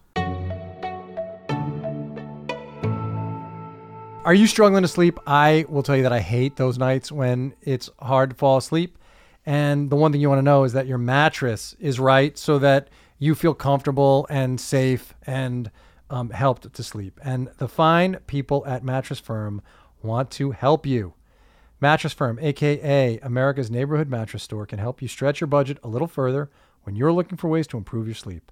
Are 4.25 4.33
you 4.33 4.47
struggling 4.47 4.83
to 4.83 4.87
sleep? 4.87 5.17
I 5.25 5.65
will 5.69 5.81
tell 5.81 5.95
you 5.95 6.03
that 6.03 6.11
I 6.13 6.19
hate 6.19 6.57
those 6.57 6.77
nights 6.77 7.11
when 7.11 7.53
it's 7.61 7.89
hard 7.99 8.31
to 8.31 8.35
fall 8.35 8.57
asleep. 8.57 8.97
And 9.45 9.89
the 9.89 9.95
one 9.95 10.11
thing 10.11 10.21
you 10.21 10.29
want 10.29 10.39
to 10.39 10.43
know 10.43 10.65
is 10.65 10.73
that 10.73 10.85
your 10.85 10.97
mattress 10.99 11.75
is 11.79 11.99
right 11.99 12.37
so 12.37 12.59
that 12.59 12.89
you 13.17 13.33
feel 13.33 13.53
comfortable 13.55 14.27
and 14.29 14.59
safe 14.61 15.15
and 15.25 15.71
um, 16.09 16.29
helped 16.31 16.71
to 16.73 16.83
sleep. 16.83 17.19
And 17.23 17.49
the 17.57 17.67
fine 17.67 18.17
people 18.27 18.65
at 18.65 18.83
Mattress 18.83 19.19
Firm 19.19 19.61
want 20.01 20.31
to 20.31 20.51
help 20.51 20.85
you. 20.85 21.13
Mattress 21.81 22.13
Firm, 22.13 22.39
aka 22.41 23.19
America's 23.19 23.71
neighborhood 23.71 24.09
mattress 24.09 24.43
store, 24.43 24.65
can 24.65 24.79
help 24.79 25.01
you 25.01 25.07
stretch 25.07 25.39
your 25.39 25.47
budget 25.47 25.77
a 25.83 25.87
little 25.87 26.07
further 26.07 26.49
when 26.83 26.95
you're 26.95 27.13
looking 27.13 27.37
for 27.37 27.47
ways 27.47 27.67
to 27.67 27.77
improve 27.77 28.05
your 28.05 28.15
sleep. 28.15 28.51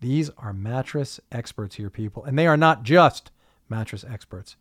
These 0.00 0.30
are 0.38 0.52
mattress 0.52 1.20
experts 1.32 1.76
here, 1.76 1.90
people, 1.90 2.24
and 2.24 2.38
they 2.38 2.46
are 2.46 2.56
not 2.56 2.84
just 2.84 3.30
mattress 3.68 4.04
experts. 4.08 4.56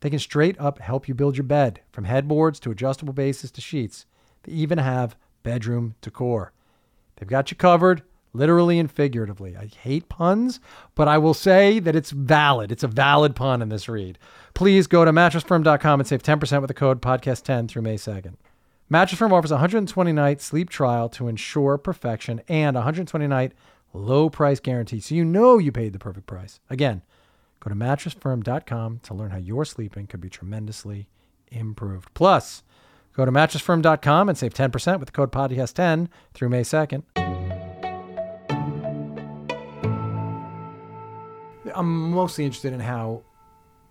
They 0.00 0.10
can 0.10 0.18
straight 0.18 0.60
up 0.60 0.78
help 0.78 1.08
you 1.08 1.14
build 1.14 1.36
your 1.36 1.44
bed, 1.44 1.80
from 1.90 2.04
headboards 2.04 2.60
to 2.60 2.70
adjustable 2.70 3.14
bases 3.14 3.50
to 3.52 3.60
sheets. 3.60 4.06
They 4.42 4.52
even 4.52 4.78
have 4.78 5.16
bedroom 5.42 5.94
decor. 6.02 6.52
They've 7.16 7.28
got 7.28 7.50
you 7.50 7.56
covered, 7.56 8.02
literally 8.36 8.78
and 8.78 8.90
figuratively. 8.90 9.56
I 9.56 9.66
hate 9.66 10.08
puns, 10.08 10.60
but 10.94 11.08
I 11.08 11.18
will 11.18 11.34
say 11.34 11.78
that 11.80 11.96
it's 11.96 12.10
valid. 12.10 12.70
It's 12.70 12.82
a 12.82 12.88
valid 12.88 13.34
pun 13.36 13.62
in 13.62 13.68
this 13.68 13.88
read. 13.88 14.18
Please 14.54 14.86
go 14.86 15.04
to 15.04 15.12
mattressfirm.com 15.12 16.00
and 16.00 16.06
save 16.06 16.22
10% 16.22 16.60
with 16.60 16.68
the 16.68 16.74
code 16.74 17.02
podcast10 17.02 17.68
through 17.68 17.82
May 17.82 17.96
2nd. 17.96 18.34
Mattress 18.88 19.18
Firm 19.18 19.32
offers 19.32 19.50
a 19.50 19.54
120 19.54 20.12
night 20.12 20.40
sleep 20.40 20.70
trial 20.70 21.08
to 21.10 21.26
ensure 21.26 21.76
perfection 21.76 22.40
and 22.48 22.76
a 22.76 22.80
120 22.80 23.26
night 23.26 23.52
low 23.92 24.30
price 24.30 24.60
guarantee 24.60 25.00
so 25.00 25.14
you 25.14 25.24
know 25.24 25.58
you 25.58 25.72
paid 25.72 25.92
the 25.92 25.98
perfect 25.98 26.26
price. 26.26 26.60
Again, 26.70 27.02
go 27.60 27.68
to 27.68 27.74
mattressfirm.com 27.74 29.00
to 29.02 29.14
learn 29.14 29.30
how 29.30 29.38
your 29.38 29.64
sleeping 29.64 30.06
could 30.06 30.20
be 30.20 30.28
tremendously 30.28 31.08
improved. 31.48 32.12
Plus, 32.14 32.62
go 33.12 33.24
to 33.24 33.32
mattressfirm.com 33.32 34.28
and 34.28 34.38
save 34.38 34.54
10% 34.54 35.00
with 35.00 35.06
the 35.06 35.12
code 35.12 35.32
podcast10 35.32 36.08
through 36.32 36.48
May 36.48 36.62
2nd. 36.62 37.35
I'm 41.76 42.10
mostly 42.12 42.44
interested 42.44 42.72
in 42.72 42.80
how 42.80 43.22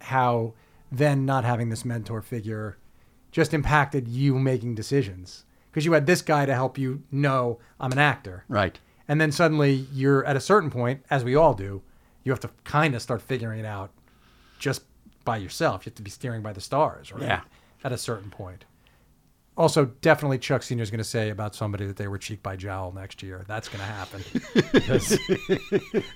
how 0.02 0.54
then 0.92 1.26
not 1.26 1.44
having 1.44 1.70
this 1.70 1.84
mentor 1.84 2.22
figure 2.22 2.78
just 3.32 3.54
impacted 3.54 4.08
you 4.08 4.38
making 4.40 4.76
decisions 4.76 5.46
because 5.72 5.86
you 5.86 5.92
had 5.94 6.06
this 6.06 6.22
guy 6.22 6.46
to 6.46 6.54
help 6.54 6.78
you 6.78 7.04
know 7.12 7.60
I'm 7.80 7.92
an 7.92 7.98
actor. 7.98 8.46
Right. 8.48 8.80
And 9.08 9.20
then 9.20 9.32
suddenly 9.32 9.88
you're 9.94 10.26
at 10.26 10.36
a 10.36 10.40
certain 10.40 10.70
point, 10.70 11.04
as 11.10 11.24
we 11.24 11.36
all 11.36 11.54
do, 11.54 11.82
you 12.24 12.32
have 12.32 12.40
to 12.42 12.50
kind 12.64 12.96
of 12.96 13.02
start 13.02 13.22
figuring 13.22 13.60
it 13.60 13.66
out 13.66 13.92
just 14.58 14.84
by 15.26 15.38
yourself. 15.38 15.86
You 15.86 15.90
have 15.92 15.96
to 15.96 16.02
be 16.02 16.12
steering 16.12 16.42
by 16.42 16.54
the 16.54 16.62
stars, 16.62 17.12
right? 17.12 17.24
Yeah. 17.24 17.42
At 17.84 17.92
a 17.92 17.98
certain 17.98 18.32
point. 18.32 18.66
Also, 19.58 19.86
definitely 19.86 20.38
Chuck 20.38 20.64
Sr. 20.64 20.84
is 20.84 20.92
going 20.92 20.98
to 20.98 21.04
say 21.04 21.30
about 21.30 21.56
somebody 21.56 21.86
that 21.86 21.96
they 21.96 22.10
were 22.10 22.18
cheek 22.18 22.44
by 22.44 22.58
jowl 22.58 22.92
next 22.92 23.24
year. 23.24 23.46
That's 23.48 23.70
going 23.70 23.80
to 23.80 23.86
happen. 23.86 24.22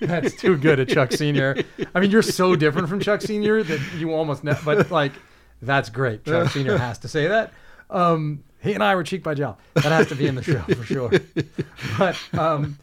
that's 0.00 0.34
too 0.34 0.58
good 0.58 0.78
at 0.78 0.88
Chuck 0.88 1.10
Sr. 1.12 1.56
I 1.94 2.00
mean, 2.00 2.10
you're 2.10 2.20
so 2.20 2.54
different 2.54 2.90
from 2.90 3.00
Chuck 3.00 3.22
Sr. 3.22 3.62
that 3.62 3.80
you 3.96 4.12
almost, 4.12 4.44
ne- 4.44 4.58
but 4.62 4.90
like, 4.90 5.12
that's 5.62 5.88
great. 5.88 6.24
Chuck 6.26 6.50
Sr. 6.50 6.76
has 6.76 6.98
to 6.98 7.08
say 7.08 7.28
that. 7.28 7.52
Um, 7.88 8.44
he 8.62 8.74
and 8.74 8.84
I 8.84 8.94
were 8.94 9.02
cheek 9.02 9.22
by 9.22 9.34
jowl. 9.34 9.58
That 9.74 9.84
has 9.84 10.08
to 10.08 10.14
be 10.14 10.26
in 10.26 10.34
the 10.34 10.42
show 10.42 10.60
for 10.60 10.84
sure. 10.84 11.10
But 11.98 12.18
um, 12.34 12.78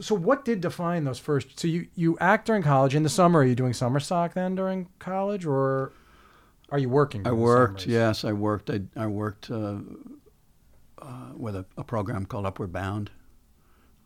so, 0.00 0.14
what 0.14 0.44
did 0.44 0.60
define 0.60 1.04
those 1.04 1.18
first? 1.18 1.58
So 1.58 1.68
you 1.68 1.86
you 1.94 2.18
act 2.20 2.46
during 2.46 2.62
college 2.62 2.94
in 2.94 3.02
the 3.02 3.08
summer. 3.08 3.40
Are 3.40 3.44
you 3.44 3.54
doing 3.54 3.72
summer 3.72 4.00
stock 4.00 4.34
then 4.34 4.54
during 4.54 4.88
college, 4.98 5.46
or 5.46 5.92
are 6.72 6.78
you 6.78 6.88
working? 6.88 7.26
I 7.26 7.32
worked. 7.32 7.86
Yes, 7.86 8.24
I 8.24 8.32
worked. 8.32 8.70
I, 8.70 8.80
I 8.96 9.06
worked 9.06 9.50
uh, 9.50 9.76
uh, 10.98 11.32
with 11.36 11.54
a, 11.54 11.66
a 11.76 11.84
program 11.84 12.24
called 12.24 12.46
Upward 12.46 12.72
Bound. 12.72 13.10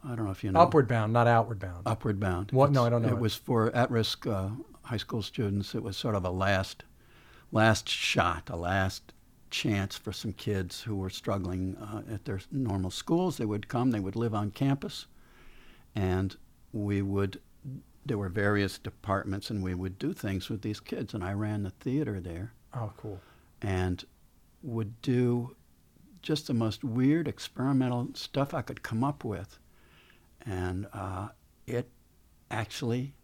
I 0.05 0.17
don't 0.17 0.25
know 0.25 0.33
if 0.33 0.43
you 0.43 0.51
know. 0.51 0.61
Upward 0.61 0.89
bound, 0.89 1.13
not 1.13 1.29
outward 1.29 1.61
bound. 1.61 1.83
Upward 1.87 2.19
Bound. 2.19 2.51
What? 2.51 2.73
No, 2.73 2.85
I 2.85 2.91
don't 2.91 3.03
know 3.03 3.09
It 3.09 3.13
it. 3.15 3.21
was 3.21 3.37
for 3.37 3.75
at-risk 3.75 4.27
uh, 4.27 4.49
high 4.83 4.97
school 4.97 5.23
students. 5.23 5.77
It 5.77 5.83
was 5.83 5.97
sort 5.97 6.17
of 6.17 6.25
a 6.25 6.31
last, 6.31 6.85
last 7.53 7.89
shot, 7.89 8.51
a 8.51 8.57
last 8.57 9.13
chance 9.51 9.97
for 9.97 10.13
some 10.13 10.33
kids 10.33 10.83
who 10.83 10.97
were 10.97 11.11
struggling 11.11 11.77
uh, 11.77 12.03
at 12.13 12.25
their 12.25 12.41
normal 12.51 12.91
schools. 12.91 13.37
They 13.37 13.47
would 13.47 13.69
come. 13.69 13.93
They 13.93 14.01
would 14.01 14.17
live 14.17 14.35
on 14.35 14.51
campus, 14.51 15.07
and 15.95 16.37
we 16.73 17.01
would. 17.01 17.41
There 18.05 18.19
were 18.19 18.29
various 18.29 18.79
departments, 18.79 19.51
and 19.51 19.63
we 19.63 19.75
would 19.75 19.99
do 19.99 20.13
things 20.13 20.49
with 20.49 20.63
these 20.63 20.81
kids. 20.81 21.15
And 21.15 21.23
I 21.23 21.33
ran 21.33 21.63
the 21.63 21.71
theater 21.71 22.21
there 22.21 22.53
Oh, 22.77 22.93
cool. 22.97 23.21
and 23.63 24.05
would 24.63 25.01
do 25.03 25.57
just 26.23 26.47
the 26.49 26.55
most 26.55 26.83
weird 26.85 27.27
experimental 27.29 28.09
stuff 28.15 28.53
I 28.53 28.63
could 28.63 28.83
come 28.83 29.03
up 29.05 29.25
with. 29.25 29.59
And 30.45 30.87
uh, 30.93 31.29
it 31.67 31.89
actually 32.51 33.15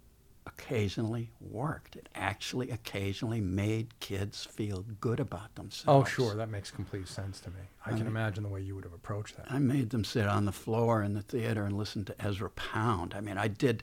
occasionally 0.46 1.30
worked. 1.40 1.96
It 1.96 2.08
actually 2.14 2.70
occasionally 2.70 3.40
made 3.40 3.98
kids 4.00 4.44
feel 4.44 4.84
good 5.00 5.20
about 5.20 5.54
themselves. 5.54 5.86
Oh, 5.86 6.04
sure. 6.08 6.34
That 6.34 6.48
makes 6.48 6.70
complete 6.70 7.08
sense 7.08 7.40
to 7.40 7.50
me. 7.50 7.56
I 7.84 7.90
can 7.90 7.98
mean- 8.00 8.08
imagine 8.08 8.42
the 8.42 8.48
way 8.48 8.60
you 8.60 8.74
would 8.74 8.84
have 8.84 8.92
approached 8.92 9.36
that. 9.36 9.46
I 9.50 9.58
made 9.58 9.90
them 9.90 10.04
sit 10.04 10.26
on 10.26 10.44
the 10.44 10.52
floor 10.52 11.02
in 11.02 11.14
the 11.14 11.22
theater 11.22 11.64
and 11.64 11.76
listen 11.76 12.04
to 12.06 12.24
Ezra 12.24 12.50
Pound. 12.50 13.14
I 13.14 13.20
mean, 13.20 13.38
I 13.38 13.48
did 13.48 13.82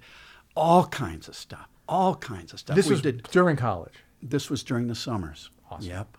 all 0.56 0.86
kinds 0.88 1.28
of 1.28 1.36
stuff, 1.36 1.68
all 1.88 2.16
kinds 2.16 2.54
of 2.54 2.60
stuff. 2.60 2.76
This 2.76 2.88
we 2.88 2.92
was 2.92 3.02
did. 3.02 3.24
during 3.32 3.56
college. 3.58 3.94
This 4.22 4.50
was 4.50 4.64
during 4.64 4.88
the 4.88 4.96
summers. 4.96 5.50
Awesome. 5.70 5.90
Yep. 5.90 6.18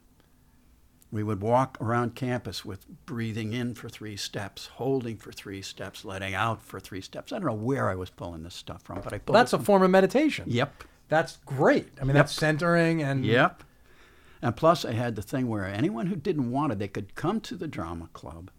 We 1.12 1.22
would 1.24 1.40
walk 1.42 1.76
around 1.80 2.14
campus 2.14 2.64
with 2.64 2.86
breathing 3.04 3.52
in 3.52 3.74
for 3.74 3.88
three 3.88 4.16
steps, 4.16 4.66
holding 4.74 5.16
for 5.16 5.32
three 5.32 5.60
steps, 5.60 6.04
letting 6.04 6.34
out 6.34 6.62
for 6.62 6.78
three 6.78 7.00
steps. 7.00 7.32
I 7.32 7.36
don't 7.40 7.46
know 7.48 7.54
where 7.54 7.90
I 7.90 7.96
was 7.96 8.10
pulling 8.10 8.44
this 8.44 8.54
stuff 8.54 8.82
from, 8.82 9.00
but 9.00 9.12
I 9.12 9.18
pulled 9.18 9.34
That's 9.34 9.52
a 9.52 9.58
from- 9.58 9.64
form 9.64 9.82
of 9.82 9.90
meditation. 9.90 10.44
Yep. 10.48 10.84
That's 11.08 11.38
great. 11.44 11.88
I 11.98 12.02
mean, 12.04 12.08
Yep. 12.14 12.14
that's 12.26 12.32
centering 12.32 13.02
and 13.02 13.26
Yep. 13.26 13.64
And 14.42 14.56
plus, 14.56 14.84
I 14.84 14.92
had 14.92 15.16
the 15.16 15.22
thing 15.22 15.48
where 15.48 15.66
anyone 15.66 16.06
who 16.06 16.16
didn't 16.16 16.50
want 16.52 16.72
it, 16.72 16.78
they 16.78 16.88
could 16.88 17.14
come 17.16 17.40
to 17.42 17.56
the 17.56 17.66
drama 17.68 18.08
club, 18.14 18.50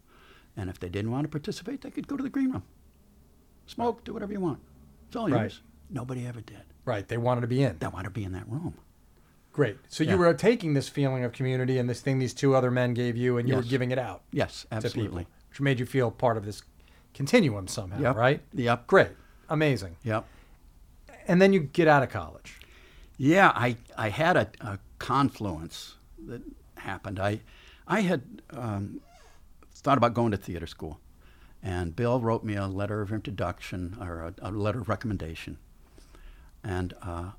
and 0.56 0.68
if 0.70 0.78
they 0.78 0.88
didn't 0.90 1.10
want 1.10 1.24
to 1.24 1.28
participate, 1.28 1.80
they 1.80 1.90
could 1.90 2.06
go 2.06 2.16
to 2.16 2.22
the 2.22 2.28
green 2.30 2.52
room, 2.52 2.62
smoke, 3.66 4.04
do 4.04 4.12
whatever 4.12 4.32
you 4.32 4.40
want. 4.40 4.60
It's 5.08 5.16
all 5.16 5.28
yours. 5.30 5.62
Nobody 5.90 6.26
ever 6.26 6.40
did. 6.42 6.62
right. 6.84 7.08
They 7.08 7.16
wanted 7.16 7.40
to 7.42 7.46
be 7.46 7.62
in. 7.62 7.78
They 7.78 7.86
wanted 7.86 8.04
to 8.08 8.10
be 8.10 8.24
in 8.24 8.32
that 8.32 8.48
room. 8.48 8.74
Great. 9.52 9.76
So 9.88 10.02
Yeah. 10.02 10.12
you 10.12 10.18
were 10.18 10.32
taking 10.34 10.74
this 10.74 10.88
feeling 10.88 11.24
of 11.24 11.32
community 11.32 11.78
and 11.78 11.88
this 11.88 12.00
thing 12.00 12.18
these 12.18 12.32
two 12.34 12.54
other 12.54 12.70
men 12.70 12.94
gave 12.94 13.16
you, 13.16 13.36
and 13.38 13.48
you 13.48 13.54
were 13.56 13.62
giving 13.62 13.90
it 13.90 13.98
out 13.98 14.22
Yes, 14.32 14.62
to 14.62 14.66
people, 14.68 14.76
absolutely. 14.86 15.26
which 15.50 15.60
made 15.60 15.78
you 15.78 15.86
feel 15.86 16.10
part 16.10 16.36
of 16.36 16.44
this 16.44 16.62
continuum 17.14 17.68
somehow. 17.68 18.00
Yep. 18.00 18.16
Right. 18.16 18.40
Yep. 18.54 18.86
Great. 18.86 19.10
Amazing. 19.50 19.96
Yep. 20.04 20.24
And 21.28 21.40
then 21.42 21.52
you 21.52 21.60
get 21.60 21.86
out 21.86 22.02
of 22.02 22.08
college. 22.08 22.58
Yeah, 23.18 23.52
I, 23.54 23.76
I 23.96 24.08
had 24.08 24.36
a, 24.36 24.48
a 24.60 24.78
confluence 24.98 25.96
that 26.26 26.42
happened. 26.76 27.20
I, 27.20 27.40
I 27.86 28.00
had 28.00 28.22
um, 28.50 29.00
thought 29.74 29.98
about 29.98 30.14
going 30.14 30.30
to 30.32 30.36
theater 30.38 30.66
school, 30.66 30.98
and 31.62 31.94
Bill 31.94 32.20
wrote 32.20 32.42
me 32.42 32.56
a 32.56 32.66
letter 32.66 33.02
of 33.02 33.12
introduction 33.12 33.96
or 34.00 34.20
a, 34.22 34.34
a 34.40 34.50
letter 34.50 34.80
of 34.80 34.88
recommendation. 34.88 35.58
And 36.64 36.94
uh, 37.02 37.32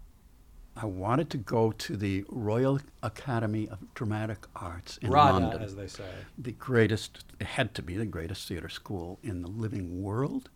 I 0.76 0.86
wanted 0.86 1.30
to 1.32 1.38
go 1.38 1.72
to 1.72 1.96
the 1.96 2.26
Royal 2.30 2.80
Academy 3.04 3.68
of 3.70 3.94
Dramatic 3.94 4.48
Arts 4.56 4.98
in 4.98 5.12
RADA, 5.12 5.34
London. 5.34 5.62
as 5.62 5.76
they 5.76 5.88
say. 5.88 6.10
the 6.38 6.54
greatest, 6.54 7.26
it 7.40 7.46
had 7.46 7.76
to 7.76 7.84
be 7.84 7.96
the 7.96 8.06
greatest 8.08 8.48
theater 8.48 8.70
school 8.70 9.20
in 9.22 9.42
the 9.44 9.48
living 9.48 10.02
world. 10.02 10.50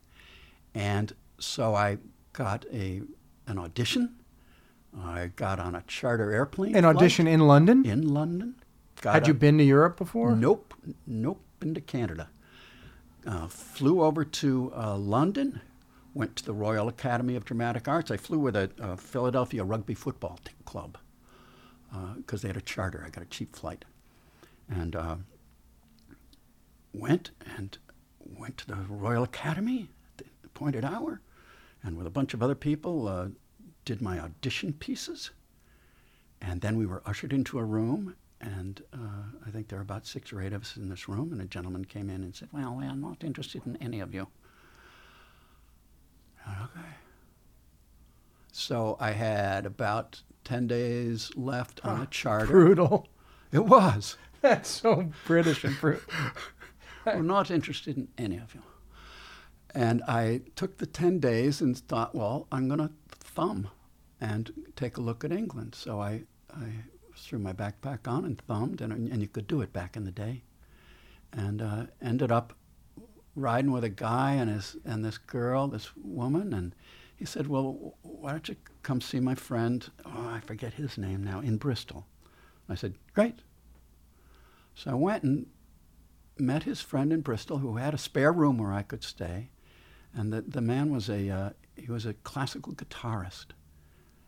And 0.73 1.13
so 1.39 1.75
I 1.75 1.97
got 2.33 2.65
a, 2.73 3.01
an 3.45 3.59
audition. 3.59 4.15
I 4.99 5.27
got 5.35 5.59
on 5.59 5.75
a 5.75 5.83
charter 5.85 6.31
airplane. 6.31 6.75
An 6.75 6.83
flight 6.83 6.95
audition 6.95 7.27
in 7.27 7.41
London. 7.41 7.85
in 7.85 8.07
London. 8.07 8.55
Got 9.01 9.13
Had 9.13 9.27
you 9.27 9.35
been 9.35 9.59
to 9.59 9.63
Europe 9.63 9.97
before? 9.97 10.35
Nope, 10.35 10.73
nope, 11.05 11.39
been 11.59 11.75
to 11.75 11.81
Canada. 11.81 12.29
Uh, 13.25 13.47
flew 13.47 14.01
over 14.01 14.23
to 14.23 14.71
uh, 14.75 14.97
London, 14.97 15.61
went 16.17 16.35
to 16.35 16.45
the 16.45 16.53
Royal 16.53 16.87
Academy 16.87 17.35
of 17.35 17.45
Dramatic 17.45 17.87
Arts. 17.87 18.09
I 18.09 18.17
flew 18.17 18.39
with 18.39 18.55
a, 18.55 18.71
a 18.79 18.97
Philadelphia 18.97 19.63
rugby 19.63 19.93
football 19.93 20.39
t- 20.43 20.51
club 20.65 20.97
because 22.17 22.41
they 22.41 22.47
had 22.47 22.57
a 22.57 22.61
charter. 22.61 23.03
I 23.05 23.09
got 23.09 23.23
a 23.23 23.27
cheap 23.27 23.55
flight, 23.55 23.85
and 24.67 24.95
uh, 24.95 25.15
went 26.91 27.31
and 27.55 27.77
went 28.19 28.57
to 28.57 28.67
the 28.67 28.75
Royal 28.89 29.23
Academy 29.23 29.89
at 30.11 30.17
the 30.17 30.25
appointed 30.43 30.83
hour, 30.83 31.21
and 31.83 31.95
with 31.95 32.07
a 32.07 32.11
bunch 32.11 32.33
of 32.33 32.41
other 32.41 32.55
people, 32.55 33.07
uh, 33.07 33.27
did 33.85 34.01
my 34.01 34.19
audition 34.19 34.73
pieces. 34.73 35.29
And 36.41 36.61
then 36.61 36.77
we 36.77 36.85
were 36.85 37.01
ushered 37.05 37.31
into 37.31 37.57
a 37.57 37.63
room, 37.63 38.15
and 38.41 38.81
uh, 38.93 39.37
I 39.45 39.51
think 39.51 39.67
there 39.67 39.77
were 39.77 39.83
about 39.83 40.05
six 40.05 40.33
or 40.33 40.41
eight 40.41 40.53
of 40.53 40.63
us 40.63 40.77
in 40.77 40.89
this 40.89 41.07
room, 41.07 41.31
and 41.31 41.41
a 41.41 41.45
gentleman 41.45 41.85
came 41.85 42.09
in 42.09 42.23
and 42.23 42.35
said, 42.35 42.49
Well, 42.51 42.79
I'm 42.81 43.01
not 43.01 43.23
interested 43.23 43.65
in 43.65 43.77
any 43.77 43.99
of 43.99 44.13
you. 44.13 44.27
Okay. 46.75 46.87
So 48.51 48.97
I 48.99 49.11
had 49.11 49.65
about 49.65 50.21
10 50.43 50.67
days 50.67 51.31
left 51.35 51.85
on 51.85 51.99
the 51.99 52.05
charter. 52.07 52.47
Brutal. 52.47 53.07
It 53.51 53.65
was. 53.65 54.17
That's 54.41 54.69
so 54.69 55.11
British 55.25 55.63
and 55.63 55.79
brutal. 55.79 56.03
We're 57.05 57.21
not 57.21 57.51
interested 57.51 57.97
in 57.97 58.07
any 58.17 58.37
of 58.37 58.53
you. 58.53 58.61
And 59.73 60.01
I 60.07 60.41
took 60.55 60.77
the 60.77 60.85
10 60.85 61.19
days 61.19 61.61
and 61.61 61.77
thought, 61.77 62.15
well, 62.15 62.47
I'm 62.51 62.67
going 62.67 62.79
to 62.79 62.91
thumb 63.09 63.69
and 64.19 64.51
take 64.75 64.97
a 64.97 65.01
look 65.01 65.23
at 65.23 65.31
England. 65.31 65.75
So 65.75 66.01
I, 66.01 66.23
I 66.53 66.65
threw 67.15 67.39
my 67.39 67.53
backpack 67.53 68.07
on 68.07 68.25
and 68.25 68.41
thumbed, 68.41 68.81
and, 68.81 68.91
and 68.91 69.21
you 69.21 69.27
could 69.27 69.47
do 69.47 69.61
it 69.61 69.71
back 69.71 69.95
in 69.95 70.03
the 70.03 70.11
day. 70.11 70.43
And 71.31 71.61
uh, 71.61 71.83
ended 72.01 72.31
up 72.31 72.53
riding 73.37 73.71
with 73.71 73.83
a 73.83 73.89
guy 73.89 74.33
and, 74.33 74.49
his, 74.49 74.75
and 74.83 75.05
this 75.05 75.17
girl, 75.17 75.67
this 75.67 75.91
woman, 75.95 76.53
and 76.53 76.73
he 77.15 77.23
said, 77.23 77.47
well, 77.47 77.95
why 78.01 78.31
don't 78.31 78.49
you 78.49 78.55
come 78.83 78.99
see 78.99 79.19
my 79.19 79.35
friend, 79.35 79.89
oh, 80.05 80.27
I 80.27 80.39
forget 80.39 80.73
his 80.73 80.97
name 80.97 81.23
now, 81.23 81.39
in 81.39 81.57
Bristol. 81.57 82.07
I 82.67 82.75
said, 82.75 82.95
great. 83.13 83.39
So 84.75 84.91
I 84.91 84.95
went 84.95 85.23
and 85.23 85.45
met 86.37 86.63
his 86.63 86.81
friend 86.81 87.13
in 87.13 87.21
Bristol 87.21 87.59
who 87.59 87.77
had 87.77 87.93
a 87.93 87.99
spare 87.99 88.33
room 88.33 88.57
where 88.57 88.73
I 88.73 88.81
could 88.81 89.03
stay. 89.03 89.49
And 90.13 90.33
the, 90.33 90.41
the 90.41 90.61
man 90.61 90.91
was 90.91 91.09
a, 91.09 91.29
uh, 91.29 91.49
he 91.75 91.91
was 91.91 92.05
a 92.05 92.13
classical 92.13 92.73
guitarist 92.73 93.47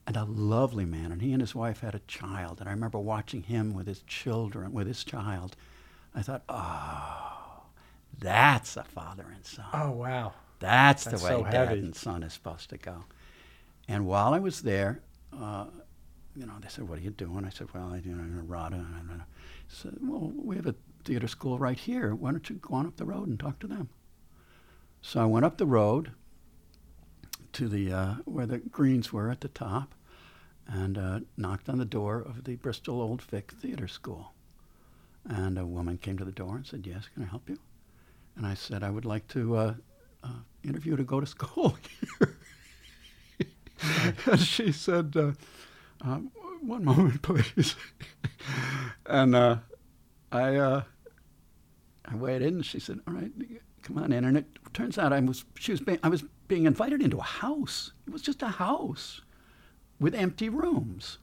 and 0.08 0.16
a 0.16 0.24
lovely 0.26 0.86
man. 0.86 1.12
And 1.12 1.22
he 1.22 1.32
and 1.34 1.42
his 1.42 1.56
wife 1.56 1.82
had 1.82 1.96
a 1.96 2.02
child. 2.08 2.60
And 2.60 2.70
I 2.70 2.72
remember 2.72 3.00
watching 3.00 3.44
him 3.44 3.74
with 3.74 3.88
his 3.88 4.02
children, 4.04 4.72
with 4.72 4.88
his 4.88 5.04
child. 5.04 5.56
I 6.16 6.22
thought, 6.24 6.44
oh, 6.50 7.39
that's 8.18 8.76
a 8.78 8.84
father 8.84 9.26
and 9.34 9.46
son. 9.46 9.66
Oh 9.74 9.92
wow. 9.92 10.34
That's, 10.60 11.06
That's 11.06 11.22
the 11.22 11.26
way 11.26 11.32
so 11.32 11.44
dad 11.44 11.70
heavy. 11.70 11.80
and 11.80 11.96
son 11.96 12.22
is 12.24 12.34
supposed 12.34 12.70
to 12.72 12.78
go. 12.78 13.06
And 13.88 14.06
while 14.06 14.34
I 14.34 14.40
was 14.40 14.62
there, 14.62 15.02
uh, 15.32 15.68
you 16.36 16.46
know, 16.46 16.54
they 16.62 16.68
said, 16.68 16.88
"What 16.90 16.98
are 17.00 17.02
you 17.02 17.12
doing?" 17.12 17.46
I 17.46 17.50
said, 17.50 17.68
"Well, 17.74 17.94
I, 17.94 17.98
you 17.98 18.14
know, 18.14 18.22
I'm 18.22 18.40
a 18.40 18.44
RADA." 18.44 18.76
And 18.76 19.12
I 19.22 19.24
said, 19.70 19.98
"Well, 20.02 20.32
we 20.36 20.58
have 20.58 20.68
a 20.68 20.76
theater 21.06 21.28
school 21.28 21.58
right 21.58 21.78
here. 21.80 22.14
Why 22.14 22.32
don't 22.32 22.50
you 22.50 22.58
go 22.58 22.76
on 22.76 22.86
up 22.86 22.98
the 22.98 23.06
road 23.06 23.28
and 23.30 23.40
talk 23.40 23.60
to 23.60 23.68
them?" 23.68 23.90
So 25.02 25.22
I 25.22 25.26
went 25.26 25.46
up 25.46 25.58
the 25.58 25.66
road 25.66 26.12
to 27.54 27.68
the 27.70 27.92
uh, 27.94 28.14
where 28.26 28.46
the 28.46 28.58
greens 28.60 29.14
were 29.14 29.32
at 29.32 29.42
the 29.42 29.48
top, 29.48 29.96
and 30.68 30.98
uh, 30.98 31.20
knocked 31.38 31.70
on 31.70 31.78
the 31.78 31.86
door 31.86 32.20
of 32.22 32.44
the 32.44 32.58
Bristol 32.58 33.02
Old 33.02 33.22
Vic 33.22 33.52
Theater 33.54 33.88
School. 33.88 34.34
And 35.26 35.58
a 35.58 35.66
woman 35.66 35.98
came 35.98 36.18
to 36.18 36.26
the 36.26 36.32
door 36.34 36.58
and 36.58 36.68
said, 36.68 36.86
"Yes, 36.86 37.08
can 37.14 37.24
I 37.24 37.28
help 37.28 37.48
you?" 37.50 37.58
And 38.40 38.48
I 38.48 38.54
said, 38.54 38.84
"I 38.84 38.90
would 38.90 39.04
like 39.04 39.28
to 39.30 39.58
uh, 39.58 39.74
uh, 40.24 40.40
interview 40.64 40.96
to 40.96 41.04
go 41.04 41.20
to 41.20 41.28
school 41.28 41.78
here." 42.18 42.38
and 44.32 44.40
she 44.40 44.72
said, 44.72 45.14
uh, 45.18 45.32
um, 46.00 46.32
"One 46.62 46.86
moment, 46.86 47.22
please." 47.22 47.76
and 49.06 49.36
uh, 49.36 49.58
I, 50.32 50.56
uh, 50.56 50.84
I 52.06 52.16
waited, 52.16 52.54
and 52.54 52.66
she 52.66 52.80
said, 52.80 53.02
"All 53.06 53.14
right, 53.14 53.30
come 53.84 53.98
on 53.98 54.14
in." 54.14 54.24
And 54.24 54.38
it 54.38 54.46
turns 54.74 54.98
out 54.98 55.12
I 55.12 55.20
was 55.20 55.44
she 55.56 55.74
was 55.74 55.82
being, 55.82 56.00
I 56.02 56.08
was 56.08 56.24
being 56.48 56.64
invited 56.66 57.02
into 57.02 57.18
a 57.18 57.24
house. 57.24 57.92
It 58.08 58.14
was 58.14 58.22
just 58.22 58.42
a 58.42 58.48
house 58.48 59.20
with 60.00 60.16
empty 60.16 60.48
rooms. 60.48 61.18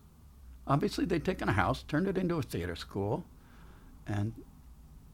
Obviously, 0.67 1.07
they'd 1.07 1.25
taken 1.25 1.49
a 1.49 1.53
house, 1.53 1.83
turned 1.83 2.09
it 2.09 2.19
into 2.19 2.37
a 2.37 2.43
theater 2.43 2.77
school, 2.77 3.25
and 4.07 4.35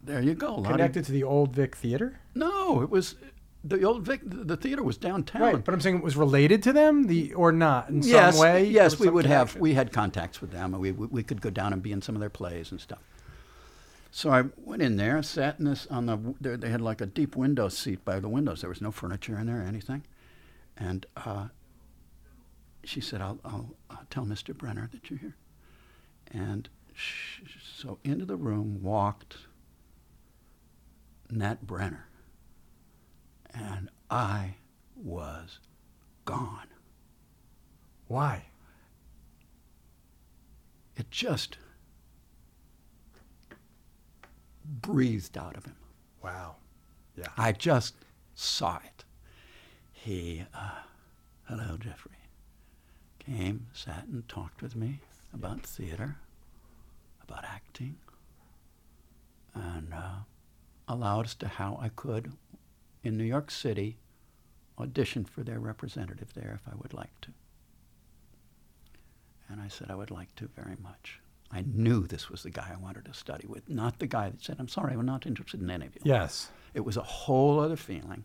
there 0.02 0.20
you 0.20 0.34
go. 0.34 0.48
A 0.48 0.50
lot 0.50 0.58
of- 0.66 0.70
Connected 0.72 1.04
to 1.06 1.12
the 1.12 1.24
old 1.24 1.54
Vic 1.54 1.76
Theater. 1.76 2.18
no, 2.34 2.82
it 2.82 2.90
was 2.90 3.16
the 3.64 3.82
old 3.84 4.02
Vic. 4.02 4.20
The 4.24 4.56
theater 4.56 4.82
was 4.82 4.96
downtown. 4.96 5.42
Right, 5.42 5.64
but 5.64 5.72
I'm 5.72 5.80
saying 5.80 5.98
it 5.98 6.02
was 6.02 6.16
related 6.16 6.62
to 6.64 6.72
them, 6.72 7.06
the 7.06 7.32
or 7.34 7.52
not 7.52 7.88
in 7.90 8.02
yes, 8.02 8.34
some 8.34 8.42
way. 8.42 8.64
Yes, 8.64 8.98
we 8.98 9.08
would 9.08 9.26
have. 9.26 9.54
We 9.56 9.74
had 9.74 9.92
contacts 9.92 10.40
with 10.40 10.50
them, 10.50 10.74
and 10.74 10.82
we, 10.82 10.90
we 10.90 11.06
we 11.06 11.22
could 11.22 11.40
go 11.40 11.50
down 11.50 11.72
and 11.72 11.80
be 11.80 11.92
in 11.92 12.02
some 12.02 12.16
of 12.16 12.20
their 12.20 12.30
plays 12.30 12.72
and 12.72 12.80
stuff. 12.80 12.98
So 14.10 14.30
I 14.30 14.44
went 14.56 14.82
in 14.82 14.96
there, 14.96 15.22
sat 15.22 15.58
in 15.60 15.64
this 15.66 15.86
on 15.86 16.06
the. 16.06 16.18
They 16.40 16.56
they 16.56 16.70
had 16.70 16.80
like 16.80 17.00
a 17.00 17.06
deep 17.06 17.36
window 17.36 17.68
seat 17.68 18.04
by 18.04 18.18
the 18.18 18.28
windows. 18.28 18.62
There 18.62 18.68
was 18.70 18.80
no 18.80 18.90
furniture 18.90 19.38
in 19.38 19.46
there 19.46 19.60
or 19.60 19.64
anything, 19.64 20.02
and 20.76 21.06
uh, 21.16 21.46
she 22.82 23.00
said, 23.00 23.20
"I'll, 23.20 23.38
I'll, 23.44 23.76
I'll 23.90 24.06
tell 24.10 24.24
Mr. 24.24 24.56
Brenner 24.56 24.90
that 24.92 25.08
you're 25.08 25.20
here." 25.20 25.36
And 26.32 26.68
sh- 26.94 27.42
so 27.76 27.98
into 28.02 28.24
the 28.24 28.36
room 28.36 28.82
walked 28.82 29.36
Nat 31.32 31.66
Brenner, 31.66 32.06
and 33.52 33.88
I 34.10 34.54
was 34.94 35.58
gone. 36.24 36.68
Why? 38.06 38.44
it 40.96 41.10
just 41.10 41.58
breathed 44.64 45.36
out 45.36 45.56
of 45.56 45.64
him. 45.64 45.76
Wow. 46.22 46.56
Yeah. 47.16 47.26
I 47.36 47.52
just 47.52 47.94
saw 48.34 48.76
it. 48.84 49.04
He, 49.92 50.44
uh, 50.54 50.80
hello, 51.44 51.76
Jeffrey. 51.78 52.12
came, 53.18 53.66
sat, 53.72 54.04
and 54.06 54.28
talked 54.28 54.62
with 54.62 54.74
me 54.74 55.00
about 55.32 55.62
theater, 55.62 56.16
about 57.22 57.44
acting, 57.44 57.96
and 59.54 59.92
uh, 59.94 60.20
allowed 60.92 61.26
as 61.26 61.34
to 61.36 61.48
how 61.48 61.78
I 61.80 61.88
could, 61.88 62.32
in 63.02 63.16
New 63.16 63.24
York 63.24 63.50
City, 63.50 63.98
audition 64.78 65.24
for 65.24 65.42
their 65.42 65.58
representative 65.60 66.32
there 66.34 66.58
if 66.60 66.68
I 66.72 66.76
would 66.76 66.92
like 66.94 67.20
to. 67.22 67.30
And 69.48 69.60
I 69.60 69.68
said 69.68 69.90
I 69.90 69.94
would 69.94 70.10
like 70.10 70.34
to 70.36 70.48
very 70.48 70.76
much. 70.82 71.20
I 71.50 71.62
knew 71.66 72.06
this 72.06 72.30
was 72.30 72.42
the 72.42 72.50
guy 72.50 72.70
I 72.72 72.80
wanted 72.80 73.04
to 73.04 73.14
study 73.14 73.46
with, 73.46 73.68
not 73.68 73.98
the 73.98 74.06
guy 74.06 74.30
that 74.30 74.42
said, 74.42 74.56
I'm 74.58 74.68
sorry, 74.68 74.94
I'm 74.94 75.04
not 75.04 75.26
interested 75.26 75.60
in 75.60 75.70
any 75.70 75.86
of 75.86 75.94
you. 75.94 76.00
Yes. 76.04 76.50
It 76.72 76.80
was 76.84 76.96
a 76.96 77.02
whole 77.02 77.60
other 77.60 77.76
feeling. 77.76 78.24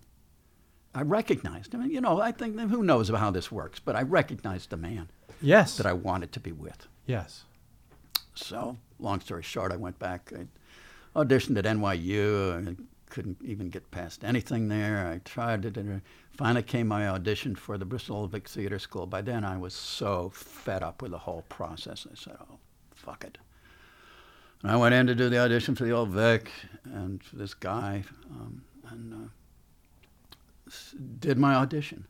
I 0.95 1.01
recognized 1.01 1.73
him. 1.73 1.81
And, 1.81 1.91
you 1.91 1.99
know, 1.99 2.21
I 2.21 2.31
think, 2.31 2.57
who 2.57 2.83
knows 2.83 3.09
about 3.09 3.19
how 3.19 3.31
this 3.31 3.51
works, 3.51 3.79
but 3.79 3.95
I 3.97 4.03
recognized 4.03 4.69
the 4.69 4.77
man 4.77 5.09
Yes. 5.41 5.75
that 5.77 5.85
I 5.85 5.93
wanted 5.93 6.31
to 6.33 6.39
be 6.39 6.51
with. 6.53 6.87
yes. 7.05 7.43
So, 8.33 8.77
long 8.99 9.19
story 9.19 9.41
short, 9.41 9.71
I 9.71 9.77
went 9.77 9.97
back. 9.97 10.31
I 10.31 10.45
auditioned 11.17 11.57
at 11.57 11.65
NYU. 11.65 12.69
I 12.69 12.75
couldn't 13.09 13.37
even 13.43 13.69
get 13.69 13.89
past 13.91 14.23
anything 14.23 14.67
there. 14.67 15.07
I 15.07 15.17
tried 15.19 15.65
it. 15.65 15.75
And 15.77 16.01
finally 16.37 16.63
came 16.63 16.87
my 16.87 17.07
audition 17.07 17.55
for 17.55 17.77
the 17.77 17.85
Bristol 17.85 18.27
Vic 18.27 18.47
Theater 18.47 18.79
School. 18.79 19.07
By 19.07 19.21
then, 19.21 19.43
I 19.43 19.57
was 19.57 19.73
so 19.73 20.29
fed 20.33 20.83
up 20.83 21.01
with 21.01 21.11
the 21.11 21.17
whole 21.17 21.43
process. 21.49 22.05
I 22.09 22.15
said, 22.15 22.37
oh, 22.39 22.59
fuck 22.93 23.23
it. 23.23 23.37
And 24.61 24.71
I 24.71 24.77
went 24.77 24.93
in 24.93 25.07
to 25.07 25.15
do 25.15 25.29
the 25.29 25.39
audition 25.39 25.75
for 25.75 25.83
the 25.83 25.91
Old 25.91 26.09
Vic 26.09 26.51
and 26.83 27.21
this 27.33 27.53
guy. 27.53 28.03
Um, 28.31 28.63
and 28.89 29.13
uh, 29.13 30.71
did 31.19 31.37
my 31.37 31.55
audition. 31.55 32.05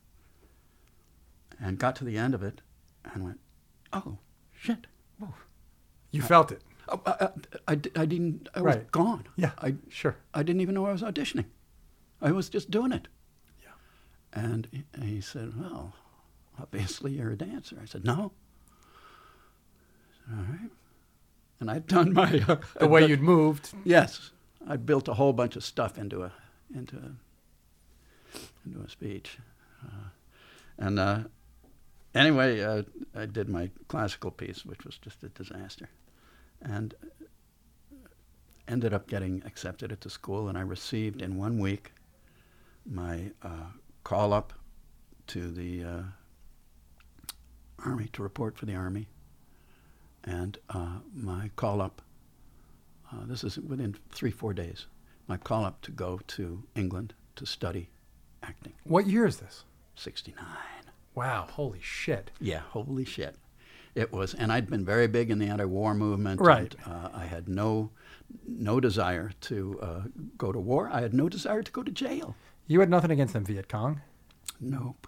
And 1.59 1.79
got 1.79 1.95
to 1.97 2.03
the 2.03 2.17
end 2.17 2.35
of 2.35 2.43
it 2.43 2.61
and 3.13 3.23
went, 3.23 3.39
oh, 3.93 4.17
shit. 4.53 4.87
You 6.11 6.21
felt 6.21 6.51
it. 6.51 6.61
I, 6.89 6.97
I, 7.05 7.29
I, 7.67 7.71
I 7.95 8.05
didn't. 8.05 8.49
I 8.55 8.61
was 8.61 8.77
gone. 8.91 9.25
Yeah. 9.35 9.51
I 9.59 9.75
Sure. 9.89 10.15
I 10.33 10.43
didn't 10.43 10.61
even 10.61 10.75
know 10.75 10.85
I 10.85 10.91
was 10.91 11.01
auditioning. 11.01 11.45
I 12.21 12.31
was 12.31 12.49
just 12.49 12.71
doing 12.71 12.91
it. 12.91 13.07
Yeah. 13.61 13.69
And 14.43 14.67
he, 14.71 14.83
he 15.05 15.21
said, 15.21 15.53
"Well, 15.59 15.93
obviously 16.59 17.13
you're 17.13 17.31
a 17.31 17.35
dancer." 17.37 17.77
I 17.81 17.85
said, 17.85 18.03
"No." 18.05 18.31
I 20.09 20.13
said, 20.31 20.37
All 20.37 20.45
right. 20.51 20.71
And 21.59 21.71
I'd 21.71 21.87
done 21.87 22.13
my 22.13 22.43
uh, 22.47 22.57
The 22.79 22.87
way 22.87 23.05
you'd 23.07 23.21
moved. 23.21 23.73
yes, 23.83 24.31
I 24.67 24.77
built 24.77 25.07
a 25.07 25.13
whole 25.15 25.33
bunch 25.33 25.55
of 25.55 25.63
stuff 25.63 25.97
into 25.97 26.23
a 26.23 26.31
into 26.75 26.95
a, 26.97 27.11
into 28.65 28.81
a 28.85 28.89
speech, 28.89 29.37
uh, 29.83 30.09
and 30.77 30.99
uh, 30.99 31.19
anyway, 32.13 32.61
uh, 32.61 32.83
I 33.15 33.25
did 33.25 33.49
my 33.49 33.71
classical 33.87 34.29
piece, 34.31 34.65
which 34.65 34.85
was 34.85 34.97
just 34.99 35.23
a 35.23 35.29
disaster, 35.29 35.89
and 36.61 36.93
ended 38.67 38.93
up 38.93 39.07
getting 39.07 39.41
accepted 39.45 39.91
at 39.91 40.01
the 40.01 40.09
school, 40.09 40.49
and 40.49 40.57
I 40.57 40.61
received 40.61 41.21
in 41.21 41.37
one 41.37 41.59
week 41.59 41.93
my 42.85 43.31
uh, 43.43 43.71
call 44.03 44.33
up 44.33 44.53
to 45.27 45.51
the 45.51 45.83
uh, 45.83 46.01
army 47.85 48.09
to 48.13 48.23
report 48.23 48.57
for 48.57 48.65
the 48.65 48.75
army, 48.75 49.07
and 50.23 50.57
uh, 50.69 50.99
my 51.13 51.49
call 51.55 51.81
up. 51.81 52.01
Uh, 53.11 53.25
this 53.25 53.43
is 53.43 53.57
within 53.57 53.95
three 54.11 54.31
four 54.31 54.53
days. 54.53 54.87
My 55.27 55.37
call 55.37 55.65
up 55.65 55.81
to 55.83 55.91
go 55.91 56.19
to 56.27 56.63
England 56.75 57.13
to 57.35 57.45
study 57.45 57.89
acting. 58.43 58.73
What 58.83 59.07
year 59.07 59.25
is 59.25 59.37
this? 59.37 59.63
Sixty 59.95 60.33
nine. 60.37 60.91
Wow. 61.15 61.47
Holy 61.49 61.79
shit. 61.81 62.31
Yeah, 62.39 62.59
holy 62.59 63.05
shit. 63.05 63.35
It 63.97 64.13
was, 64.13 64.35
and 64.35 64.51
I'd 64.51 64.69
been 64.69 64.85
very 64.85 65.07
big 65.07 65.31
in 65.31 65.39
the 65.39 65.47
anti-war 65.47 65.95
movement. 65.95 66.39
Right. 66.39 66.75
And, 66.85 66.93
uh, 66.93 67.09
I 67.13 67.25
had 67.25 67.49
no, 67.49 67.89
no 68.47 68.79
desire 68.79 69.31
to 69.41 69.79
uh, 69.81 70.01
go 70.37 70.51
to 70.51 70.59
war. 70.59 70.87
I 70.93 71.01
had 71.01 71.15
no 71.15 71.27
desire 71.29 71.63
to 71.63 71.71
go 71.71 71.81
to 71.81 71.91
jail. 71.91 72.35
You 72.67 72.79
had 72.79 72.89
nothing 72.91 73.09
against 73.09 73.33
them, 73.33 73.43
Viet 73.43 73.69
Cong. 73.69 74.01
Nope. 74.61 75.07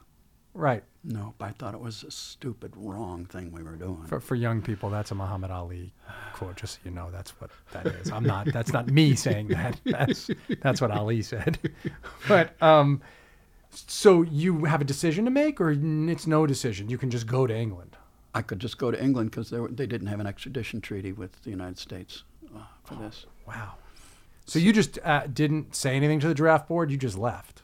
Right. 0.55 0.83
Nope. 1.03 1.35
I 1.39 1.51
thought 1.51 1.75
it 1.75 1.79
was 1.79 2.03
a 2.03 2.09
stupid, 2.09 2.73
wrong 2.75 3.25
thing 3.25 3.51
we 3.51 3.61
were 3.61 3.75
doing. 3.75 4.03
For, 4.07 4.19
for 4.19 4.35
young 4.35 4.61
people, 4.61 4.89
that's 4.89 5.11
a 5.11 5.15
Muhammad 5.15 5.51
Ali 5.51 5.93
quote. 6.33 6.55
Just 6.55 6.75
so 6.75 6.79
you 6.85 6.91
know, 6.91 7.11
that's 7.11 7.31
what 7.39 7.51
that 7.71 7.85
is. 7.85 8.11
I'm 8.11 8.23
not. 8.23 8.47
That's 8.51 8.73
not 8.73 8.87
me 8.87 9.15
saying 9.27 9.49
that. 9.49 9.79
That's 9.85 10.29
that's 10.61 10.81
what 10.81 10.89
Ali 10.91 11.21
said. 11.21 11.59
But 12.27 12.61
um, 12.61 13.01
so 13.69 14.23
you 14.23 14.65
have 14.65 14.81
a 14.81 14.85
decision 14.85 15.25
to 15.25 15.31
make, 15.31 15.61
or 15.61 15.71
it's 15.71 16.27
no 16.27 16.47
decision. 16.47 16.89
You 16.89 16.97
can 16.97 17.11
just 17.11 17.27
go 17.27 17.45
to 17.45 17.55
England. 17.55 17.95
I 18.33 18.41
could 18.41 18.59
just 18.59 18.77
go 18.77 18.91
to 18.91 19.01
England 19.01 19.31
because 19.31 19.49
they, 19.49 19.87
didn't 19.87 20.07
have 20.07 20.19
an 20.19 20.27
extradition 20.27 20.81
treaty 20.81 21.11
with 21.11 21.41
the 21.43 21.49
United 21.49 21.79
States 21.79 22.23
uh, 22.55 22.59
for 22.83 22.95
this. 22.95 23.25
Wow. 23.47 23.73
So 24.45 24.59
you 24.59 24.71
just 24.71 24.99
uh, 25.03 25.27
didn't 25.27 25.75
say 25.75 25.95
anything 25.95 26.19
to 26.21 26.27
the 26.27 26.33
draft 26.33 26.67
board. 26.67 26.91
You 26.91 26.97
just 26.97 27.17
left. 27.17 27.61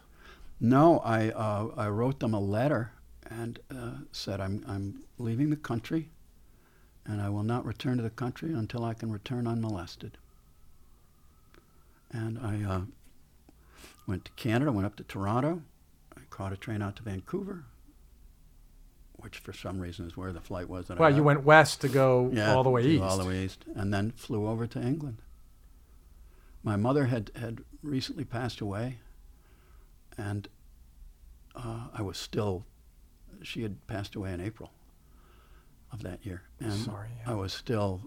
No, 0.60 1.00
I 1.00 1.30
uh, 1.30 1.70
I 1.76 1.90
wrote 1.90 2.20
them 2.20 2.34
a 2.34 2.40
letter 2.40 2.92
and 3.30 3.60
uh, 3.70 3.92
said 4.12 4.40
I'm 4.40 4.64
I'm 4.68 5.04
leaving 5.18 5.50
the 5.50 5.56
country, 5.56 6.10
and 7.06 7.22
I 7.22 7.30
will 7.30 7.44
not 7.44 7.66
return 7.66 7.98
to 7.98 8.04
the 8.04 8.10
country 8.10 8.54
until 8.54 8.84
I 8.86 8.94
can 8.94 9.12
return 9.12 9.48
unmolested. 9.48 10.18
And 12.12 12.40
I 12.40 12.64
uh, 12.64 12.82
went 14.08 14.26
to 14.26 14.32
Canada, 14.34 14.72
went 14.72 14.86
up 14.86 14.96
to 14.98 15.04
Toronto, 15.04 15.62
I 16.16 16.22
caught 16.30 16.54
a 16.54 16.58
train 16.58 16.82
out 16.82 16.96
to 16.98 17.04
Vancouver, 17.04 17.66
which 19.26 19.40
for 19.40 19.54
some 19.54 19.80
reason 19.80 20.06
is 20.06 20.16
where 20.16 20.32
the 20.32 20.40
flight 20.40 20.70
was. 20.70 20.86
That 20.88 20.98
I 20.98 21.02
Well, 21.02 21.16
you 21.16 21.24
went 21.24 21.44
west 21.44 21.82
to 21.82 21.90
go 21.90 22.30
Yeah, 22.32 22.54
all 22.54 22.64
the 22.64 22.70
way 22.70 22.84
east. 22.86 23.02
All 23.04 23.18
the 23.18 23.26
way 23.26 23.44
east, 23.44 23.66
and 23.74 23.92
then 23.92 24.12
flew 24.12 24.48
over 24.48 24.68
to 24.68 24.80
England. 24.80 25.18
My 26.62 26.76
mother 26.76 27.06
had, 27.08 27.32
had 27.36 27.64
recently 27.82 28.24
passed 28.24 28.62
away, 28.62 29.00
and 30.16 30.48
uh, 31.56 31.88
I 31.92 32.04
was 32.04 32.20
still. 32.20 32.66
She 33.42 33.64
had 33.64 33.86
passed 33.88 34.14
away 34.16 34.32
in 34.32 34.40
April 34.42 34.72
of 35.92 36.04
that 36.04 36.24
year, 36.24 36.44
and 36.60 36.74
Sorry, 36.74 37.10
yeah. 37.26 37.32
I 37.32 37.34
was 37.34 37.52
still. 37.52 38.02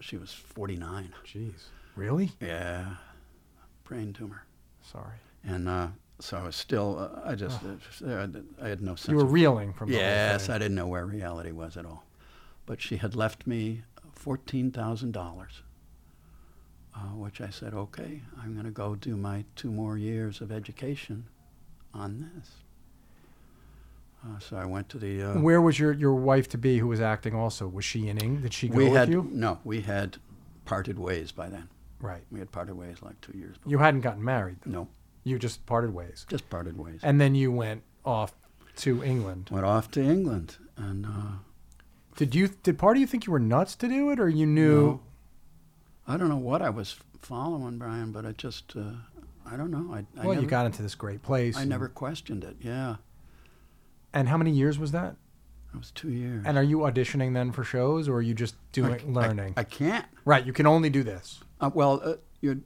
She 0.00 0.18
was 0.18 0.32
forty 0.34 0.76
nine. 0.76 1.14
Jeez. 1.26 1.64
Really? 1.96 2.30
Yeah, 2.42 2.96
brain 3.84 4.12
tumor, 4.12 4.42
Sorry. 4.82 5.16
and 5.42 5.66
uh, 5.66 5.88
so 6.20 6.36
I 6.36 6.42
was 6.42 6.56
still. 6.56 6.98
Uh, 6.98 7.30
I 7.30 7.34
just. 7.34 7.60
Uh, 8.04 8.26
I 8.62 8.68
had 8.68 8.80
no 8.80 8.94
sense. 8.94 9.08
You 9.08 9.16
were 9.16 9.24
of 9.24 9.32
reeling 9.32 9.72
from 9.72 9.90
the 9.90 9.96
Yes. 9.96 10.48
I 10.48 10.58
didn't 10.58 10.74
know 10.74 10.86
where 10.86 11.06
reality 11.06 11.52
was 11.52 11.76
at 11.76 11.84
all. 11.86 12.04
But 12.66 12.80
she 12.82 12.96
had 12.96 13.14
left 13.14 13.46
me 13.46 13.82
fourteen 14.12 14.70
thousand 14.70 15.12
dollars, 15.12 15.62
uh, 16.94 16.98
which 17.14 17.40
I 17.40 17.50
said, 17.50 17.72
okay, 17.74 18.22
I'm 18.42 18.52
going 18.52 18.66
to 18.66 18.70
go 18.70 18.94
do 18.94 19.16
my 19.16 19.44
two 19.56 19.70
more 19.70 19.96
years 19.96 20.40
of 20.40 20.52
education 20.52 21.26
on 21.94 22.30
this. 22.34 22.50
Uh, 24.24 24.38
so 24.40 24.56
I 24.56 24.66
went 24.66 24.88
to 24.90 24.98
the. 24.98 25.22
Uh, 25.22 25.38
Where 25.40 25.60
was 25.62 25.78
your, 25.78 25.92
your 25.92 26.14
wife 26.14 26.48
to 26.50 26.58
be 26.58 26.78
who 26.78 26.88
was 26.88 27.00
acting 27.00 27.34
also? 27.34 27.68
Was 27.68 27.84
she 27.84 28.08
in 28.08 28.18
England? 28.18 28.42
Did 28.42 28.52
she 28.52 28.68
go 28.68 28.76
we 28.76 28.84
with 28.84 28.94
had 28.94 29.08
you? 29.08 29.28
no, 29.32 29.60
we 29.64 29.80
had 29.82 30.16
parted 30.64 30.98
ways 30.98 31.30
by 31.30 31.48
then. 31.48 31.68
Right. 32.00 32.22
We 32.30 32.38
had 32.40 32.50
parted 32.52 32.74
ways 32.74 32.96
like 33.00 33.20
two 33.20 33.36
years. 33.36 33.56
Before. 33.58 33.70
You 33.70 33.78
hadn't 33.78 34.00
gotten 34.02 34.24
married. 34.24 34.56
Though. 34.64 34.70
No, 34.72 34.88
You 35.24 35.38
just 35.38 35.66
parted 35.66 35.92
ways. 35.94 36.24
just 36.28 36.48
parted 36.50 36.78
ways. 36.78 37.00
And 37.02 37.20
then 37.20 37.34
you 37.34 37.52
went 37.52 37.82
off 38.04 38.32
to 38.76 39.02
England. 39.04 39.48
Went 39.50 39.66
off 39.66 39.90
to 39.92 40.00
England, 40.02 40.56
and 40.76 41.04
uh, 41.06 41.38
Did 42.16 42.34
you 42.34 42.48
did 42.48 42.78
part 42.78 42.96
of 42.96 43.00
you 43.00 43.06
think 43.06 43.26
you 43.26 43.32
were 43.32 43.38
nuts 43.40 43.74
to 43.76 43.88
do 43.88 44.10
it 44.10 44.20
or 44.20 44.28
you 44.28 44.46
knew 44.46 44.80
No. 44.86 45.00
I 46.06 46.16
don't 46.16 46.28
know 46.28 46.36
what 46.36 46.62
I 46.62 46.70
was 46.70 46.96
following, 47.20 47.76
Brian, 47.78 48.12
but 48.12 48.24
I 48.24 48.32
just, 48.32 48.74
uh, 48.76 48.92
I 49.44 49.56
don't 49.58 49.70
know. 49.70 49.92
I, 49.92 49.98
I 49.98 50.24
well 50.24 50.28
never, 50.34 50.40
you 50.40 50.46
got 50.46 50.64
into 50.64 50.82
this 50.82 50.94
great 50.94 51.22
place. 51.22 51.56
I 51.56 51.64
never 51.64 51.88
questioned 51.88 52.44
it. 52.44 52.56
Yeah, 52.60 52.96
And 54.14 54.28
how 54.28 54.36
many 54.38 54.50
years 54.52 54.78
was 54.78 54.92
that? 54.92 55.16
it 55.74 55.76
was 55.76 55.90
two 55.90 56.08
years. 56.10 56.44
And 56.46 56.56
are 56.56 56.62
you 56.62 56.78
auditioning 56.78 57.34
then 57.34 57.52
for 57.52 57.62
shows 57.62 58.08
or 58.08 58.14
are 58.16 58.22
you 58.22 58.32
just 58.32 58.54
doing 58.72 58.94
I- 58.94 59.04
I- 59.06 59.10
learning? 59.26 59.52
I, 59.58 59.64
can't. 59.64 60.06
right, 60.24 60.44
you 60.46 60.54
can 60.54 60.66
only 60.66 60.88
do 60.88 61.02
this. 61.02 61.40
Uh, 61.60 61.70
well, 61.74 62.00
uh, 62.02 62.14
you, 62.40 62.62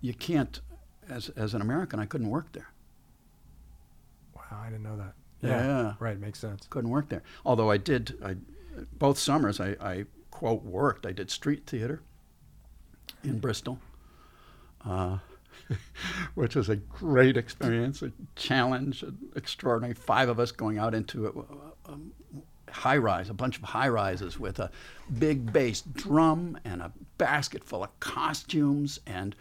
you 0.00 0.12
can't. 0.12 0.60
As 1.08 1.28
as 1.30 1.54
an 1.54 1.60
American, 1.60 1.98
I 1.98 2.06
couldn't 2.06 2.30
work 2.30 2.52
there. 2.52 2.70
Wow, 4.34 4.60
I 4.62 4.66
didn't 4.66 4.84
know 4.84 4.96
that. 4.96 5.14
Yeah. 5.40 5.94
Right, 5.98 6.18
makes 6.18 6.38
sense. 6.38 6.66
Couldn't 6.70 6.90
work 6.90 7.08
there. 7.08 7.22
Although 7.44 7.70
I 7.70 7.76
did. 7.76 8.16
I 8.24 8.36
both 8.98 9.18
summers 9.18 9.60
I, 9.60 9.76
I 9.80 10.04
quote 10.30 10.62
worked. 10.62 11.04
I 11.04 11.12
did 11.12 11.30
street 11.30 11.66
theater 11.66 12.00
in 13.24 13.38
Bristol. 13.38 13.78
Uh, 14.84 15.18
which 16.34 16.56
was 16.56 16.68
a 16.68 16.76
great 16.76 17.36
experience, 17.36 18.02
a 18.02 18.12
challenge, 18.36 19.04
extraordinary. 19.36 19.94
Five 19.94 20.28
of 20.28 20.40
us 20.40 20.52
going 20.52 20.78
out 20.78 20.94
into 20.94 21.26
a, 21.26 21.30
a, 21.90 21.94
a 21.94 22.72
high 22.72 22.96
rise, 22.96 23.30
a 23.30 23.34
bunch 23.34 23.58
of 23.58 23.64
high 23.64 23.88
rises 23.88 24.38
with 24.38 24.58
a 24.58 24.70
big 25.18 25.52
bass 25.52 25.82
drum 25.82 26.58
and 26.64 26.82
a 26.82 26.92
basket 27.18 27.64
full 27.64 27.84
of 27.84 28.00
costumes 28.00 29.00
and 29.06 29.36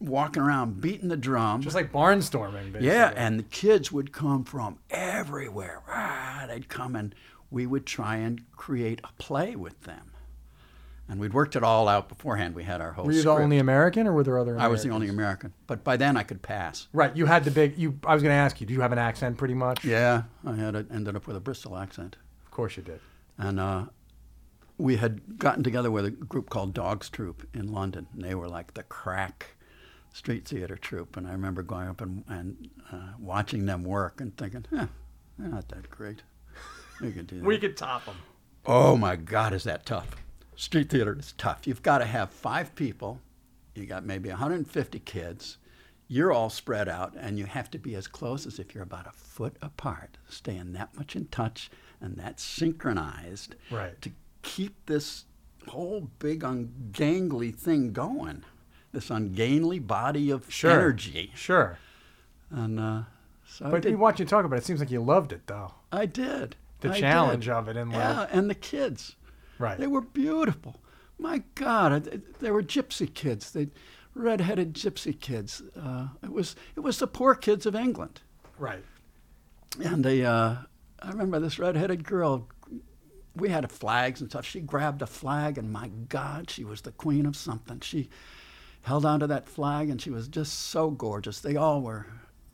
walking 0.00 0.42
around 0.42 0.80
beating 0.80 1.08
the 1.08 1.16
drum. 1.16 1.60
Just 1.60 1.76
like 1.76 1.92
barnstorming 1.92 2.72
basically. 2.72 2.88
Yeah, 2.88 3.12
and 3.14 3.38
the 3.38 3.44
kids 3.44 3.92
would 3.92 4.12
come 4.12 4.44
from 4.44 4.78
everywhere. 4.90 5.82
Ah, 5.88 6.46
they'd 6.48 6.68
come 6.68 6.96
and 6.96 7.14
we 7.50 7.66
would 7.66 7.86
try 7.86 8.16
and 8.16 8.42
create 8.56 9.00
a 9.04 9.12
play 9.22 9.54
with 9.56 9.82
them. 9.82 10.12
And 11.08 11.18
we'd 11.18 11.34
worked 11.34 11.56
it 11.56 11.64
all 11.64 11.88
out 11.88 12.08
beforehand. 12.08 12.54
We 12.54 12.62
had 12.62 12.80
our 12.80 12.92
whole 12.92 13.06
Were 13.06 13.10
you 13.12 13.18
script. 13.20 13.38
the 13.38 13.42
only 13.42 13.58
American, 13.58 14.06
or 14.06 14.12
were 14.12 14.22
there 14.22 14.38
other? 14.38 14.52
Americans? 14.52 14.64
I 14.64 14.70
was 14.70 14.82
the 14.84 14.90
only 14.90 15.08
American. 15.08 15.52
But 15.66 15.82
by 15.82 15.96
then 15.96 16.16
I 16.16 16.22
could 16.22 16.40
pass. 16.40 16.86
Right. 16.92 17.14
You 17.16 17.26
had 17.26 17.42
the 17.42 17.50
big. 17.50 17.76
You. 17.76 17.98
I 18.06 18.14
was 18.14 18.22
going 18.22 18.32
to 18.32 18.36
ask 18.38 18.60
you. 18.60 18.66
Do 18.66 18.72
you 18.72 18.80
have 18.80 18.92
an 18.92 18.98
accent, 18.98 19.36
pretty 19.36 19.54
much? 19.54 19.84
Yeah, 19.84 20.22
I 20.46 20.54
had 20.54 20.76
a, 20.76 20.86
ended 20.88 21.16
up 21.16 21.26
with 21.26 21.36
a 21.36 21.40
Bristol 21.40 21.76
accent. 21.76 22.16
Of 22.44 22.52
course 22.52 22.76
you 22.76 22.84
did. 22.84 23.00
And 23.38 23.58
uh, 23.58 23.86
we 24.78 24.98
had 24.98 25.36
gotten 25.36 25.64
together 25.64 25.90
with 25.90 26.04
a 26.04 26.10
group 26.12 26.48
called 26.48 26.74
Dogg's 26.74 27.08
Troupe 27.10 27.44
in 27.52 27.72
London. 27.72 28.06
And 28.14 28.22
they 28.22 28.36
were 28.36 28.48
like 28.48 28.74
the 28.74 28.84
crack 28.84 29.56
street 30.12 30.46
theater 30.46 30.76
troupe. 30.76 31.16
And 31.16 31.26
I 31.26 31.32
remember 31.32 31.62
going 31.62 31.88
up 31.88 32.00
and, 32.00 32.24
and 32.28 32.68
uh, 32.92 33.12
watching 33.18 33.66
them 33.66 33.84
work 33.84 34.20
and 34.20 34.36
thinking, 34.36 34.66
huh, 34.74 34.86
they're 35.38 35.48
not 35.48 35.68
that 35.68 35.90
great. 35.90 36.22
We 37.00 37.12
could 37.12 37.26
do 37.26 37.36
that. 37.40 37.44
We 37.44 37.58
could 37.58 37.76
top 37.76 38.04
them. 38.06 38.16
Oh 38.66 38.96
my 38.96 39.16
God, 39.16 39.52
is 39.52 39.64
that 39.64 39.86
tough? 39.86 40.16
Street 40.56 40.90
theater 40.90 41.16
is 41.18 41.32
tough. 41.38 41.66
You've 41.66 41.82
got 41.82 41.98
to 41.98 42.04
have 42.04 42.30
five 42.30 42.74
people. 42.74 43.20
You 43.74 43.86
got 43.86 44.04
maybe 44.04 44.28
150 44.28 44.98
kids. 45.00 45.56
You're 46.08 46.32
all 46.32 46.50
spread 46.50 46.88
out, 46.88 47.14
and 47.16 47.38
you 47.38 47.46
have 47.46 47.70
to 47.70 47.78
be 47.78 47.94
as 47.94 48.08
close 48.08 48.44
as 48.44 48.58
if 48.58 48.74
you're 48.74 48.82
about 48.82 49.06
a 49.06 49.12
foot 49.12 49.56
apart, 49.62 50.18
staying 50.28 50.72
that 50.72 50.94
much 50.96 51.14
in 51.14 51.26
touch 51.26 51.70
and 52.00 52.16
that 52.16 52.40
synchronized 52.40 53.54
Right. 53.70 54.00
to 54.02 54.10
keep 54.42 54.86
this 54.86 55.24
whole 55.68 56.10
big 56.18 56.40
ungangly 56.40 57.54
thing 57.54 57.92
going. 57.92 58.42
This 58.92 59.10
ungainly 59.10 59.78
body 59.78 60.30
of 60.30 60.50
Sure. 60.52 60.70
energy. 60.72 61.32
Sure. 61.34 61.78
And 62.50 62.80
uh, 62.80 63.02
so 63.46 63.70
But 63.70 63.82
did. 63.82 63.90
we 63.90 63.96
watch 63.96 64.18
you 64.18 64.26
talk 64.26 64.44
about 64.44 64.56
it. 64.56 64.62
It 64.62 64.64
seems 64.64 64.80
like 64.80 64.90
you 64.90 65.00
loved 65.00 65.32
it, 65.32 65.46
though. 65.46 65.74
I 65.92 66.06
did. 66.06 66.56
The 66.80 66.88
I 66.90 66.92
did. 66.94 67.00
challenge 67.00 67.48
of 67.48 67.68
it 67.68 67.76
and 67.76 67.90
like, 67.92 67.98
Yeah, 68.00 68.26
and 68.32 68.50
the 68.50 68.54
kids. 68.54 69.16
right. 69.58 69.78
They 69.78 69.86
were 69.86 70.00
beautiful. 70.00 70.80
My 71.18 71.42
God, 71.54 72.22
they 72.40 72.50
were 72.50 72.62
gypsy 72.62 73.12
kids. 73.12 73.52
They 73.52 73.68
red-headed 74.14 74.74
gypsy 74.74 75.18
kids. 75.18 75.62
Uh, 75.80 76.08
it 76.22 76.32
was 76.32 76.56
it 76.74 76.80
was 76.80 76.98
the 76.98 77.06
poor 77.06 77.34
kids 77.34 77.66
of 77.66 77.74
England. 77.76 78.22
right. 78.58 78.82
And 79.84 80.02
they, 80.04 80.24
uh, 80.24 80.56
I 81.00 81.08
remember 81.10 81.38
this 81.38 81.58
red-headed 81.60 82.02
girl. 82.02 82.48
We 83.36 83.50
had 83.50 83.70
flags 83.70 84.20
and 84.20 84.28
stuff. 84.28 84.44
She 84.44 84.60
grabbed 84.60 85.00
a 85.02 85.06
flag, 85.06 85.56
and 85.58 85.70
my 85.72 85.88
God, 86.08 86.50
she 86.50 86.64
was 86.64 86.80
the 86.80 86.90
queen 86.90 87.24
of 87.24 87.36
something. 87.36 87.78
She 87.80 88.08
held 88.82 89.04
onto 89.04 89.26
that 89.26 89.48
flag, 89.48 89.90
and 89.90 90.00
she 90.00 90.10
was 90.10 90.28
just 90.28 90.52
so 90.70 90.90
gorgeous. 90.90 91.40
They 91.40 91.56
all 91.56 91.80
were, 91.82 92.06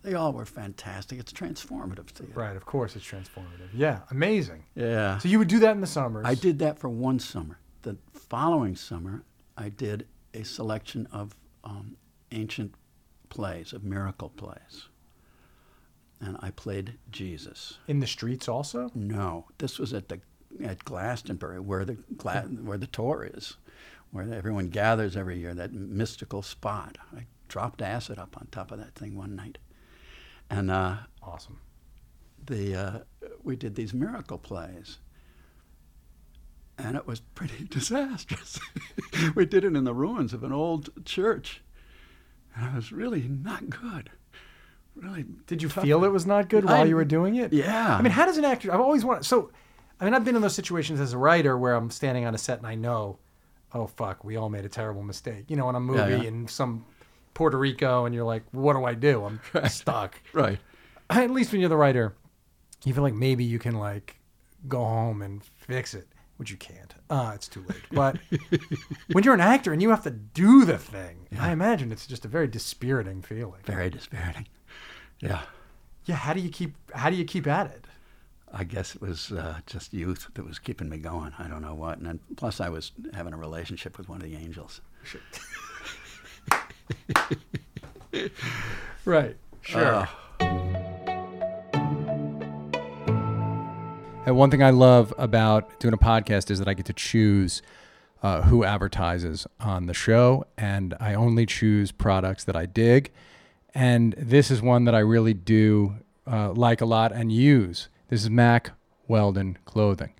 they 0.02 0.14
all 0.14 0.32
were 0.32 0.44
fantastic. 0.46 1.18
It's 1.18 1.32
transformative 1.32 2.08
theater. 2.08 2.32
Right. 2.34 2.56
Of 2.56 2.66
course, 2.66 2.96
it's 2.96 3.04
transformative. 3.06 3.68
Yeah. 3.72 4.00
Amazing. 4.10 4.64
Yeah. 4.74 5.18
So 5.18 5.28
you 5.28 5.38
would 5.38 5.48
do 5.48 5.58
that 5.60 5.72
in 5.72 5.80
the 5.80 5.86
summers. 5.86 6.24
I 6.26 6.34
did 6.34 6.58
that 6.60 6.78
for 6.78 6.88
one 6.88 7.18
summer. 7.18 7.58
The 7.82 7.96
following 8.12 8.76
summer, 8.76 9.22
I 9.56 9.68
did 9.68 10.06
a 10.34 10.42
selection 10.42 11.06
of 11.12 11.34
um, 11.64 11.96
ancient 12.32 12.74
plays, 13.28 13.72
of 13.72 13.84
miracle 13.84 14.30
plays. 14.30 14.88
And 16.20 16.36
I 16.40 16.50
played 16.50 16.94
Jesus. 17.10 17.78
in 17.86 18.00
the 18.00 18.06
streets 18.06 18.48
also. 18.48 18.90
No, 18.94 19.46
this 19.58 19.78
was 19.78 19.92
at 19.92 20.08
the 20.08 20.20
at 20.64 20.82
Glastonbury, 20.86 21.60
where 21.60 21.84
the 21.84 21.94
Gla- 22.16 22.48
where 22.62 22.78
the 22.78 22.86
Tor 22.86 23.28
is, 23.30 23.56
where 24.10 24.32
everyone 24.32 24.68
gathers 24.68 25.16
every 25.16 25.38
year. 25.38 25.54
That 25.54 25.72
mystical 25.72 26.42
spot. 26.42 26.96
I 27.16 27.26
dropped 27.48 27.82
acid 27.82 28.18
up 28.18 28.36
on 28.38 28.48
top 28.50 28.70
of 28.70 28.78
that 28.78 28.94
thing 28.94 29.16
one 29.16 29.36
night, 29.36 29.58
and 30.50 30.70
uh, 30.70 30.96
Awesome. 31.22 31.60
the 32.44 32.74
uh, 32.74 32.98
we 33.42 33.56
did 33.56 33.74
these 33.74 33.92
miracle 33.94 34.38
plays, 34.38 34.98
and 36.78 36.96
it 36.96 37.06
was 37.06 37.20
pretty 37.20 37.64
disastrous. 37.70 38.58
we 39.34 39.46
did 39.46 39.64
it 39.64 39.74
in 39.76 39.84
the 39.84 39.94
ruins 39.94 40.32
of 40.32 40.44
an 40.44 40.52
old 40.52 40.90
church, 41.04 41.62
and 42.54 42.66
it 42.72 42.74
was 42.76 42.92
really 42.92 43.22
not 43.28 43.68
good. 43.70 44.10
Really, 44.94 45.26
Did 45.46 45.60
you 45.62 45.68
tough. 45.68 45.84
feel 45.84 46.04
it 46.04 46.08
was 46.12 46.24
not 46.24 46.48
good 46.48 46.64
while 46.64 46.80
I- 46.82 46.84
you 46.84 46.96
were 46.96 47.04
doing 47.04 47.34
it? 47.36 47.52
Yeah. 47.52 47.96
I 47.98 48.00
mean, 48.00 48.12
how 48.12 48.24
does 48.24 48.38
an 48.38 48.46
actor? 48.46 48.72
I've 48.72 48.80
always 48.80 49.04
wanted. 49.04 49.26
So, 49.26 49.50
I 50.00 50.06
mean, 50.06 50.14
I've 50.14 50.24
been 50.24 50.36
in 50.36 50.40
those 50.40 50.54
situations 50.54 51.00
as 51.00 51.12
a 51.12 51.18
writer 51.18 51.58
where 51.58 51.74
I'm 51.74 51.90
standing 51.90 52.24
on 52.24 52.34
a 52.34 52.38
set 52.38 52.56
and 52.58 52.66
I 52.66 52.76
know, 52.76 53.18
oh 53.74 53.86
fuck, 53.86 54.24
we 54.24 54.36
all 54.36 54.48
made 54.48 54.64
a 54.64 54.68
terrible 54.68 55.02
mistake. 55.02 55.44
You 55.48 55.56
know, 55.56 55.68
in 55.68 55.74
a 55.74 55.80
movie 55.80 55.98
Yeah, 55.98 56.22
yeah. 56.22 56.28
in 56.28 56.48
some 56.48 56.84
Puerto 57.34 57.58
Rico, 57.58 58.04
and 58.06 58.14
you're 58.14 58.24
like, 58.24 58.44
what 58.52 58.74
do 58.74 58.84
I 58.84 58.94
do? 58.94 59.24
I'm 59.24 59.40
stuck. 59.68 60.20
right. 60.32 60.58
At 61.10 61.30
least 61.30 61.52
when 61.52 61.60
you're 61.60 61.68
the 61.70 61.76
writer, 61.76 62.14
you 62.84 62.92
feel 62.94 63.02
like 63.02 63.14
maybe 63.14 63.44
you 63.44 63.58
can 63.58 63.74
like 63.76 64.16
go 64.68 64.78
home 64.84 65.22
and 65.22 65.42
fix 65.44 65.94
it, 65.94 66.08
which 66.38 66.50
you 66.50 66.56
can't. 66.56 66.94
Uh, 67.08 67.32
it's 67.34 67.46
too 67.46 67.64
late. 67.68 67.82
But 67.92 68.16
when 69.12 69.22
you're 69.22 69.34
an 69.34 69.40
actor 69.40 69.72
and 69.72 69.80
you 69.80 69.90
have 69.90 70.02
to 70.02 70.10
do 70.10 70.64
the 70.64 70.78
thing, 70.78 71.28
I 71.38 71.52
imagine 71.52 71.92
it's 71.92 72.06
just 72.06 72.24
a 72.24 72.28
very 72.28 72.48
dispiriting 72.48 73.22
feeling. 73.22 73.60
Very 73.64 73.90
dispiriting. 73.90 74.48
Yeah. 75.20 75.42
Yeah. 76.06 76.16
How 76.16 76.32
do 76.32 76.40
you 76.40 76.48
keep? 76.50 76.74
How 76.92 77.08
do 77.10 77.16
you 77.16 77.24
keep 77.24 77.46
at 77.46 77.66
it? 77.66 77.84
I 78.52 78.64
guess 78.64 78.94
it 78.94 79.00
was 79.02 79.32
uh, 79.32 79.58
just 79.66 79.92
youth 79.92 80.28
that 80.34 80.46
was 80.46 80.58
keeping 80.58 80.88
me 80.88 80.98
going. 80.98 81.32
I 81.38 81.48
don't 81.48 81.62
know 81.62 81.74
what. 81.74 81.98
And 81.98 82.06
then, 82.06 82.20
plus, 82.36 82.60
I 82.60 82.68
was 82.68 82.92
having 83.12 83.32
a 83.32 83.36
relationship 83.36 83.98
with 83.98 84.08
one 84.08 84.20
of 84.22 84.28
the 84.28 84.36
angels. 84.36 84.80
Right. 89.04 89.36
Sure. 89.62 89.84
Uh, 89.84 90.06
And 94.26 94.36
one 94.36 94.50
thing 94.50 94.60
I 94.60 94.70
love 94.70 95.14
about 95.18 95.78
doing 95.78 95.94
a 95.94 95.98
podcast 95.98 96.50
is 96.50 96.58
that 96.58 96.66
I 96.66 96.74
get 96.74 96.86
to 96.86 96.92
choose 96.92 97.62
uh, 98.24 98.42
who 98.42 98.64
advertises 98.64 99.46
on 99.60 99.86
the 99.86 99.94
show, 99.94 100.44
and 100.58 100.96
I 100.98 101.14
only 101.14 101.46
choose 101.46 101.92
products 101.92 102.42
that 102.44 102.56
I 102.56 102.66
dig. 102.66 103.12
And 103.72 104.14
this 104.18 104.50
is 104.50 104.60
one 104.60 104.84
that 104.86 104.96
I 104.96 104.98
really 104.98 105.32
do 105.32 105.94
uh, 106.26 106.50
like 106.54 106.80
a 106.80 106.86
lot 106.86 107.12
and 107.12 107.30
use. 107.30 107.88
This 108.08 108.22
is 108.22 108.30
Mack 108.30 108.70
Weldon 109.08 109.58
Clothing. 109.64 110.14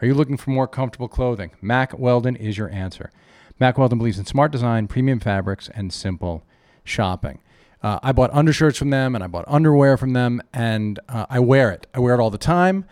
Are 0.00 0.06
you 0.06 0.14
looking 0.14 0.36
for 0.36 0.50
more 0.50 0.68
comfortable 0.68 1.08
clothing? 1.08 1.50
Mack 1.60 1.98
Weldon 1.98 2.36
is 2.36 2.56
your 2.56 2.70
answer. 2.70 3.10
Mack 3.58 3.78
Weldon 3.78 3.98
believes 3.98 4.16
in 4.16 4.26
smart 4.26 4.52
design, 4.52 4.86
premium 4.86 5.18
fabrics, 5.18 5.68
and 5.74 5.92
simple 5.92 6.44
shopping. 6.84 7.40
Uh, 7.82 7.98
I 8.00 8.12
bought 8.12 8.30
undershirts 8.32 8.78
from 8.78 8.90
them 8.90 9.16
and 9.16 9.24
I 9.24 9.26
bought 9.26 9.44
underwear 9.48 9.96
from 9.96 10.12
them, 10.12 10.40
and 10.52 11.00
uh, 11.08 11.26
I 11.28 11.40
wear 11.40 11.72
it. 11.72 11.88
I 11.92 11.98
wear 11.98 12.14
it 12.14 12.20
all 12.20 12.30
the 12.30 12.38
time, 12.38 12.84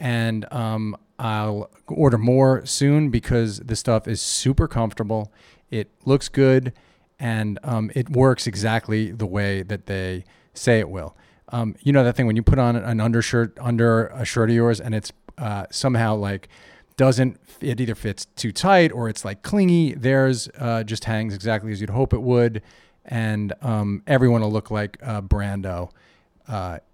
and 0.00 0.50
um, 0.50 0.96
I'll 1.18 1.70
order 1.86 2.16
more 2.16 2.64
soon 2.64 3.10
because 3.10 3.58
this 3.58 3.80
stuff 3.80 4.08
is 4.08 4.22
super 4.22 4.66
comfortable. 4.66 5.30
It 5.70 5.90
looks 6.06 6.30
good, 6.30 6.72
and 7.20 7.58
um, 7.62 7.90
it 7.94 8.08
works 8.08 8.46
exactly 8.46 9.10
the 9.10 9.26
way 9.26 9.62
that 9.62 9.84
they 9.84 10.24
say 10.54 10.78
it 10.78 10.88
will. 10.88 11.14
Um, 11.50 11.74
you 11.80 11.92
know 11.92 12.04
that 12.04 12.16
thing 12.16 12.26
when 12.26 12.36
you 12.36 12.42
put 12.42 12.58
on 12.58 12.76
an 12.76 13.00
undershirt 13.00 13.56
under 13.60 14.08
a 14.08 14.24
shirt 14.24 14.50
of 14.50 14.56
yours, 14.56 14.80
and 14.80 14.94
it's 14.94 15.12
uh, 15.38 15.66
somehow 15.70 16.14
like 16.14 16.48
doesn't 16.96 17.40
it 17.60 17.80
either 17.80 17.94
fits 17.94 18.26
too 18.36 18.52
tight 18.52 18.92
or 18.92 19.08
it's 19.08 19.24
like 19.24 19.42
clingy. 19.42 19.94
Theirs 19.94 20.48
uh, 20.58 20.82
just 20.82 21.04
hangs 21.04 21.34
exactly 21.34 21.72
as 21.72 21.80
you'd 21.80 21.90
hope 21.90 22.12
it 22.12 22.22
would, 22.22 22.62
and 23.04 23.52
um, 23.62 24.02
everyone 24.06 24.42
will 24.42 24.52
look 24.52 24.70
like 24.70 24.98
uh, 25.02 25.22
Brando 25.22 25.90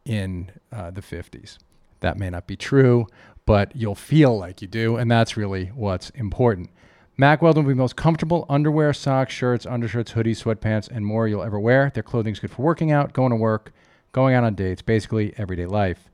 in 0.04 0.50
uh, 0.72 0.90
the 0.90 1.00
50s. 1.00 1.58
That 2.00 2.18
may 2.18 2.30
not 2.30 2.46
be 2.46 2.56
true, 2.56 3.06
but 3.46 3.74
you'll 3.74 3.94
feel 3.94 4.36
like 4.38 4.62
you 4.62 4.68
do, 4.68 4.96
and 4.96 5.10
that's 5.10 5.36
really 5.36 5.66
what's 5.66 6.10
important. 6.10 6.70
Mack 7.16 7.42
Weldon 7.42 7.64
will 7.64 7.72
be 7.72 7.78
most 7.78 7.96
comfortable 7.96 8.44
underwear, 8.48 8.92
socks, 8.92 9.32
shirts, 9.32 9.66
undershirts, 9.66 10.12
hoodies, 10.12 10.42
sweatpants, 10.42 10.90
and 10.90 11.06
more 11.06 11.28
you'll 11.28 11.44
ever 11.44 11.60
wear. 11.60 11.90
Their 11.94 12.02
clothing's 12.02 12.40
good 12.40 12.50
for 12.50 12.62
working 12.62 12.90
out, 12.90 13.12
going 13.12 13.30
to 13.30 13.36
work, 13.36 13.72
going 14.14 14.34
out 14.34 14.44
on 14.44 14.54
dates, 14.54 14.80
basically 14.80 15.34
everyday 15.36 15.66
life. 15.66 16.08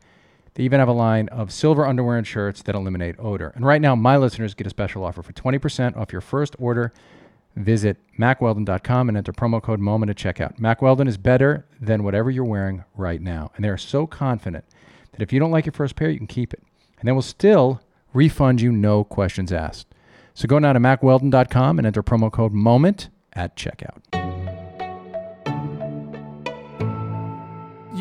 They 0.55 0.65
even 0.65 0.81
have 0.81 0.89
a 0.89 0.93
line 0.93 1.29
of 1.29 1.53
silver 1.53 1.87
underwear 1.87 2.17
and 2.17 2.27
shirts 2.27 2.63
that 2.63 2.75
eliminate 2.75 3.15
odor. 3.21 3.53
And 3.55 3.65
right 3.65 3.81
now, 3.81 3.95
my 3.95 4.17
listeners 4.17 4.55
get 4.55 4.67
a 4.67 4.71
special 4.71 5.05
offer 5.05 5.23
for 5.23 5.33
20% 5.33 5.97
off 5.97 6.11
your 6.11 6.21
first 6.21 6.57
order. 6.59 6.93
Visit 7.55 7.99
MackWeldon.com 8.19 9.09
and 9.09 9.19
enter 9.19 9.33
promo 9.33 9.63
code 9.63 9.81
MOMENT 9.81 10.11
at 10.11 10.17
checkout. 10.17 10.59
Mack 10.59 10.83
Weldon 10.83 11.07
is 11.07 11.19
better 11.19 11.67
than 11.81 12.03
whatever 12.03 12.31
you're 12.31 12.45
wearing 12.45 12.85
right 12.97 13.21
now. 13.21 13.53
And 13.55 13.65
they 13.65 13.69
are 13.69 13.77
so 13.77 14.07
confident 14.07 14.65
that 15.13 15.23
if 15.23 15.33
you 15.33 15.39
don't 15.39 15.51
like 15.51 15.67
your 15.67 15.73
first 15.73 15.95
pair, 15.95 16.11
you 16.11 16.19
can 16.19 16.27
keep 16.27 16.53
it. 16.53 16.63
And 16.99 17.07
they 17.07 17.13
will 17.13 17.23
still 17.23 17.81
refund 18.13 18.61
you, 18.61 18.73
no 18.73 19.05
questions 19.05 19.53
asked. 19.53 19.87
So 20.35 20.49
go 20.49 20.59
now 20.59 20.73
to 20.73 20.81
MackWeldon.com 20.81 21.79
and 21.79 21.87
enter 21.87 22.03
promo 22.03 22.33
code 22.33 22.53
MOMENT 22.53 23.09
at 23.35 23.57
checkout. 23.57 24.10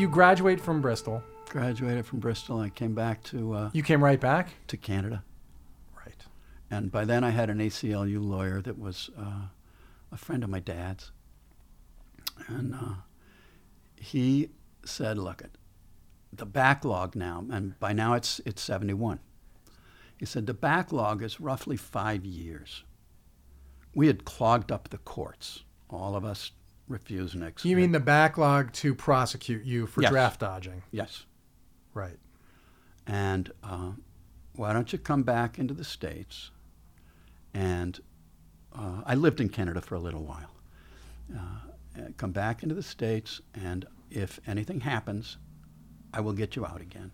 You 0.00 0.08
graduate 0.08 0.58
from 0.62 0.80
Bristol. 0.80 1.22
graduated 1.50 2.06
from 2.06 2.20
Bristol. 2.20 2.58
I 2.58 2.70
came 2.70 2.94
back 2.94 3.22
to 3.24 3.52
uh, 3.52 3.70
You 3.74 3.82
came 3.82 4.02
right 4.02 4.18
back? 4.18 4.48
to 4.68 4.78
Canada, 4.78 5.22
Right. 5.94 6.24
and 6.70 6.90
by 6.90 7.04
then 7.04 7.22
I 7.22 7.28
had 7.28 7.50
an 7.50 7.58
ACLU 7.58 8.18
lawyer 8.26 8.62
that 8.62 8.78
was 8.78 9.10
uh, 9.18 9.48
a 10.10 10.16
friend 10.16 10.42
of 10.42 10.48
my 10.48 10.58
dad's, 10.58 11.12
and 12.48 12.74
uh, 12.74 12.94
he 13.94 14.48
said, 14.86 15.18
"Look, 15.18 15.42
it 15.42 15.58
the 16.32 16.46
backlog 16.46 17.14
now, 17.14 17.44
and 17.50 17.78
by 17.78 17.92
now 17.92 18.14
it's 18.14 18.40
it's 18.46 18.62
71. 18.62 19.18
He 20.16 20.24
said, 20.24 20.46
the 20.46 20.54
backlog 20.54 21.22
is 21.22 21.40
roughly 21.40 21.76
five 21.76 22.24
years. 22.24 22.84
We 23.94 24.06
had 24.06 24.24
clogged 24.24 24.72
up 24.72 24.88
the 24.88 24.98
courts. 24.98 25.64
All 25.90 26.16
of 26.16 26.24
us 26.24 26.52
refuseniks. 26.90 27.64
You 27.64 27.76
mean 27.76 27.92
the 27.92 28.00
backlog 28.00 28.72
to 28.74 28.94
prosecute 28.94 29.64
you 29.64 29.86
for 29.86 30.02
Yes. 30.02 30.10
draft 30.10 30.40
dodging? 30.40 30.82
Yes. 30.90 31.24
Right. 31.94 32.18
And 33.06 33.50
uh, 33.62 33.92
why 34.56 34.72
don't 34.72 34.92
you 34.92 34.98
come 34.98 35.22
back 35.22 35.58
into 35.58 35.72
the 35.72 35.84
States? 35.84 36.50
And 37.54 37.98
uh, 38.76 39.02
I 39.06 39.14
lived 39.14 39.40
in 39.40 39.48
Canada 39.48 39.80
for 39.80 39.94
a 39.94 40.00
little 40.00 40.22
while. 40.24 40.50
Uh, 41.34 41.38
uh, 41.98 42.08
come 42.16 42.32
back 42.32 42.62
into 42.62 42.74
the 42.74 42.82
States, 42.82 43.40
and 43.54 43.86
if 44.10 44.38
anything 44.46 44.80
happens, 44.80 45.38
I 46.12 46.20
will 46.20 46.32
get 46.32 46.56
you 46.56 46.64
out 46.66 46.80
again. 46.80 47.12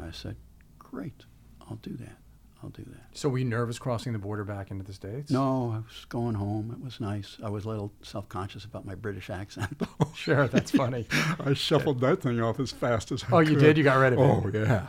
I 0.00 0.10
said, 0.10 0.36
Great, 0.78 1.24
I'll 1.60 1.76
do 1.76 1.94
that. 1.96 2.18
I'll 2.62 2.70
do 2.70 2.84
that. 2.84 3.00
So 3.18 3.28
were 3.28 3.38
you 3.38 3.44
nervous 3.44 3.78
crossing 3.78 4.12
the 4.12 4.18
border 4.18 4.44
back 4.44 4.70
into 4.70 4.84
the 4.84 4.92
states? 4.92 5.30
No, 5.30 5.72
I 5.72 5.78
was 5.78 6.04
going 6.08 6.34
home. 6.34 6.70
It 6.78 6.84
was 6.84 7.00
nice. 7.00 7.36
I 7.42 7.48
was 7.50 7.64
a 7.64 7.68
little 7.68 7.92
self 8.02 8.28
conscious 8.28 8.64
about 8.64 8.84
my 8.86 8.94
British 8.94 9.30
accent, 9.30 9.78
though. 9.78 9.86
Sure, 10.14 10.46
that's 10.46 10.70
funny. 10.70 11.06
I 11.44 11.54
shuffled 11.54 12.00
that 12.00 12.22
thing 12.22 12.40
off 12.40 12.60
as 12.60 12.70
fast 12.70 13.10
as 13.12 13.24
I 13.24 13.26
Oh, 13.32 13.38
you 13.40 13.56
did? 13.56 13.76
You 13.78 13.82
got 13.84 13.98
rid 13.98 14.12
of 14.12 14.18
it? 14.18 14.22
Oh, 14.22 14.50
yeah. 14.52 14.86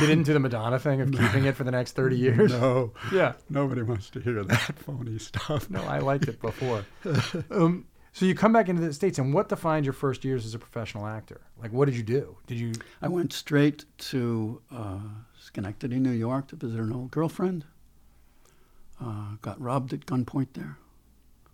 You 0.00 0.06
didn't 0.06 0.22
do 0.24 0.32
the 0.32 0.38
Madonna 0.40 0.78
thing 0.78 1.00
of 1.00 1.10
keeping 1.10 1.44
it 1.46 1.56
for 1.56 1.64
the 1.64 1.70
next 1.72 1.92
30 1.92 2.16
years? 2.26 2.52
No, 2.52 2.92
Yeah. 3.12 3.32
nobody 3.50 3.82
wants 3.82 4.08
to 4.10 4.20
hear 4.20 4.42
that 4.44 4.78
phony 4.78 5.18
stuff. 5.18 5.68
No, 5.68 5.82
I 5.82 5.98
liked 5.98 6.28
it 6.28 6.40
before. 6.40 6.84
um, 7.50 7.86
so 8.12 8.24
you 8.26 8.34
come 8.36 8.52
back 8.52 8.68
into 8.68 8.80
the 8.80 8.92
States, 8.94 9.18
and 9.18 9.34
what 9.34 9.48
defined 9.48 9.84
your 9.84 9.92
first 9.92 10.24
years 10.24 10.46
as 10.46 10.54
a 10.54 10.58
professional 10.58 11.04
actor? 11.06 11.40
Like, 11.60 11.72
what 11.72 11.86
did 11.86 11.96
you 11.96 12.04
do? 12.04 12.36
Did 12.46 12.60
you. 12.60 12.72
I 13.02 13.08
went 13.08 13.32
straight 13.32 13.84
to 14.10 14.62
uh, 14.72 14.98
Schenectady, 15.44 15.98
New 15.98 16.10
York 16.10 16.48
to 16.48 16.56
visit 16.56 16.80
an 16.80 16.92
old 16.92 17.10
girlfriend. 17.10 17.64
Uh, 19.00 19.36
got 19.42 19.60
robbed 19.60 19.92
at 19.92 20.06
gunpoint 20.06 20.48
there. 20.54 20.78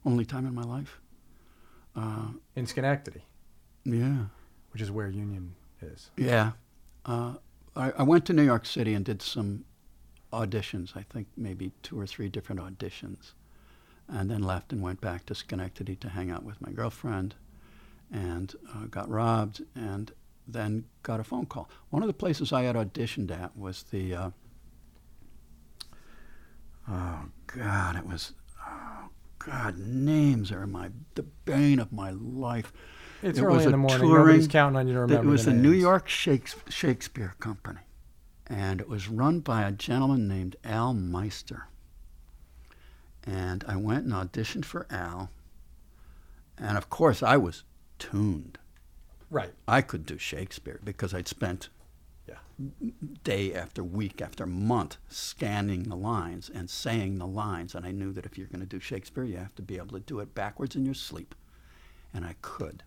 Only 0.05 0.25
time 0.25 0.47
in 0.47 0.55
my 0.55 0.63
life. 0.63 1.01
Uh, 1.97 2.29
In 2.55 2.67
Schenectady, 2.67 3.25
yeah. 3.85 4.27
which 4.73 4.81
is 4.81 4.91
where 4.93 5.09
Union 5.09 5.57
is. 5.83 6.11
Yeah. 6.17 6.53
Uh, 7.05 7.35
I, 7.75 7.91
I 7.99 8.03
went 8.05 8.25
to 8.27 8.33
New 8.33 8.45
York 8.45 8.65
City 8.65 8.95
and 8.95 9.05
did 9.05 9.21
some 9.23 9.65
auditions, 10.33 10.97
I 10.97 11.03
think 11.11 11.27
maybe 11.37 11.73
two 11.83 11.99
or 11.99 12.07
three 12.07 12.29
different 12.29 12.61
auditions, 12.61 13.33
and 14.09 14.31
then 14.31 14.43
left 14.45 14.73
and 14.73 14.81
went 14.81 15.01
back 15.01 15.27
to 15.27 15.35
Schenectady 15.35 15.97
to 15.97 16.09
hang 16.11 16.31
out 16.31 16.45
with 16.45 16.61
my 16.61 16.71
girlfriend 16.71 17.35
and 18.13 18.55
uh, 18.73 18.87
got 18.87 19.09
robbed 19.09 19.63
and 19.75 20.13
then 20.53 20.85
got 21.03 21.21
a 21.21 21.25
phone 21.25 21.47
call. 21.47 21.69
One 21.91 22.03
of 22.03 22.07
the 22.07 22.13
places 22.15 22.53
I 22.53 22.63
had 22.63 22.77
auditioned 22.77 23.31
at 23.31 23.57
was 23.57 23.85
the, 23.85 24.15
uh, 24.15 24.31
oh 26.89 27.21
God, 27.47 27.97
it 27.97 28.07
was, 28.07 28.33
oh 28.67 29.09
God, 29.39 29.79
names 29.79 30.51
are 30.53 30.67
my, 30.67 30.91
the 31.15 31.23
bane 31.23 31.79
of 31.79 31.93
my 31.93 32.11
life. 32.11 32.73
It's 33.23 33.39
It 33.39 33.43
early 33.43 33.57
was 33.57 33.65
in 33.67 33.73
the 33.73 33.77
morning. 33.79 33.99
touring- 34.01 34.27
Nobody's 34.27 34.49
counting 34.49 34.77
on 34.77 34.89
you 34.89 34.95
to 34.95 35.01
remember. 35.01 35.29
It 35.29 35.31
was 35.31 35.45
the 35.45 35.51
the 35.51 35.57
New. 35.57 35.73
York 35.73 36.09
Shakespeare 36.09 37.35
Company, 37.39 37.81
and 38.47 38.81
it 38.81 38.89
was 38.89 39.09
run 39.09 39.41
by 39.41 39.63
a 39.63 39.73
gentleman 39.73 40.27
named 40.27 40.57
Al 40.65 40.95
Meister. 40.95 41.67
And 43.25 43.63
I 43.69 43.77
went 43.77 44.05
and 44.05 44.15
auditioned 44.15 44.65
for 44.65 44.87
Al, 44.91 45.31
and 46.57 46.79
of 46.79 46.89
course 46.89 47.23
I 47.23 47.37
was 47.37 47.65
tuned. 47.99 48.59
Right. 49.31 49.53
I 49.69 49.81
could 49.81 50.05
do 50.05 50.19
Shakespeare 50.19 50.81
because 50.83 51.15
I'd 51.15 51.29
spent 51.29 51.69
Yeah. 52.29 52.39
day 53.25 53.55
after 53.55 53.83
week 53.83 54.21
after 54.21 54.47
month 54.47 54.99
scanning 55.09 55.85
the 55.85 55.97
lines 55.97 56.51
and 56.51 56.69
saying 56.69 57.19
the 57.19 57.27
lines, 57.27 57.75
and 57.75 57.87
I 57.87 57.93
knew 57.93 58.13
that 58.13 58.27
if 58.27 58.37
you're 58.37 58.49
going 58.49 58.61
to 58.61 58.67
do 58.67 58.81
Shakespeare, 58.81 59.25
you 59.25 59.37
have 59.39 59.55
to 59.57 59.63
be 59.63 59.77
able 59.79 59.99
to 59.99 60.01
do 60.01 60.21
it 60.21 60.35
backwards 60.35 60.77
in 60.77 60.85
your 60.85 60.95
sleep, 60.95 61.35
and 62.13 62.25
I 62.25 62.35
could. 62.43 62.83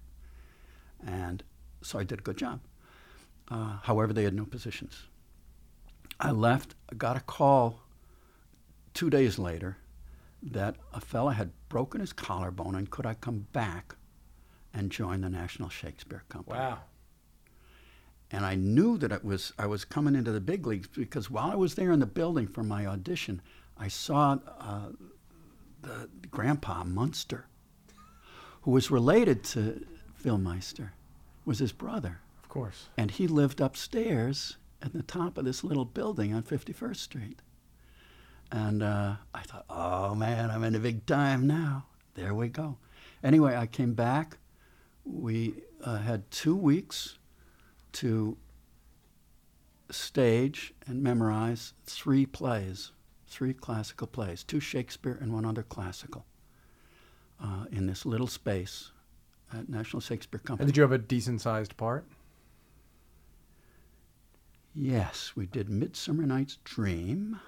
And 1.06 1.44
so 1.82 2.00
I 2.00 2.04
did 2.04 2.20
a 2.20 2.24
good 2.24 2.38
job. 2.38 2.62
Uh, 3.50 3.80
however, 3.84 4.14
they 4.14 4.24
had 4.24 4.34
no 4.34 4.46
positions. 4.46 5.04
I 6.20 6.32
left, 6.32 6.76
I 6.91 6.96
got 6.96 7.18
a 7.18 7.22
call 7.22 7.82
two 8.94 9.10
days 9.10 9.38
later 9.39 9.78
that 10.41 10.76
a 10.94 11.02
fella 11.02 11.34
had 11.34 11.52
broken 11.70 12.00
his 12.02 12.14
collarbone 12.14 12.76
and 12.76 12.89
could 12.89 13.06
I 13.06 13.16
come 13.16 13.48
back 13.54 13.96
and 14.74 14.91
join 14.91 15.21
the 15.21 15.30
National 15.30 15.69
Shakespeare 15.69 16.24
Company. 16.30 16.57
Wow. 16.59 16.80
And 18.32 18.45
I 18.45 18.55
knew 18.55 18.97
that 18.97 19.11
it 19.11 19.24
was 19.24 19.53
I 19.59 19.67
was 19.67 19.86
coming 19.86 20.15
into 20.15 20.32
the 20.32 20.41
big 20.41 20.65
leagues 20.65 20.88
because 20.88 21.30
while 21.30 21.51
I 21.51 21.55
was 21.55 21.76
there 21.76 21.91
in 21.91 21.99
the 21.99 22.05
building 22.07 22.47
for 22.47 22.63
my 22.63 22.86
audition, 22.88 23.41
I 23.78 23.88
saw 23.89 24.38
uh, 24.59 24.89
the 25.82 26.09
grandpa 26.32 26.84
Munster, 26.84 27.45
who 28.61 28.71
was 28.71 28.89
related 28.89 29.43
to 29.45 29.86
Phil 30.15 30.38
Meister, 30.39 30.93
was 31.45 31.59
his 31.59 31.71
brother, 31.71 32.21
Of 32.43 32.49
course. 32.49 32.88
and 32.97 33.11
he 33.11 33.28
lived 33.28 33.61
upstairs 33.61 34.57
at 34.82 34.93
the 34.93 35.03
top 35.03 35.38
of 35.38 35.45
this 35.45 35.63
little 35.63 35.86
building 35.86 36.34
on 36.34 36.41
51st 36.43 36.95
Street. 36.97 37.41
And 38.51 38.82
uh, 38.84 39.15
I 39.34 39.41
thought, 39.41 39.65
oh 39.69 40.15
man, 40.15 40.49
I'm 40.49 40.63
in 40.63 40.74
the 40.74 40.80
big 40.80 41.05
time 41.05 41.45
now. 41.47 41.86
There 42.15 42.34
we 42.34 42.47
go. 42.47 42.78
Anyway, 43.24 43.55
I 43.55 43.65
came 43.67 43.93
back. 43.93 44.38
We 45.06 45.56
uh, 45.84 45.97
had 45.97 46.30
two 46.32 46.56
weeks 46.56 47.18
to 47.93 48.38
stage 49.91 50.74
and 50.88 51.04
memorize 51.04 51.74
three 51.86 52.26
plays, 52.26 52.91
three 53.28 53.54
classical 53.54 54.08
plays, 54.08 54.43
two 54.43 54.60
Shakespeare 54.60 55.18
and 55.22 55.34
one 55.34 55.45
other 55.45 55.64
classical, 55.64 56.26
uh, 57.43 57.66
in 57.72 57.86
this 57.86 58.06
little 58.06 58.28
space 58.28 58.91
at 59.54 59.70
National 59.70 59.99
Shakespeare 59.99 60.39
And 60.39 60.47
Company. 60.47 60.68
did 60.68 60.78
you 60.78 60.82
have 60.82 60.91
a 60.91 60.97
decent 60.97 61.41
sized 61.41 61.76
part? 61.78 62.08
Yes, 64.76 65.34
we 65.36 65.45
did 65.45 65.70
Midsummer 65.70 66.26
Night's 66.26 66.58
Dream, 66.64 67.39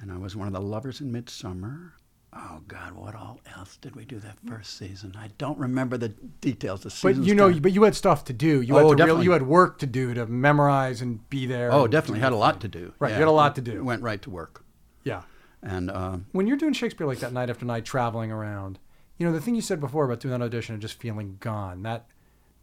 and 0.00 0.10
I 0.10 0.16
was 0.16 0.34
one 0.34 0.46
of 0.46 0.54
the 0.54 0.60
lovers 0.62 1.00
in 1.02 1.12
Midsummer. 1.12 1.94
Oh 2.32 2.60
God, 2.68 2.92
what 2.92 3.14
all 3.14 3.40
else 3.56 3.76
did 3.78 3.96
we 3.96 4.04
do 4.04 4.18
that 4.18 4.36
first 4.46 4.76
season? 4.76 5.14
I 5.18 5.28
don't 5.38 5.58
remember 5.58 5.96
the 5.96 6.10
details. 6.10 6.82
The 6.82 6.94
But 7.02 7.16
you 7.16 7.34
know, 7.34 7.50
done. 7.50 7.60
but 7.62 7.72
you 7.72 7.84
had 7.84 7.94
stuff 7.94 8.24
to 8.26 8.32
do. 8.34 8.60
You 8.60 8.74
Oh, 8.74 8.78
had 8.78 8.82
real, 8.84 8.94
definitely. 8.94 9.24
you 9.24 9.30
had 9.32 9.42
work 9.42 9.78
to 9.78 9.86
do 9.86 10.12
to 10.12 10.26
memorize 10.26 11.00
and 11.00 11.28
be 11.30 11.46
there. 11.46 11.72
oh, 11.72 11.86
definitely 11.86 12.20
had 12.20 12.32
a 12.32 12.36
lot 12.36 12.60
to 12.60 12.68
do. 12.68 12.92
Right, 12.98 13.10
you 13.12 13.18
had 13.18 13.28
a 13.28 13.30
lot 13.30 13.54
to 13.54 13.62
do. 13.62 13.82
Went 13.82 14.02
right 14.02 14.20
to 14.22 14.28
work, 14.30 14.64
Yeah. 15.02 15.22
and 15.62 15.90
uh, 15.90 16.18
When 16.32 16.46
you're 16.46 16.58
doing 16.58 16.74
Shakespeare 16.74 17.06
like 17.06 17.20
that 17.20 17.32
night 17.32 17.48
after 17.48 17.64
night, 17.64 17.84
traveling 17.86 18.30
around, 18.30 18.78
you 19.16 19.26
know, 19.26 19.32
the 19.32 19.40
thing 19.40 19.54
you 19.54 19.62
said 19.62 19.80
before 19.80 20.04
about 20.04 20.20
doing 20.20 20.38
that 20.38 20.44
audition 20.44 20.74
and 20.74 20.82
just 20.82 21.00
feeling 21.00 21.38
gone, 21.40 21.82
that 21.84 22.06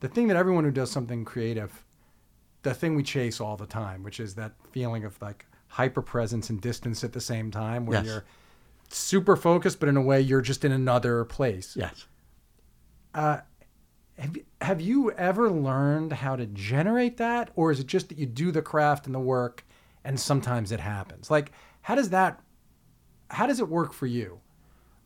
the 0.01 0.07
thing 0.07 0.28
that 0.28 0.38
everyone 0.38 0.66
who 0.66 0.72
does 0.72 0.91
something 0.91 1.26
creative, 1.26 1.84
the 2.61 2.76
thing 2.76 2.93
we 2.95 3.01
chase 3.01 3.41
all 3.41 3.57
the 3.57 3.66
time, 3.66 4.03
which 4.03 4.20
is 4.20 4.36
that 4.36 4.51
feeling 4.72 5.03
of 5.03 5.20
like 5.20 5.47
hyper 5.70 6.01
presence 6.03 6.51
and 6.51 6.61
distance 6.61 7.03
at 7.03 7.14
the 7.14 7.22
same 7.22 7.49
time 7.49 7.88
where 7.88 7.97
Yes. 7.99 8.05
you're 8.05 8.24
super 8.94 9.36
focused, 9.36 9.80
but 9.80 9.89
in 9.89 9.98
a 9.98 10.02
way 10.02 10.22
you're 10.22 10.41
just 10.41 10.64
in 10.66 10.72
another 10.72 11.26
place. 11.26 11.76
yes, 11.76 12.06
Uh, 13.14 13.39
have, 14.18 14.36
have 14.62 14.82
you 14.82 15.12
ever 15.12 15.50
learned 15.50 16.14
how 16.14 16.36
to 16.36 16.46
generate 16.46 17.18
that? 17.18 17.50
Or 17.56 17.72
is 17.72 17.80
it 17.80 17.88
just 17.88 18.10
that 18.10 18.18
you 18.18 18.26
do 18.26 18.52
the 18.52 18.62
craft 18.62 19.06
and 19.08 19.16
the 19.16 19.20
work 19.20 19.66
and 20.04 20.20
sometimes 20.20 20.72
it 20.72 20.80
happens? 20.80 21.32
Like, 21.32 21.52
how 21.82 21.96
does 21.96 22.10
that, 22.12 22.39
how 23.30 23.48
does 23.48 23.60
it 23.60 23.68
work 23.68 23.91
for 23.94 24.06
you? 24.06 24.39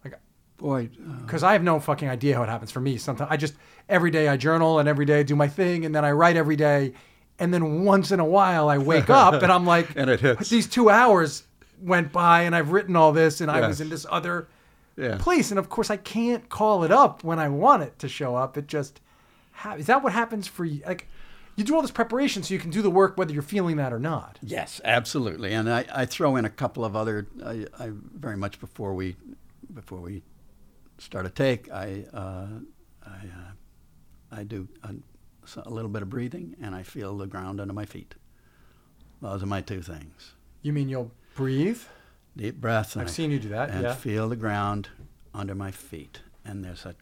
Like, 0.04 0.20
boy, 0.58 0.90
uh, 1.10 1.22
because 1.22 1.42
I 1.44 1.54
have 1.54 1.64
no 1.64 1.80
fucking 1.80 2.10
idea 2.10 2.36
how 2.36 2.44
it 2.44 2.50
happens 2.50 2.72
for 2.72 2.82
me. 2.82 2.98
Sometimes 2.98 3.30
I 3.32 3.38
just 3.38 3.56
every 3.88 4.12
day 4.12 4.28
I 4.28 4.36
journal 4.38 4.80
and 4.80 4.90
every 4.90 5.06
day 5.06 5.22
I 5.22 5.24
do 5.24 5.36
my 5.36 5.48
thing 5.48 5.86
and 5.86 5.96
then 5.96 6.04
I 6.04 6.12
write 6.12 6.36
every 6.36 6.58
day, 6.58 6.94
and 7.40 7.54
then 7.54 7.86
once 7.86 8.12
in 8.12 8.20
a 8.20 8.26
while 8.26 8.68
I 8.68 8.78
wake 8.78 9.10
up 9.24 9.42
and 9.42 9.52
I'm 9.52 9.66
like, 9.66 9.88
And 9.96 10.10
it 10.10 10.20
hits. 10.20 10.50
These 10.50 10.68
two 10.68 10.90
hours 10.90 11.44
went 11.82 12.12
by 12.12 12.42
and 12.44 12.56
I've 12.56 12.72
written 12.72 12.96
all 12.96 13.12
this 13.12 13.42
and 13.42 13.50
I 13.52 13.68
was 13.68 13.80
in 13.82 13.90
this 13.90 14.06
other 14.10 14.48
Yeah. 14.96 15.18
place, 15.20 15.52
and 15.52 15.60
of 15.60 15.70
course 15.70 15.90
I 15.90 15.98
can't 15.98 16.50
call 16.50 16.84
it 16.84 16.92
up 16.92 17.24
when 17.24 17.38
I 17.40 17.50
want 17.50 17.84
it 17.84 18.00
to 18.00 18.10
show 18.10 18.36
up. 18.36 18.58
It 18.58 18.68
just 18.68 19.00
ha- 19.52 19.76
is 19.76 19.86
that 19.86 20.04
what 20.04 20.14
happens 20.14 20.48
for 20.48 20.66
you? 20.66 20.82
Like 20.86 21.08
you 21.56 21.64
do 21.64 21.76
all 21.76 21.82
this 21.82 21.92
preparation 21.92 22.44
so 22.44 22.54
you 22.54 22.60
can 22.60 22.70
do 22.72 22.82
the 22.82 22.90
work 22.90 23.18
whether 23.18 23.34
you're 23.34 23.42
feeling 23.42 23.78
that 23.78 23.92
or 23.94 24.00
not. 24.00 24.40
yes, 24.42 24.80
absolutely. 24.84 25.54
And 25.54 25.70
I, 25.70 25.86
I 25.94 26.06
throw 26.06 26.36
in 26.36 26.46
a 26.46 26.50
couple 26.50 26.84
of 26.86 26.96
other. 26.96 27.28
I, 27.46 27.66
I 27.80 27.92
very 27.92 28.38
much 28.38 28.60
before 28.60 28.94
we 28.94 29.16
before 29.74 30.00
we 30.00 30.24
start 31.00 31.26
a 31.26 31.30
take, 31.30 31.72
I 31.72 32.06
uh, 32.14 32.48
I 33.06 33.10
uh, 33.10 33.52
I 34.40 34.44
do 34.44 34.68
a, 34.84 34.94
a 35.64 35.70
little 35.70 35.90
bit 35.90 36.02
of 36.02 36.10
breathing, 36.10 36.56
and 36.62 36.74
I 36.76 36.84
feel 36.84 37.18
the 37.18 37.28
ground 37.28 37.60
under 37.62 37.74
my 37.74 37.86
feet. 37.86 38.16
Those 39.22 39.42
are 39.44 39.48
my 39.48 39.62
two 39.62 39.82
things. 39.82 40.34
You 40.62 40.74
mean 40.74 40.90
you'll 40.90 41.12
breathe? 41.38 41.82
Deep 42.36 42.60
breaths. 42.60 42.98
I've 42.98 43.10
seen 43.10 43.32
you 43.32 43.40
do 43.40 43.50
that. 43.50 43.70
and 43.70 43.84
yeah. 43.84 43.94
feel 43.96 44.28
the 44.30 44.36
ground 44.36 44.90
under 45.34 45.56
my 45.56 45.72
feet. 45.72 46.22
And 46.46 46.64
there's 46.64 46.86
a 46.86 46.96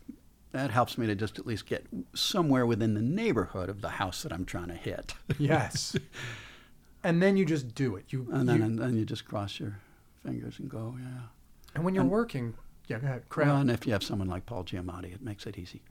that 0.51 0.71
helps 0.71 0.97
me 0.97 1.05
to 1.07 1.15
just 1.15 1.37
at 1.37 1.45
least 1.45 1.65
get 1.65 1.85
somewhere 2.13 2.65
within 2.65 2.93
the 2.93 3.01
neighborhood 3.01 3.67
of 3.67 3.81
the 3.81 3.89
house 3.89 4.23
that 4.23 4.31
I'm 4.31 4.45
trying 4.45 4.67
to 4.69 4.75
hit. 4.75 5.13
Yes. 5.37 5.97
and 7.03 7.21
then 7.21 7.35
you 7.35 7.43
just 7.45 7.75
do 7.75 7.97
it. 7.97 8.05
You 8.09 8.25
And 8.31 8.47
then 8.47 8.57
you- 8.59 8.63
and 8.63 8.79
then 8.79 8.95
you 8.97 9.03
just 9.05 9.25
cross 9.25 9.59
your 9.59 9.79
fingers 10.25 10.57
and 10.59 10.69
go, 10.69 10.95
yeah. 10.97 11.07
and 11.75 11.83
when 11.83 11.93
you're 11.93 12.03
and- 12.03 12.11
working, 12.11 12.53
yeah, 12.87 12.99
go 12.99 13.07
ahead. 13.07 13.23
Well, 13.35 13.57
and 13.57 13.69
if 13.69 13.85
you 13.85 13.91
have 13.91 14.03
someone 14.03 14.29
like 14.29 14.45
Paul 14.45 14.63
Giamatti, 14.63 15.13
it 15.13 15.21
makes 15.21 15.45
it 15.45 15.57
easy. 15.57 15.81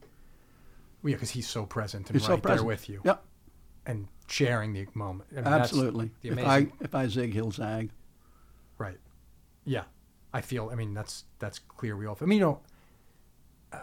Well, 1.03 1.11
yeah, 1.11 1.16
because 1.16 1.30
he's 1.30 1.47
so 1.49 1.66
present 1.66 2.09
and 2.09 2.18
He's 2.18 2.26
so 2.26 2.34
right 2.34 2.42
there 2.42 2.64
with 2.64 2.88
you 2.88 3.03
Yep, 3.05 3.22
and 3.84 4.09
sharing 4.28 4.72
the 4.72 4.86
moment. 4.95 5.28
I 5.32 5.36
mean, 5.42 5.47
absolutely. 5.47 6.11
the 6.22 6.28
If 6.28 6.32
amazing- 6.38 6.72
I 6.80 6.84
if 6.84 6.95
I 6.95 7.07
zig, 7.09 7.34
he'll 7.34 7.51
zag. 7.51 7.90
Right. 8.79 8.99
Yeah, 9.64 9.85
I 10.33 10.41
feel. 10.41 10.68
I 10.70 10.75
mean, 10.75 10.95
that's 10.95 11.25
that's 11.39 11.59
clear. 11.59 11.97
We 11.97 12.07
all. 12.07 12.18
I 12.20 12.25
mean, 12.25 12.39
you 12.39 12.45
know, 12.45 12.61
uh, 13.72 13.79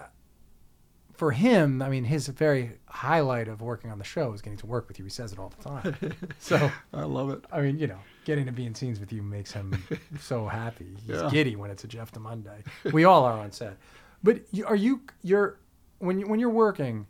for 1.14 1.32
him, 1.32 1.82
I 1.82 1.90
mean, 1.90 2.04
his 2.04 2.28
very 2.28 2.78
highlight 2.88 3.48
of 3.48 3.62
working 3.62 3.92
on 3.92 3.98
the 4.00 4.04
show 4.04 4.34
is 4.34 4.42
getting 4.42 4.58
to 4.60 4.66
work 4.66 4.88
with 4.88 4.98
you. 5.00 5.06
He 5.06 5.12
says 5.12 5.32
it 5.32 5.40
all 5.40 5.52
the 5.58 5.64
time. 5.70 5.96
so, 6.40 6.72
I 6.94 7.04
love 7.04 7.30
it. 7.30 7.44
I 7.52 7.62
mean, 7.62 7.78
you 7.78 7.88
know, 7.88 8.00
getting 8.26 8.46
to 8.46 8.52
be 8.52 8.66
in 8.66 8.74
scenes 8.76 9.00
with 9.00 9.12
you 9.14 9.22
makes 9.22 9.52
him 9.52 9.84
so 10.20 10.48
happy. 10.48 10.88
He's 11.06 11.16
Yeah. 11.22 11.30
giddy 11.32 11.56
when 11.56 11.70
it's 11.72 11.84
a 11.84 11.88
Jeff 11.88 12.12
DeMunn 12.12 12.44
day. 12.44 12.92
We 12.92 13.04
all 13.06 13.24
are 13.26 13.38
on 13.40 13.52
set. 13.52 13.78
But 14.24 14.42
you, 14.52 14.66
are 14.66 14.76
you? 14.76 15.02
You're 15.24 15.58
when 16.00 16.20
you 16.20 16.28
when 16.28 16.40
you're 16.40 16.50
working. 16.50 17.06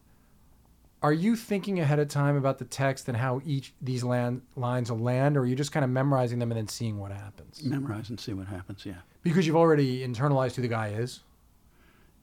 Are 1.04 1.14
you 1.14 1.36
thinking 1.36 1.80
ahead 1.80 1.98
of 1.98 2.10
time 2.10 2.36
about 2.36 2.60
the 2.60 2.66
text 2.66 3.08
and 3.08 3.18
how 3.18 3.42
each 3.44 3.74
these 3.82 4.04
land, 4.04 4.44
lines 4.56 4.92
will 4.92 5.00
land, 5.00 5.36
or 5.36 5.42
are 5.42 5.46
you 5.46 5.56
just 5.56 5.72
kind 5.72 5.84
of 5.84 5.90
memorizing 5.90 6.38
them 6.38 6.52
and 6.52 6.58
then 6.60 6.68
seeing 6.68 7.00
what 7.00 7.12
happens? 7.12 7.64
Memorize 7.64 8.10
and 8.10 8.20
see 8.20 8.34
what 8.34 8.48
happens. 8.48 8.86
Yeah. 8.86 9.02
Because 9.24 9.48
you've 9.48 9.56
already 9.56 10.08
internalized 10.08 10.56
who 10.56 10.62
the 10.62 10.68
guy 10.68 10.90
is. 10.90 11.22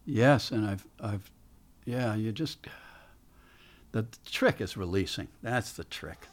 Yes, 0.05 0.51
and 0.53 0.65
I've 0.67 0.87
I've 1.01 1.31
yeah. 1.85 2.15
You 2.15 2.31
just 2.33 2.59
the 3.93 4.07
trick 4.25 4.61
is 4.61 4.77
releasing. 4.77 5.29
That's 5.43 5.73
the 5.73 5.85
trick. 5.85 6.29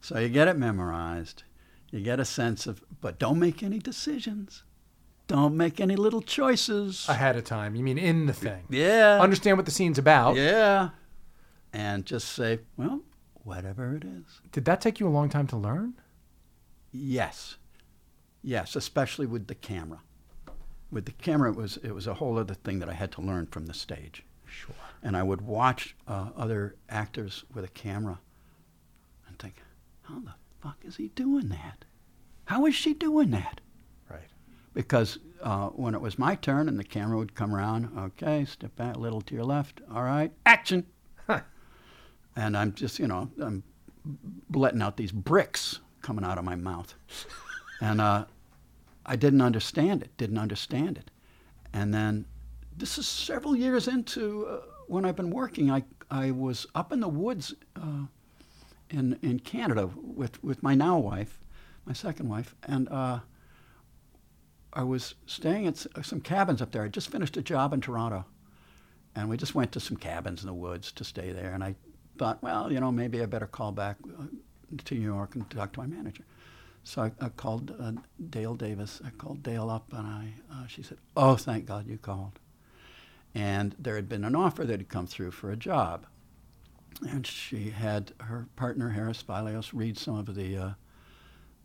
So 0.00 0.18
you 0.18 0.28
get 0.28 0.48
it 0.48 0.56
memorized. 0.56 1.44
You 1.90 2.00
get 2.00 2.18
a 2.18 2.24
sense 2.24 2.66
of, 2.66 2.82
but 3.00 3.18
don't 3.18 3.38
make 3.38 3.62
any 3.62 3.78
decisions. 3.78 4.64
Don't 5.26 5.56
make 5.56 5.80
any 5.80 5.96
little 5.96 6.20
choices. 6.20 7.06
ahead 7.08 7.36
of 7.36 7.44
time. 7.44 7.74
You 7.74 7.82
mean 7.82 7.98
in 7.98 8.26
the 8.26 8.32
thing. 8.32 8.64
yeah. 8.68 9.18
Understand 9.20 9.56
what 9.56 9.64
the 9.64 9.72
scene's 9.72 9.96
about. 9.96 10.36
Yeah. 10.36 10.90
And 11.74 12.06
just 12.06 12.28
say, 12.28 12.60
well, 12.76 13.00
whatever 13.42 13.96
it 13.96 14.04
is. 14.04 14.40
Did 14.52 14.64
that 14.66 14.80
take 14.80 15.00
you 15.00 15.08
a 15.08 15.10
long 15.10 15.28
time 15.28 15.48
to 15.48 15.56
learn? 15.56 15.94
Yes. 16.92 17.56
Yes, 18.42 18.76
especially 18.76 19.26
with 19.26 19.48
the 19.48 19.56
camera. 19.56 19.98
With 20.92 21.06
the 21.06 21.12
camera, 21.12 21.50
it 21.50 21.56
was, 21.56 21.76
it 21.78 21.92
was 21.92 22.06
a 22.06 22.14
whole 22.14 22.38
other 22.38 22.54
thing 22.54 22.78
that 22.78 22.88
I 22.88 22.92
had 22.92 23.10
to 23.12 23.20
learn 23.20 23.46
from 23.46 23.66
the 23.66 23.74
stage. 23.74 24.22
Sure. 24.46 24.76
And 25.02 25.16
I 25.16 25.24
would 25.24 25.40
watch 25.40 25.96
uh, 26.06 26.28
other 26.36 26.76
actors 26.88 27.44
with 27.52 27.64
a 27.64 27.68
camera 27.68 28.20
and 29.26 29.36
think, 29.40 29.56
how 30.02 30.20
the 30.20 30.34
fuck 30.62 30.76
is 30.84 30.96
he 30.96 31.08
doing 31.08 31.48
that? 31.48 31.84
How 32.44 32.66
is 32.66 32.76
she 32.76 32.94
doing 32.94 33.30
that? 33.32 33.60
Right. 34.08 34.28
Because 34.74 35.18
uh, 35.42 35.70
when 35.70 35.94
it 35.94 36.00
was 36.00 36.20
my 36.20 36.36
turn 36.36 36.68
and 36.68 36.78
the 36.78 36.84
camera 36.84 37.18
would 37.18 37.34
come 37.34 37.52
around, 37.52 37.90
okay, 37.98 38.44
step 38.44 38.76
back 38.76 38.94
a 38.94 39.00
little 39.00 39.22
to 39.22 39.34
your 39.34 39.44
left, 39.44 39.80
all 39.92 40.04
right, 40.04 40.30
action. 40.46 40.86
And 42.36 42.56
I'm 42.56 42.72
just, 42.72 42.98
you 42.98 43.06
know, 43.06 43.30
I'm 43.40 43.62
letting 44.52 44.82
out 44.82 44.96
these 44.96 45.12
bricks 45.12 45.80
coming 46.02 46.24
out 46.24 46.38
of 46.38 46.44
my 46.44 46.54
mouth. 46.54 46.94
and 47.80 48.00
uh, 48.00 48.24
I 49.06 49.16
didn't 49.16 49.40
understand 49.40 50.02
it, 50.02 50.16
didn't 50.16 50.38
understand 50.38 50.98
it. 50.98 51.10
And 51.72 51.92
then 51.92 52.26
this 52.76 52.98
is 52.98 53.06
several 53.06 53.56
years 53.56 53.88
into 53.88 54.46
uh, 54.46 54.60
when 54.86 55.04
I've 55.04 55.16
been 55.16 55.30
working. 55.30 55.70
I, 55.70 55.84
I 56.10 56.30
was 56.30 56.66
up 56.74 56.92
in 56.92 57.00
the 57.00 57.08
woods 57.08 57.54
uh, 57.76 58.06
in, 58.90 59.18
in 59.22 59.40
Canada 59.40 59.90
with, 59.96 60.42
with 60.42 60.62
my 60.62 60.74
now 60.74 60.98
wife, 60.98 61.40
my 61.86 61.92
second 61.92 62.28
wife, 62.28 62.54
and 62.64 62.88
uh, 62.88 63.20
I 64.72 64.82
was 64.82 65.14
staying 65.26 65.66
at 65.66 65.86
some 66.02 66.20
cabins 66.20 66.60
up 66.60 66.72
there. 66.72 66.82
I 66.82 66.88
just 66.88 67.10
finished 67.10 67.36
a 67.36 67.42
job 67.42 67.72
in 67.72 67.80
Toronto, 67.80 68.24
and 69.14 69.28
we 69.28 69.36
just 69.36 69.54
went 69.54 69.72
to 69.72 69.80
some 69.80 69.96
cabins 69.96 70.42
in 70.42 70.46
the 70.46 70.54
woods 70.54 70.92
to 70.92 71.04
stay 71.04 71.30
there. 71.32 71.52
And 71.52 71.62
I 71.62 71.76
thought, 72.16 72.42
well, 72.42 72.72
you 72.72 72.80
know, 72.80 72.92
maybe 72.92 73.22
I 73.22 73.26
better 73.26 73.46
call 73.46 73.72
back 73.72 73.96
uh, 74.18 74.24
to 74.84 74.94
New 74.94 75.00
York 75.00 75.34
and 75.34 75.48
talk 75.50 75.72
to 75.72 75.80
my 75.80 75.86
manager. 75.86 76.24
So 76.84 77.02
I, 77.02 77.12
I 77.20 77.30
called 77.30 77.74
uh, 77.80 77.92
Dale 78.30 78.54
Davis. 78.54 79.00
I 79.04 79.10
called 79.10 79.42
Dale 79.42 79.70
up, 79.70 79.92
and 79.92 80.06
I 80.06 80.34
uh, 80.52 80.66
she 80.66 80.82
said, 80.82 80.98
"Oh, 81.16 81.36
thank 81.36 81.66
God 81.66 81.86
you 81.86 81.96
called." 81.96 82.38
And 83.34 83.74
there 83.78 83.96
had 83.96 84.08
been 84.08 84.24
an 84.24 84.36
offer 84.36 84.64
that 84.64 84.78
had 84.78 84.88
come 84.88 85.06
through 85.06 85.32
for 85.32 85.50
a 85.50 85.56
job, 85.56 86.06
and 87.08 87.26
she 87.26 87.70
had 87.70 88.12
her 88.20 88.48
partner 88.54 88.90
Harris 88.90 89.22
Spylios 89.22 89.70
read 89.72 89.98
some 89.98 90.16
of 90.16 90.34
the 90.34 90.56
uh, 90.56 90.70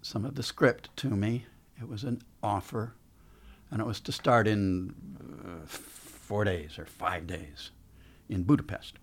some 0.02 0.24
of 0.24 0.36
the 0.36 0.44
script 0.44 0.96
to 0.98 1.10
me. 1.10 1.46
It 1.80 1.88
was 1.90 2.04
an 2.06 2.22
offer, 2.42 2.94
and 3.70 3.82
it 3.82 3.86
was 3.86 4.00
to 4.02 4.12
start 4.14 4.48
in 4.48 4.96
uh, 5.20 5.66
four 5.68 6.46
days 6.46 6.80
or 6.80 6.86
five 6.86 7.28
days 7.28 7.72
in 8.30 8.44
Budapest. 8.44 8.96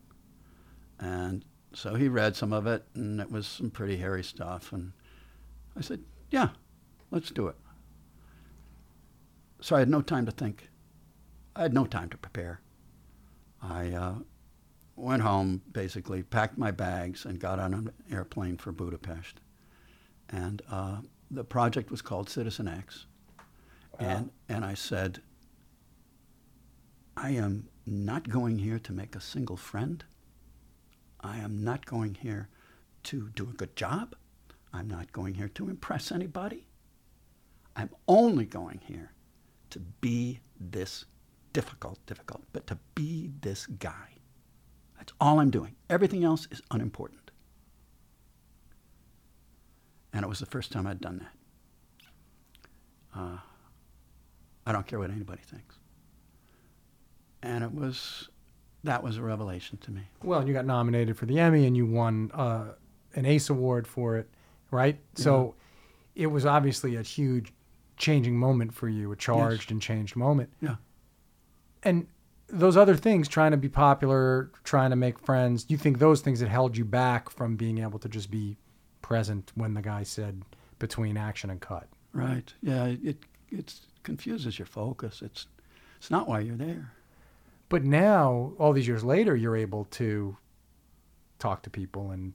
And 0.98 1.44
so 1.72 1.94
he 1.94 2.08
read 2.08 2.36
some 2.36 2.52
of 2.52 2.66
it, 2.66 2.84
and 2.94 3.20
it 3.20 3.30
was 3.30 3.46
some 3.46 3.70
pretty 3.70 3.96
hairy 3.96 4.24
stuff. 4.24 4.72
And 4.72 4.92
I 5.76 5.80
said, 5.80 6.00
"Yeah, 6.30 6.50
let's 7.10 7.30
do 7.30 7.48
it." 7.48 7.56
So 9.60 9.76
I 9.76 9.80
had 9.80 9.88
no 9.88 10.02
time 10.02 10.26
to 10.26 10.32
think. 10.32 10.68
I 11.54 11.62
had 11.62 11.74
no 11.74 11.86
time 11.86 12.08
to 12.10 12.18
prepare. 12.18 12.60
I 13.62 13.90
uh, 13.90 14.14
went 14.94 15.22
home, 15.22 15.62
basically 15.72 16.22
packed 16.22 16.58
my 16.58 16.70
bags, 16.70 17.24
and 17.24 17.40
got 17.40 17.58
on 17.58 17.74
an 17.74 17.90
airplane 18.10 18.56
for 18.56 18.72
Budapest. 18.72 19.40
And 20.28 20.62
uh, 20.70 20.98
the 21.30 21.44
project 21.44 21.90
was 21.90 22.02
called 22.02 22.28
Citizen 22.28 22.68
X. 22.68 23.06
And, 23.98 24.30
and 24.48 24.64
I 24.64 24.74
said, 24.74 25.20
I 27.16 27.30
am 27.30 27.68
not 27.86 28.28
going 28.28 28.58
here 28.58 28.78
to 28.78 28.92
make 28.92 29.16
a 29.16 29.20
single 29.20 29.56
friend. 29.56 30.04
I 31.26 31.38
am 31.38 31.64
not 31.64 31.86
going 31.86 32.14
here 32.14 32.48
to 33.04 33.30
do 33.30 33.48
a 33.50 33.52
good 33.52 33.74
job. 33.74 34.14
I'm 34.72 34.88
not 34.88 35.12
going 35.12 35.34
here 35.34 35.48
to 35.48 35.68
impress 35.68 36.12
anybody. 36.12 36.66
I'm 37.74 37.90
only 38.06 38.44
going 38.44 38.80
here 38.84 39.12
to 39.70 39.80
be 40.00 40.40
this 40.60 41.04
difficult, 41.52 41.98
difficult, 42.06 42.44
but 42.52 42.66
to 42.68 42.78
be 42.94 43.32
this 43.40 43.66
guy. 43.66 44.18
That's 44.96 45.12
all 45.20 45.40
I'm 45.40 45.50
doing. 45.50 45.74
Everything 45.90 46.22
else 46.22 46.46
is 46.50 46.62
unimportant. 46.70 47.32
And 50.12 50.24
it 50.24 50.28
was 50.28 50.38
the 50.38 50.46
first 50.46 50.70
time 50.70 50.86
I'd 50.86 51.00
done 51.00 51.18
that. 51.18 53.20
Uh, 53.20 53.38
I 54.64 54.72
don't 54.72 54.86
care 54.86 54.98
what 54.98 55.10
anybody 55.10 55.42
thinks. 55.44 55.76
And 57.42 57.64
it 57.64 57.72
was, 57.72 58.28
that 58.86 59.02
was 59.02 59.16
a 59.16 59.22
revelation 59.22 59.78
to 59.78 59.90
me. 59.90 60.02
Well, 60.22 60.46
you 60.46 60.52
got 60.52 60.64
nominated 60.64 61.16
for 61.16 61.26
the 61.26 61.38
Emmy 61.38 61.66
and 61.66 61.76
you 61.76 61.86
won 61.86 62.30
uh, 62.34 62.72
an 63.14 63.26
Ace 63.26 63.50
Award 63.50 63.86
for 63.86 64.16
it, 64.16 64.28
right? 64.70 64.98
So 65.14 65.54
it 66.14 66.28
was 66.28 66.46
obviously 66.46 66.96
a 66.96 67.02
huge 67.02 67.52
changing 67.96 68.36
moment 68.36 68.74
for 68.74 68.88
you, 68.88 69.12
a 69.12 69.16
charged 69.16 69.70
and 69.70 69.80
changed 69.80 70.16
moment. 70.16 70.50
Yeah. 70.60 70.76
And 71.82 72.06
those 72.48 72.76
other 72.76 72.96
things, 72.96 73.28
trying 73.28 73.50
to 73.50 73.56
be 73.56 73.68
popular, 73.68 74.50
trying 74.64 74.90
to 74.90 74.96
make 74.96 75.18
friends, 75.18 75.66
you 75.68 75.76
think 75.76 75.98
those 75.98 76.20
things 76.20 76.40
that 76.40 76.48
held 76.48 76.76
you 76.76 76.84
back 76.84 77.30
from 77.30 77.56
being 77.56 77.78
able 77.78 77.98
to 77.98 78.08
just 78.08 78.30
be 78.30 78.56
present 79.02 79.52
when 79.54 79.74
the 79.74 79.82
guy 79.82 80.02
said 80.02 80.42
between 80.78 81.16
action 81.16 81.50
and 81.50 81.60
cut. 81.60 81.88
Right. 82.12 82.52
Yeah. 82.62 82.86
It 82.86 83.18
it 83.50 83.74
confuses 84.02 84.58
your 84.58 84.66
focus. 84.66 85.22
It's 85.22 85.46
it's 85.96 86.10
not 86.10 86.28
why 86.28 86.40
you're 86.40 86.56
there. 86.56 86.92
But 87.68 87.84
now, 87.84 88.52
all 88.58 88.72
these 88.72 88.86
years 88.86 89.02
later, 89.04 89.34
you're 89.34 89.56
able 89.56 89.84
to 89.92 90.36
talk 91.38 91.62
to 91.62 91.70
people 91.70 92.10
and 92.12 92.32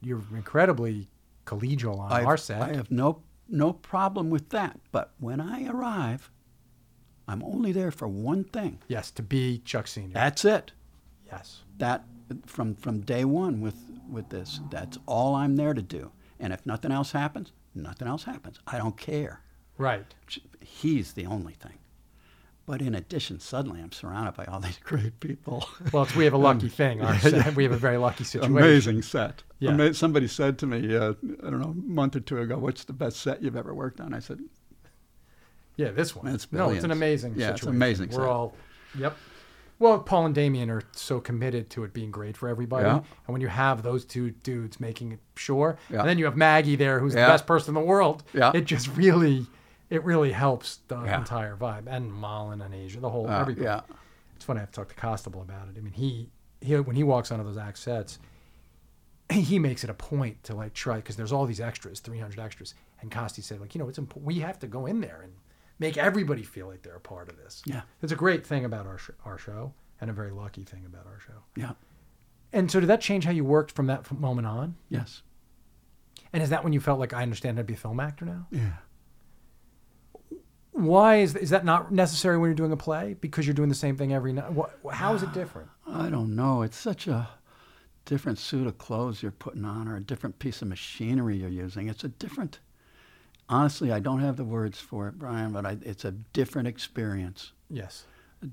you're 0.00 0.22
incredibly 0.34 1.08
collegial 1.46 1.98
on 1.98 2.12
I've- 2.12 2.26
our 2.26 2.36
set. 2.36 2.62
I 2.62 2.74
have 2.74 2.90
no 2.90 3.22
no 3.52 3.72
problem 3.72 4.30
with 4.30 4.50
that. 4.50 4.78
But 4.92 5.12
when 5.18 5.40
I 5.40 5.66
arrive, 5.66 6.30
I'm 7.26 7.42
only 7.42 7.72
there 7.72 7.90
for 7.90 8.06
one 8.08 8.44
thing. 8.44 8.78
yes, 8.88 9.10
to 9.12 9.22
be 9.22 9.58
Chuck 9.64 9.86
Senior. 9.88 10.14
That's 10.14 10.44
it. 10.44 10.72
yes. 11.26 11.62
That 11.78 12.04
from 12.46 12.74
from 12.74 13.00
day 13.00 13.24
one 13.24 13.60
with 13.60 13.76
with 14.08 14.28
this. 14.30 14.60
That's 14.70 14.98
all 15.06 15.34
I'm 15.34 15.56
there 15.56 15.74
to 15.74 15.82
do. 15.82 16.12
And 16.38 16.52
if 16.52 16.64
nothing 16.64 16.90
else 16.92 17.12
happens, 17.12 17.52
nothing 17.74 18.08
else 18.08 18.24
happens. 18.24 18.58
I 18.66 18.78
don't 18.78 18.96
care. 18.96 19.40
Right. 19.76 20.06
He's 20.60 21.12
the 21.12 21.26
only 21.26 21.52
thing. 21.54 21.78
But 22.70 22.82
in 22.82 22.94
addition, 22.94 23.40
suddenly 23.40 23.80
I'm 23.80 23.90
surrounded 23.90 24.34
by 24.36 24.44
all 24.44 24.60
these 24.68 24.78
great 24.84 25.18
people. 25.18 25.68
Well, 25.92 26.06
we 26.16 26.22
have 26.22 26.34
a 26.34 26.38
lucky 26.38 26.68
thing. 26.80 27.00
Our 27.02 27.18
set, 27.18 27.56
we 27.56 27.64
have 27.64 27.72
a 27.72 27.76
very 27.76 27.96
lucky 27.96 28.22
situation. 28.22 28.56
Amazing 28.56 29.02
set. 29.02 29.42
Yeah. 29.58 29.70
Ama- 29.72 29.92
somebody 29.94 30.28
said 30.28 30.56
to 30.60 30.66
me, 30.68 30.94
uh, 30.96 31.14
I 31.44 31.50
don't 31.50 31.60
know, 31.60 31.70
a 31.70 31.74
month 31.74 32.14
or 32.14 32.20
two 32.20 32.38
ago, 32.38 32.58
"What's 32.58 32.84
the 32.84 32.92
best 32.92 33.16
set 33.22 33.42
you've 33.42 33.56
ever 33.56 33.74
worked 33.74 34.00
on?" 34.00 34.14
I 34.14 34.20
said, 34.20 34.38
Yeah, 35.76 35.90
this 35.90 36.14
one. 36.14 36.28
It's 36.28 36.46
no, 36.52 36.70
it's 36.70 36.84
an 36.84 36.92
amazing 36.92 37.32
Yeah, 37.32 37.46
situation. 37.48 37.54
it's 37.68 37.76
amazing 37.76 38.08
We're 38.10 38.14
set. 38.22 38.28
all, 38.28 38.54
yep. 38.96 39.16
Well, 39.80 39.98
Paul 39.98 40.26
and 40.26 40.34
Damian 40.34 40.70
are 40.70 40.82
so 40.92 41.18
committed 41.20 41.70
to 41.70 41.82
it 41.82 41.92
being 41.92 42.12
great 42.12 42.36
for 42.36 42.48
everybody, 42.48 42.84
Yeah. 42.86 42.96
and 42.98 43.04
when 43.26 43.40
you 43.40 43.48
have 43.48 43.82
those 43.82 44.04
two 44.04 44.30
dudes 44.30 44.78
making 44.78 45.10
it 45.12 45.18
sure, 45.34 45.76
Yeah. 45.90 46.00
and 46.00 46.08
then 46.08 46.18
you 46.18 46.26
have 46.26 46.36
Maggie 46.36 46.76
there, 46.76 47.00
who's 47.00 47.14
the 47.14 47.18
best 47.20 47.46
person 47.48 47.70
in 47.76 47.82
the 47.82 47.86
world, 47.88 48.22
Yeah. 48.32 48.52
it 48.54 48.64
just 48.66 48.94
really, 48.96 49.46
it 49.90 50.02
really 50.04 50.32
helps 50.32 50.76
the 50.88 51.02
Yeah. 51.02 51.18
entire 51.18 51.56
vibe, 51.56 51.86
and 51.86 52.12
Malin 52.12 52.62
and 52.62 52.74
Asia, 52.74 53.00
the 53.00 53.10
whole 53.10 53.28
Uh, 53.28 53.40
everybody. 53.40 53.64
yeah. 53.64 53.80
It's 54.36 54.44
funny. 54.44 54.58
I 54.58 54.62
have 54.62 54.70
to 54.70 54.76
talk 54.80 54.88
to 54.88 54.94
Costabile 54.94 55.42
about 55.42 55.68
it. 55.68 55.76
I 55.76 55.80
mean, 55.80 55.92
he, 55.92 56.30
he 56.62 56.76
when 56.80 56.96
he 56.96 57.02
walks 57.02 57.30
onto 57.30 57.44
those 57.44 57.58
act 57.58 57.76
sets, 57.78 58.18
he 59.30 59.58
makes 59.58 59.84
it 59.84 59.90
a 59.90 59.94
point 59.94 60.42
to 60.44 60.54
like 60.54 60.72
try 60.74 60.96
because 60.96 61.16
there's 61.16 61.32
all 61.32 61.46
these 61.46 61.60
extras, 61.60 62.00
300 62.00 62.38
extras, 62.40 62.74
and 63.00 63.10
Costi 63.10 63.42
said 63.42 63.60
like, 63.60 63.74
you 63.74 63.78
know, 63.78 63.88
it's 63.88 63.98
important. 63.98 64.26
We 64.26 64.40
have 64.40 64.58
to 64.60 64.66
go 64.66 64.86
in 64.86 65.00
there 65.00 65.20
and 65.22 65.34
make 65.78 65.96
everybody 65.96 66.42
feel 66.42 66.66
like 66.66 66.82
they're 66.82 66.96
a 66.96 67.00
part 67.00 67.28
of 67.28 67.36
this. 67.36 67.62
Yeah. 67.66 67.82
it's 68.02 68.12
a 68.12 68.16
great 68.16 68.46
thing 68.46 68.64
about 68.64 68.86
our 68.86 68.98
sh- 68.98 69.10
our 69.24 69.38
show, 69.38 69.72
and 70.00 70.10
a 70.10 70.12
very 70.12 70.30
lucky 70.30 70.64
thing 70.64 70.84
about 70.86 71.06
our 71.06 71.20
show. 71.20 71.42
Yeah. 71.56 71.72
And 72.52 72.70
so, 72.70 72.80
did 72.80 72.86
that 72.88 73.00
change 73.00 73.24
how 73.24 73.30
you 73.30 73.44
worked 73.44 73.70
from 73.72 73.86
that 73.86 74.10
moment 74.10 74.46
on? 74.48 74.74
Yes. 74.88 75.22
And 76.32 76.42
is 76.42 76.50
that 76.50 76.64
when 76.64 76.72
you 76.72 76.80
felt 76.80 76.98
like 76.98 77.12
I 77.12 77.22
understand 77.22 77.58
I'd 77.58 77.66
be 77.66 77.74
a 77.74 77.76
film 77.76 78.00
actor 78.00 78.24
now? 78.24 78.46
Yeah. 78.50 78.72
Why 80.80 81.16
is 81.16 81.36
is 81.36 81.50
that 81.50 81.64
not 81.64 81.92
necessary 81.92 82.38
when 82.38 82.48
you're 82.48 82.54
doing 82.54 82.72
a 82.72 82.76
play? 82.76 83.16
Because 83.20 83.46
you're 83.46 83.54
doing 83.54 83.68
the 83.68 83.74
same 83.74 83.96
thing 83.96 84.12
every 84.12 84.32
night. 84.32 84.52
How 84.92 85.14
is 85.14 85.22
it 85.22 85.32
different? 85.32 85.68
I 85.86 86.08
don't 86.08 86.34
know. 86.34 86.62
It's 86.62 86.76
such 86.76 87.06
a 87.06 87.28
different 88.04 88.38
suit 88.38 88.66
of 88.66 88.78
clothes 88.78 89.22
you're 89.22 89.30
putting 89.30 89.64
on 89.64 89.86
or 89.86 89.96
a 89.96 90.00
different 90.00 90.38
piece 90.38 90.62
of 90.62 90.68
machinery 90.68 91.36
you're 91.36 91.48
using. 91.48 91.88
It's 91.88 92.04
a 92.04 92.08
different. 92.08 92.58
Honestly, 93.48 93.92
I 93.92 93.98
don't 93.98 94.20
have 94.20 94.36
the 94.36 94.44
words 94.44 94.80
for 94.80 95.08
it, 95.08 95.18
Brian, 95.18 95.52
but 95.52 95.66
I, 95.66 95.76
it's 95.82 96.04
a 96.04 96.12
different 96.12 96.68
experience. 96.68 97.52
Yes. 97.68 98.04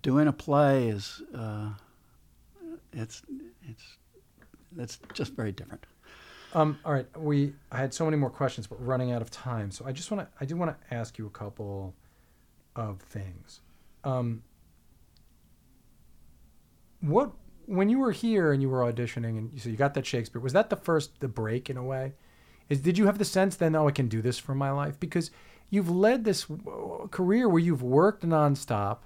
Doing 0.02 0.28
a 0.28 0.34
play 0.34 0.90
is, 0.90 1.22
uh, 1.36 1.70
it's, 2.94 3.22
it's, 3.68 3.98
it's 4.78 5.00
just 5.14 5.34
very 5.34 5.52
different. 5.52 5.86
Um, 6.54 6.80
all 6.86 6.94
right, 6.94 7.06
we 7.18 7.54
I 7.72 7.78
had 7.78 7.94
so 7.94 8.06
many 8.06 8.18
more 8.18 8.30
questions, 8.30 8.68
but 8.68 8.80
we're 8.80 8.88
running 8.88 9.12
out 9.12 9.22
of 9.22 9.30
time. 9.30 9.70
So 9.70 9.86
I 9.86 9.92
just 9.92 10.10
want 10.10 10.28
to 10.28 10.38
I 10.40 10.46
do 10.46 10.56
want 10.56 10.76
to 10.76 10.96
ask 10.96 11.18
you 11.18 11.28
a 11.28 11.30
couple 11.30 11.94
of 12.78 13.00
things. 13.02 13.60
Um, 14.04 14.44
what 17.02 17.32
when 17.66 17.90
you 17.90 18.00
were 18.00 18.12
here 18.12 18.54
and 18.54 18.62
you 18.62 18.70
were 18.70 18.80
auditioning 18.82 19.38
and 19.38 19.52
you, 19.54 19.60
so 19.60 19.70
you 19.70 19.76
got 19.76 19.94
that 19.96 20.06
Shakespeare 20.06 20.42
was 20.42 20.54
that 20.54 20.70
the 20.70 20.76
first 20.76 21.20
the 21.20 21.28
break 21.28 21.70
in 21.70 21.78
a 21.78 21.84
way? 21.84 22.14
Is 22.70 22.80
did 22.82 22.98
you 22.98 23.06
have 23.06 23.18
the 23.18 23.26
sense 23.26 23.56
then 23.56 23.76
oh 23.76 23.88
I 23.88 23.92
can 23.92 24.08
do 24.08 24.22
this 24.22 24.40
for 24.40 24.56
my 24.56 24.72
life 24.72 25.00
because 25.00 25.32
you've 25.70 25.90
led 25.90 26.24
this 26.24 26.46
career 27.12 27.48
where 27.50 27.60
you've 27.62 27.84
worked 27.84 28.24
nonstop, 28.26 29.00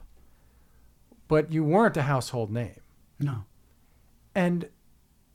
but 1.27 1.51
you 1.51 1.63
weren't 1.63 1.97
a 1.97 2.03
household 2.03 2.51
name 2.51 2.79
No. 3.19 3.45
and 4.35 4.69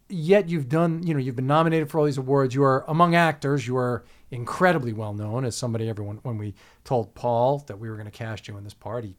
yet 0.09 0.49
you've 0.49 0.69
done 0.69 1.03
you 1.07 1.15
know 1.15 1.21
you've 1.21 1.37
been 1.37 1.47
nominated 1.49 1.91
for 1.91 1.99
all 1.99 2.05
these 2.05 2.19
awards 2.19 2.55
you 2.55 2.63
are 2.63 2.85
among 2.87 3.15
actors 3.17 3.67
you 3.67 3.77
are 3.77 4.05
incredibly 4.31 4.93
well 4.93 5.15
known 5.15 5.45
as 5.45 5.57
somebody 5.57 5.89
everyone 5.89 6.19
when 6.23 6.39
we 6.39 6.55
told 6.85 7.15
paul 7.15 7.59
that 7.67 7.79
we 7.79 7.89
were 7.89 7.97
going 7.97 8.07
to 8.07 8.11
cast 8.11 8.49
you 8.49 8.57
in 8.57 8.65
this 8.65 8.75
part 8.75 9.05
he 9.05 9.17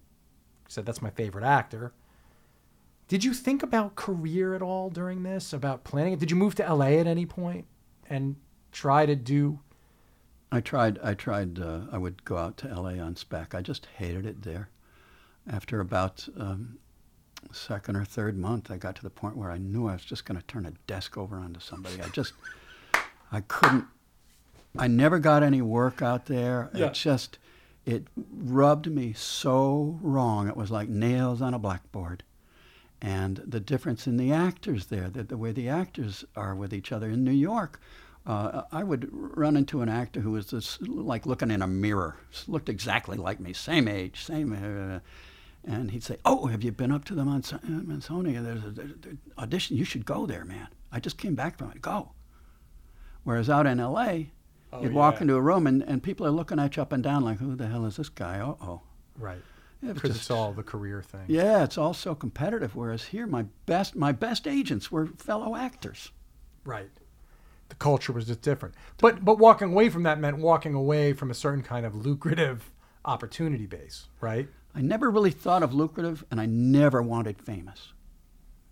said 0.67 0.85
that's 0.85 1.01
my 1.01 1.09
favorite 1.09 1.45
actor 1.45 1.93
did 3.07 3.23
you 3.23 3.33
think 3.33 3.63
about 3.63 3.95
career 3.95 4.53
at 4.53 4.61
all 4.61 4.89
during 4.89 5.23
this 5.23 5.53
about 5.53 5.83
planning 5.83 6.13
it 6.13 6.19
did 6.19 6.29
you 6.29 6.37
move 6.37 6.55
to 6.55 6.73
la 6.73 6.85
at 6.85 7.07
any 7.07 7.25
point 7.25 7.65
and 8.09 8.35
try 8.71 9.05
to 9.05 9.15
do 9.15 9.59
I 10.51 10.61
tried. 10.61 10.99
I 11.03 11.13
tried. 11.13 11.59
Uh, 11.59 11.81
I 11.91 11.97
would 11.97 12.23
go 12.23 12.37
out 12.37 12.57
to 12.57 12.69
L.A. 12.69 12.99
on 12.99 13.15
spec. 13.15 13.53
I 13.53 13.61
just 13.61 13.87
hated 13.97 14.25
it 14.25 14.43
there. 14.43 14.69
After 15.49 15.79
about 15.79 16.27
um, 16.37 16.77
second 17.51 17.95
or 17.95 18.05
third 18.05 18.37
month, 18.37 18.71
I 18.71 18.77
got 18.77 18.95
to 18.97 19.03
the 19.03 19.09
point 19.09 19.35
where 19.35 19.51
I 19.51 19.57
knew 19.57 19.87
I 19.87 19.93
was 19.93 20.05
just 20.05 20.25
going 20.25 20.39
to 20.39 20.45
turn 20.47 20.65
a 20.65 20.71
desk 20.87 21.17
over 21.17 21.37
onto 21.37 21.59
somebody. 21.59 22.01
I 22.01 22.07
just, 22.09 22.33
I 23.31 23.41
couldn't. 23.41 23.85
I 24.79 24.87
never 24.87 25.19
got 25.19 25.43
any 25.43 25.61
work 25.61 26.01
out 26.01 26.25
there. 26.25 26.69
Yeah. 26.73 26.87
It 26.87 26.93
just, 26.93 27.37
it 27.85 28.07
rubbed 28.31 28.91
me 28.91 29.13
so 29.13 29.99
wrong. 30.01 30.47
It 30.47 30.57
was 30.57 30.71
like 30.71 30.89
nails 30.89 31.41
on 31.41 31.53
a 31.53 31.59
blackboard. 31.59 32.23
And 33.01 33.37
the 33.37 33.59
difference 33.59 34.07
in 34.07 34.17
the 34.17 34.31
actors 34.31 34.87
there, 34.87 35.09
the, 35.09 35.23
the 35.23 35.37
way 35.37 35.51
the 35.51 35.69
actors 35.69 36.25
are 36.35 36.55
with 36.55 36.73
each 36.73 36.91
other 36.91 37.09
in 37.09 37.23
New 37.23 37.31
York, 37.31 37.79
uh, 38.25 38.63
I 38.71 38.83
would 38.83 39.07
run 39.11 39.55
into 39.55 39.81
an 39.81 39.89
actor 39.89 40.19
who 40.19 40.31
was 40.31 40.47
just 40.47 40.85
like 40.87 41.25
looking 41.25 41.51
in 41.51 41.61
a 41.61 41.67
mirror, 41.67 42.17
looked 42.47 42.69
exactly 42.69 43.17
like 43.17 43.39
me, 43.39 43.53
same 43.53 43.87
age, 43.87 44.23
same. 44.23 44.51
Uh, 44.51 44.99
and 45.63 45.91
he'd 45.91 46.03
say, 46.03 46.17
"Oh, 46.25 46.47
have 46.47 46.63
you 46.63 46.71
been 46.71 46.91
up 46.91 47.05
to 47.05 47.15
the 47.15 47.23
Mons- 47.23 47.53
uh, 47.53 47.59
Mansonia? 47.59 48.43
There's 48.43 48.63
a 48.63 48.69
there's 48.71 48.91
an 48.91 49.19
audition. 49.37 49.77
You 49.77 49.85
should 49.85 50.05
go 50.05 50.25
there, 50.25 50.43
man. 50.43 50.67
I 50.91 50.99
just 50.99 51.17
came 51.17 51.35
back 51.35 51.57
from 51.57 51.71
it. 51.71 51.81
Go." 51.81 52.11
Whereas 53.23 53.49
out 53.49 53.67
in 53.67 53.79
L.A., 53.79 54.31
Oh, 54.73 54.81
you'd 54.83 54.93
walk 54.93 55.15
yeah. 55.15 55.21
into 55.21 55.35
a 55.35 55.41
room 55.41 55.65
and, 55.65 55.81
and 55.83 56.03
people 56.03 56.25
are 56.25 56.31
looking 56.31 56.59
at 56.59 56.75
you 56.75 56.81
up 56.81 56.91
and 56.91 57.01
down 57.03 57.23
like, 57.23 57.39
"Who 57.39 57.55
the 57.55 57.67
hell 57.67 57.85
is 57.85 57.95
this 57.97 58.09
guy?" 58.09 58.39
Uh 58.39 58.55
oh. 58.61 58.81
right 59.17 59.41
Yeah, 59.81 59.93
because 59.93 60.15
it's 60.15 60.29
all 60.29 60.51
the 60.53 60.63
career 60.63 61.01
thing 61.01 61.23
yeah, 61.27 61.63
it's 61.63 61.77
all 61.77 61.93
so 61.93 62.13
competitive. 62.15 62.75
Whereas 62.75 63.05
here, 63.05 63.27
my 63.27 63.45
best 63.65 63.95
my 63.95 64.11
best 64.11 64.47
agents 64.47 64.91
were 64.91 65.07
fellow 65.07 65.55
actors. 65.55 66.11
Right. 66.65 66.89
The 67.69 67.75
culture 67.75 68.13
was 68.13 68.25
just 68.27 68.41
different. 68.41 68.75
But 68.97 69.23
but 69.23 69.39
walking 69.39 69.71
away 69.71 69.89
from 69.89 70.03
that 70.03 70.19
meant 70.19 70.37
walking 70.37 70.73
away 70.73 71.13
from 71.13 71.31
a 71.31 71.33
certain 71.33 71.63
kind 71.63 71.85
of 71.85 71.95
lucrative 71.95 72.71
opportunity 73.05 73.65
base, 73.65 74.07
right? 74.21 74.47
I 74.75 74.81
never 74.81 75.09
really 75.09 75.31
thought 75.31 75.63
of 75.63 75.73
lucrative, 75.73 76.23
and 76.29 76.39
I 76.39 76.45
never 76.45 77.01
wanted 77.01 77.41
famous. 77.41 77.93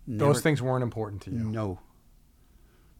Never- 0.06 0.32
Those 0.32 0.40
things 0.40 0.62
weren't 0.62 0.84
important 0.84 1.22
to 1.22 1.30
you. 1.30 1.38
No. 1.38 1.80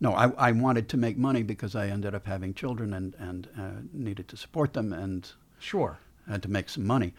No, 0.00 0.12
I, 0.12 0.30
I 0.32 0.52
wanted 0.52 0.88
to 0.90 0.96
make 0.96 1.16
money 1.16 1.42
because 1.42 1.74
I 1.74 1.86
ended 1.88 2.14
up 2.14 2.26
having 2.26 2.52
children 2.54 2.92
and, 2.92 3.14
and 3.18 3.48
uh, 3.58 3.70
needed 3.92 4.28
to 4.28 4.36
support 4.36 4.72
them 4.74 4.92
and 4.92 5.30
Sure. 5.58 5.98
had 6.28 6.42
to 6.42 6.50
make 6.50 6.68
some 6.68 6.86
money. 6.86 7.14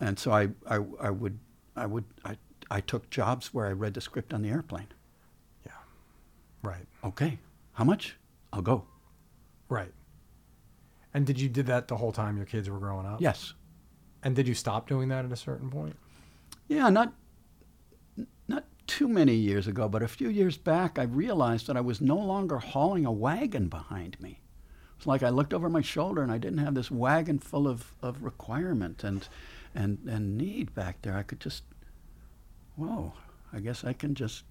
And 0.00 0.18
so 0.18 0.30
I, 0.32 0.48
I, 0.66 0.76
I 1.00 1.10
would, 1.10 1.38
I 1.74 1.86
would, 1.86 2.04
I, 2.24 2.36
I 2.70 2.80
took 2.80 3.08
jobs 3.08 3.54
where 3.54 3.66
I 3.66 3.72
read 3.72 3.94
the 3.94 4.00
script 4.02 4.34
on 4.34 4.42
the 4.42 4.50
airplane. 4.50 4.88
Yeah. 5.64 5.72
Right. 6.62 6.86
Okay, 7.02 7.38
how 7.72 7.84
much? 7.84 8.16
I'll 8.52 8.62
go. 8.62 8.84
Right. 9.70 9.92
And 11.14 11.26
did 11.26 11.40
you 11.40 11.48
did 11.48 11.66
that 11.66 11.88
the 11.88 11.96
whole 11.96 12.12
time 12.12 12.36
your 12.36 12.46
kids 12.46 12.68
were 12.68 12.78
growing 12.78 13.06
up? 13.06 13.20
Yes. 13.20 13.54
And 14.22 14.36
did 14.36 14.46
you 14.46 14.54
stop 14.54 14.86
doing 14.86 15.08
that 15.08 15.24
at 15.24 15.32
a 15.32 15.36
certain 15.36 15.70
point? 15.70 15.96
Yeah, 16.68 16.88
not 16.90 16.90
not 16.90 17.14
too 18.88 19.06
many 19.06 19.34
years 19.34 19.68
ago, 19.68 19.88
but 19.88 20.02
a 20.02 20.08
few 20.08 20.28
years 20.28 20.56
back, 20.56 20.98
I 20.98 21.04
realized 21.04 21.68
that 21.68 21.76
I 21.76 21.80
was 21.80 22.00
no 22.00 22.16
longer 22.16 22.58
hauling 22.58 23.06
a 23.06 23.12
wagon 23.12 23.68
behind 23.68 24.20
me. 24.20 24.40
It's 24.96 25.06
like 25.06 25.22
I 25.22 25.28
looked 25.28 25.54
over 25.54 25.68
my 25.68 25.82
shoulder 25.82 26.22
and 26.22 26.32
I 26.32 26.38
didn't 26.38 26.58
have 26.58 26.74
this 26.74 26.90
wagon 26.90 27.38
full 27.38 27.68
of, 27.68 27.92
of 28.02 28.24
requirement 28.24 29.04
and, 29.04 29.28
and 29.72 29.98
and 30.08 30.36
need 30.36 30.74
back 30.74 31.02
there. 31.02 31.16
I 31.16 31.22
could 31.22 31.38
just, 31.38 31.62
whoa, 32.74 33.12
I 33.52 33.60
guess 33.60 33.84
I 33.84 33.92
can 33.92 34.16
just 34.16 34.42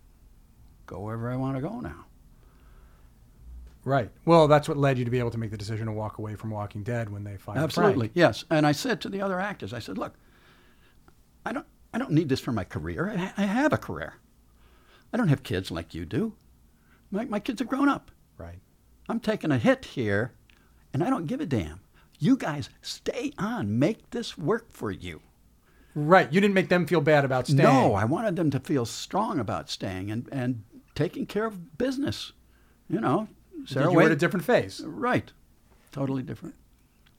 go 0.85 1.01
wherever 1.01 1.29
I 1.29 1.35
want 1.35 1.57
to 1.57 1.61
go 1.61 1.81
now. 1.81 2.05
Right. 3.83 4.09
Well, 4.25 4.47
that's 4.47 4.69
what 4.69 4.77
led 4.77 4.97
you 4.97 5.05
to 5.05 5.11
be 5.11 5.19
able 5.19 5.31
to 5.31 5.37
make 5.37 5.51
the 5.51 5.57
decision 5.57 5.87
to 5.87 5.91
walk 5.91 6.17
away 6.17 6.35
from 6.35 6.51
Walking 6.51 6.83
Dead 6.83 7.09
when 7.09 7.23
they 7.23 7.37
fired 7.37 7.57
Absolutely, 7.59 8.07
Frank. 8.07 8.11
yes. 8.15 8.45
And 8.49 8.65
I 8.67 8.71
said 8.73 9.01
to 9.01 9.09
the 9.09 9.21
other 9.21 9.39
actors, 9.39 9.73
I 9.73 9.79
said, 9.79 9.97
look, 9.97 10.13
I 11.45 11.51
don't, 11.53 11.65
I 11.93 11.97
don't 11.97 12.11
need 12.11 12.29
this 12.29 12.39
for 12.41 12.51
my 12.51 12.63
career. 12.65 13.09
I, 13.09 13.15
ha- 13.17 13.33
I 13.37 13.43
have 13.43 13.73
a 13.73 13.77
career. 13.77 14.13
I 15.13 15.17
don't 15.17 15.29
have 15.29 15.43
kids 15.43 15.71
like 15.71 15.93
you 15.93 16.05
do. 16.05 16.33
My, 17.11 17.25
my 17.25 17.39
kids 17.39 17.61
are 17.61 17.65
grown 17.65 17.89
up. 17.89 18.11
Right. 18.37 18.59
I'm 19.09 19.19
taking 19.19 19.51
a 19.51 19.57
hit 19.57 19.85
here, 19.85 20.33
and 20.93 21.03
I 21.03 21.09
don't 21.09 21.27
give 21.27 21.39
a 21.39 21.45
damn. 21.45 21.79
You 22.19 22.35
guys 22.35 22.69
stay 22.81 23.31
on. 23.37 23.79
Make 23.79 24.09
this 24.09 24.37
work 24.37 24.71
for 24.71 24.91
you. 24.91 25.21
Right. 25.95 26.31
You 26.31 26.41
didn't 26.41 26.53
make 26.53 26.69
them 26.69 26.85
feel 26.85 27.01
bad 27.01 27.25
about 27.25 27.47
staying. 27.47 27.63
No, 27.63 27.93
I 27.93 28.05
wanted 28.05 28.35
them 28.35 28.51
to 28.51 28.59
feel 28.59 28.85
strong 28.85 29.39
about 29.39 29.69
staying 29.69 30.11
and, 30.11 30.27
and 30.31 30.63
taking 30.95 31.25
care 31.25 31.45
of 31.45 31.77
business. 31.77 32.33
You 32.89 33.01
know, 33.01 33.27
Sarah 33.65 33.91
you 33.91 33.97
were 33.97 34.03
at 34.03 34.11
a 34.11 34.15
different 34.15 34.45
phase. 34.45 34.81
Right. 34.85 35.31
Totally 35.91 36.23
different. 36.23 36.55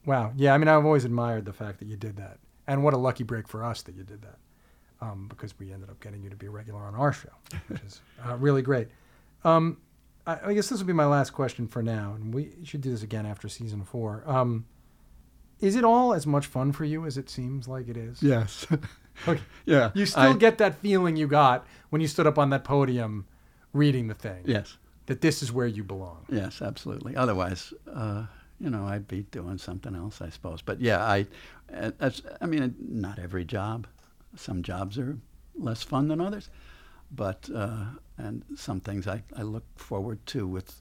Wow. 0.07 0.33
Yeah. 0.37 0.55
I 0.55 0.59
mean, 0.59 0.69
I've 0.69 0.85
always 0.85 1.05
admired 1.05 1.45
the 1.45 1.53
fact 1.53 1.79
that 1.81 1.89
you 1.89 1.97
did 1.97 2.17
that, 2.17 2.39
and 2.67 2.85
what 2.85 2.95
a 2.95 2.99
lucky 2.99 3.25
break 3.25 3.49
for 3.49 3.65
us 3.65 3.83
that 3.83 3.95
you 3.95 4.05
did 4.05 4.23
that, 4.23 4.39
um, 5.01 5.27
because 5.29 5.59
we 5.59 5.73
ended 5.73 5.91
up 5.91 6.01
getting 6.01 6.23
you 6.23 6.31
to 6.31 6.37
be 6.37 6.47
a 6.47 6.51
regular 6.51 6.81
on 6.81 6.95
our 6.95 7.13
show, 7.13 7.31
which 7.69 7.81
is 7.83 8.01
uh, 8.27 8.37
really 8.37 8.63
great. 8.63 8.89
Um, 9.45 9.79
I, 10.27 10.39
I 10.47 10.55
guess 10.55 10.69
this 10.69 10.79
will 10.81 10.87
be 10.87 10.93
my 10.93 11.07
last 11.07 11.31
question 11.31 11.67
for 11.69 11.83
now, 11.83 12.15
and 12.15 12.35
we 12.35 12.51
should 12.65 12.81
do 12.81 12.91
this 12.91 13.03
again 13.03 13.27
after 13.27 13.49
season 13.49 13.85
four. 13.85 14.23
Um, 14.27 14.67
is 15.61 15.75
it 15.75 15.85
all 15.85 16.15
as 16.15 16.27
much 16.27 16.47
fun 16.47 16.73
for 16.73 16.85
you 16.85 17.05
as 17.05 17.17
it 17.19 17.29
seems 17.29 17.67
like 17.67 17.89
it 17.89 17.97
is? 17.97 18.23
Yes. 18.23 18.67
Okay. 19.27 19.41
yeah. 19.65 19.91
You 19.95 20.07
still 20.07 20.23
I- 20.23 20.37
get 20.37 20.59
that 20.59 20.77
feeling 20.77 21.17
you 21.17 21.27
got 21.27 21.67
when 21.91 22.01
you 22.01 22.07
stood 22.07 22.27
up 22.29 22.39
on 22.39 22.51
that 22.51 22.63
podium 22.63 23.27
reading 23.73 24.07
the 24.07 24.15
thing. 24.15 24.43
Yes. 24.45 24.77
That 25.07 25.23
this 25.23 25.43
is 25.43 25.51
where 25.51 25.67
you 25.67 25.83
belong. 25.83 26.25
Yes, 26.29 26.61
absolutely. 26.63 27.17
Otherwise, 27.17 27.73
uh, 27.93 28.27
you 28.61 28.71
know, 28.71 28.85
I'd 28.85 29.09
be 29.09 29.23
doing 29.23 29.59
something 29.59 29.95
else, 29.95 30.21
I 30.21 30.29
suppose. 30.29 30.61
But 30.63 30.81
yeah, 30.81 31.03
I, 31.03 31.27
uh, 31.75 31.93
that's, 31.99 32.23
I 32.41 32.47
mean, 32.47 32.75
not 32.79 33.19
every 33.19 33.45
job. 33.45 33.87
Some 34.39 34.63
jobs 34.63 34.99
are 34.99 35.19
less 35.55 35.83
fun 35.83 36.09
than 36.09 36.21
others. 36.21 36.51
But 37.11 37.49
uh, 37.55 37.85
and 38.17 38.45
some 38.57 38.81
things 38.81 39.09
I, 39.09 39.23
I 39.37 39.43
look 39.43 39.65
forward 39.77 40.25
to 40.27 40.47
with 40.47 40.81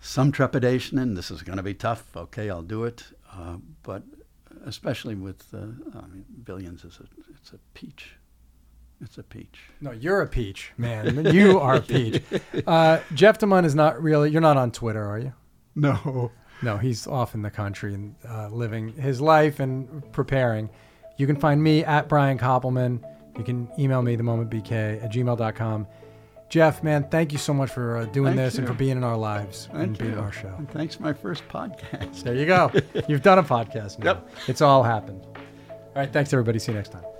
some 0.00 0.32
trepidation, 0.32 0.98
and 0.98 1.16
this 1.16 1.30
is 1.30 1.42
going 1.42 1.56
to 1.56 1.62
be 1.62 1.74
tough. 1.74 2.16
Okay, 2.16 2.50
I'll 2.50 2.62
do 2.62 2.84
it. 2.84 3.04
Uh, 3.32 3.56
but 3.82 4.02
especially 4.64 5.14
with 5.14 5.46
uh, 5.54 5.58
I 5.58 6.06
mean, 6.08 6.24
billions 6.42 6.84
is 6.84 6.98
a 7.00 7.04
it's 7.34 7.52
a 7.52 7.58
peach. 7.74 8.16
It's 9.00 9.18
a 9.18 9.22
peach. 9.22 9.60
No, 9.80 9.90
you're 9.90 10.22
a 10.22 10.26
peach, 10.26 10.72
man. 10.78 11.26
you 11.34 11.60
are 11.60 11.76
a 11.76 11.80
peach. 11.80 12.22
Uh, 12.66 13.00
Jeff 13.12 13.38
DeMunn 13.38 13.64
is 13.64 13.74
not 13.74 14.02
really. 14.02 14.30
You're 14.30 14.40
not 14.40 14.56
on 14.56 14.70
Twitter, 14.70 15.04
are 15.04 15.18
you? 15.18 15.32
No. 15.74 16.30
No, 16.62 16.78
he's 16.78 17.06
off 17.06 17.34
in 17.34 17.42
the 17.42 17.50
country 17.50 17.94
and 17.94 18.14
uh, 18.26 18.48
living 18.48 18.94
his 18.94 19.20
life 19.20 19.60
and 19.60 20.10
preparing. 20.12 20.70
You 21.16 21.26
can 21.26 21.36
find 21.36 21.62
me 21.62 21.84
at 21.84 22.08
Brian 22.08 22.38
Koppelman. 22.38 23.02
You 23.38 23.44
can 23.44 23.68
email 23.78 24.02
me, 24.02 24.16
the 24.16 24.22
momentbk 24.22 25.02
at 25.02 25.10
gmail.com. 25.12 25.86
Jeff, 26.48 26.82
man, 26.82 27.08
thank 27.10 27.32
you 27.32 27.38
so 27.38 27.52
much 27.52 27.70
for 27.70 27.96
uh, 27.96 28.04
doing 28.06 28.36
Thank 28.36 28.36
this 28.36 28.58
and 28.58 28.66
for 28.66 28.74
being 28.74 28.96
in 28.96 29.02
our 29.04 29.16
lives 29.16 29.68
and 29.72 29.96
being 29.98 30.12
you. 30.12 30.18
in 30.18 30.22
our 30.22 30.30
show. 30.30 30.54
And 30.56 30.70
thanks 30.70 30.94
for 30.94 31.02
my 31.02 31.12
first 31.12 31.46
podcast. 31.48 32.22
There 32.22 32.34
you 32.34 32.46
go. 32.46 32.70
You've 33.08 33.22
done 33.22 33.38
a 33.38 33.42
podcast 33.42 33.98
now. 33.98 34.04
Yep. 34.12 34.30
It's 34.48 34.60
all 34.60 34.82
happened. 34.82 35.24
All 35.24 35.36
right. 35.96 36.12
Thanks, 36.12 36.32
everybody. 36.32 36.58
See 36.58 36.70
you 36.72 36.76
next 36.78 36.90
time. 36.92 37.13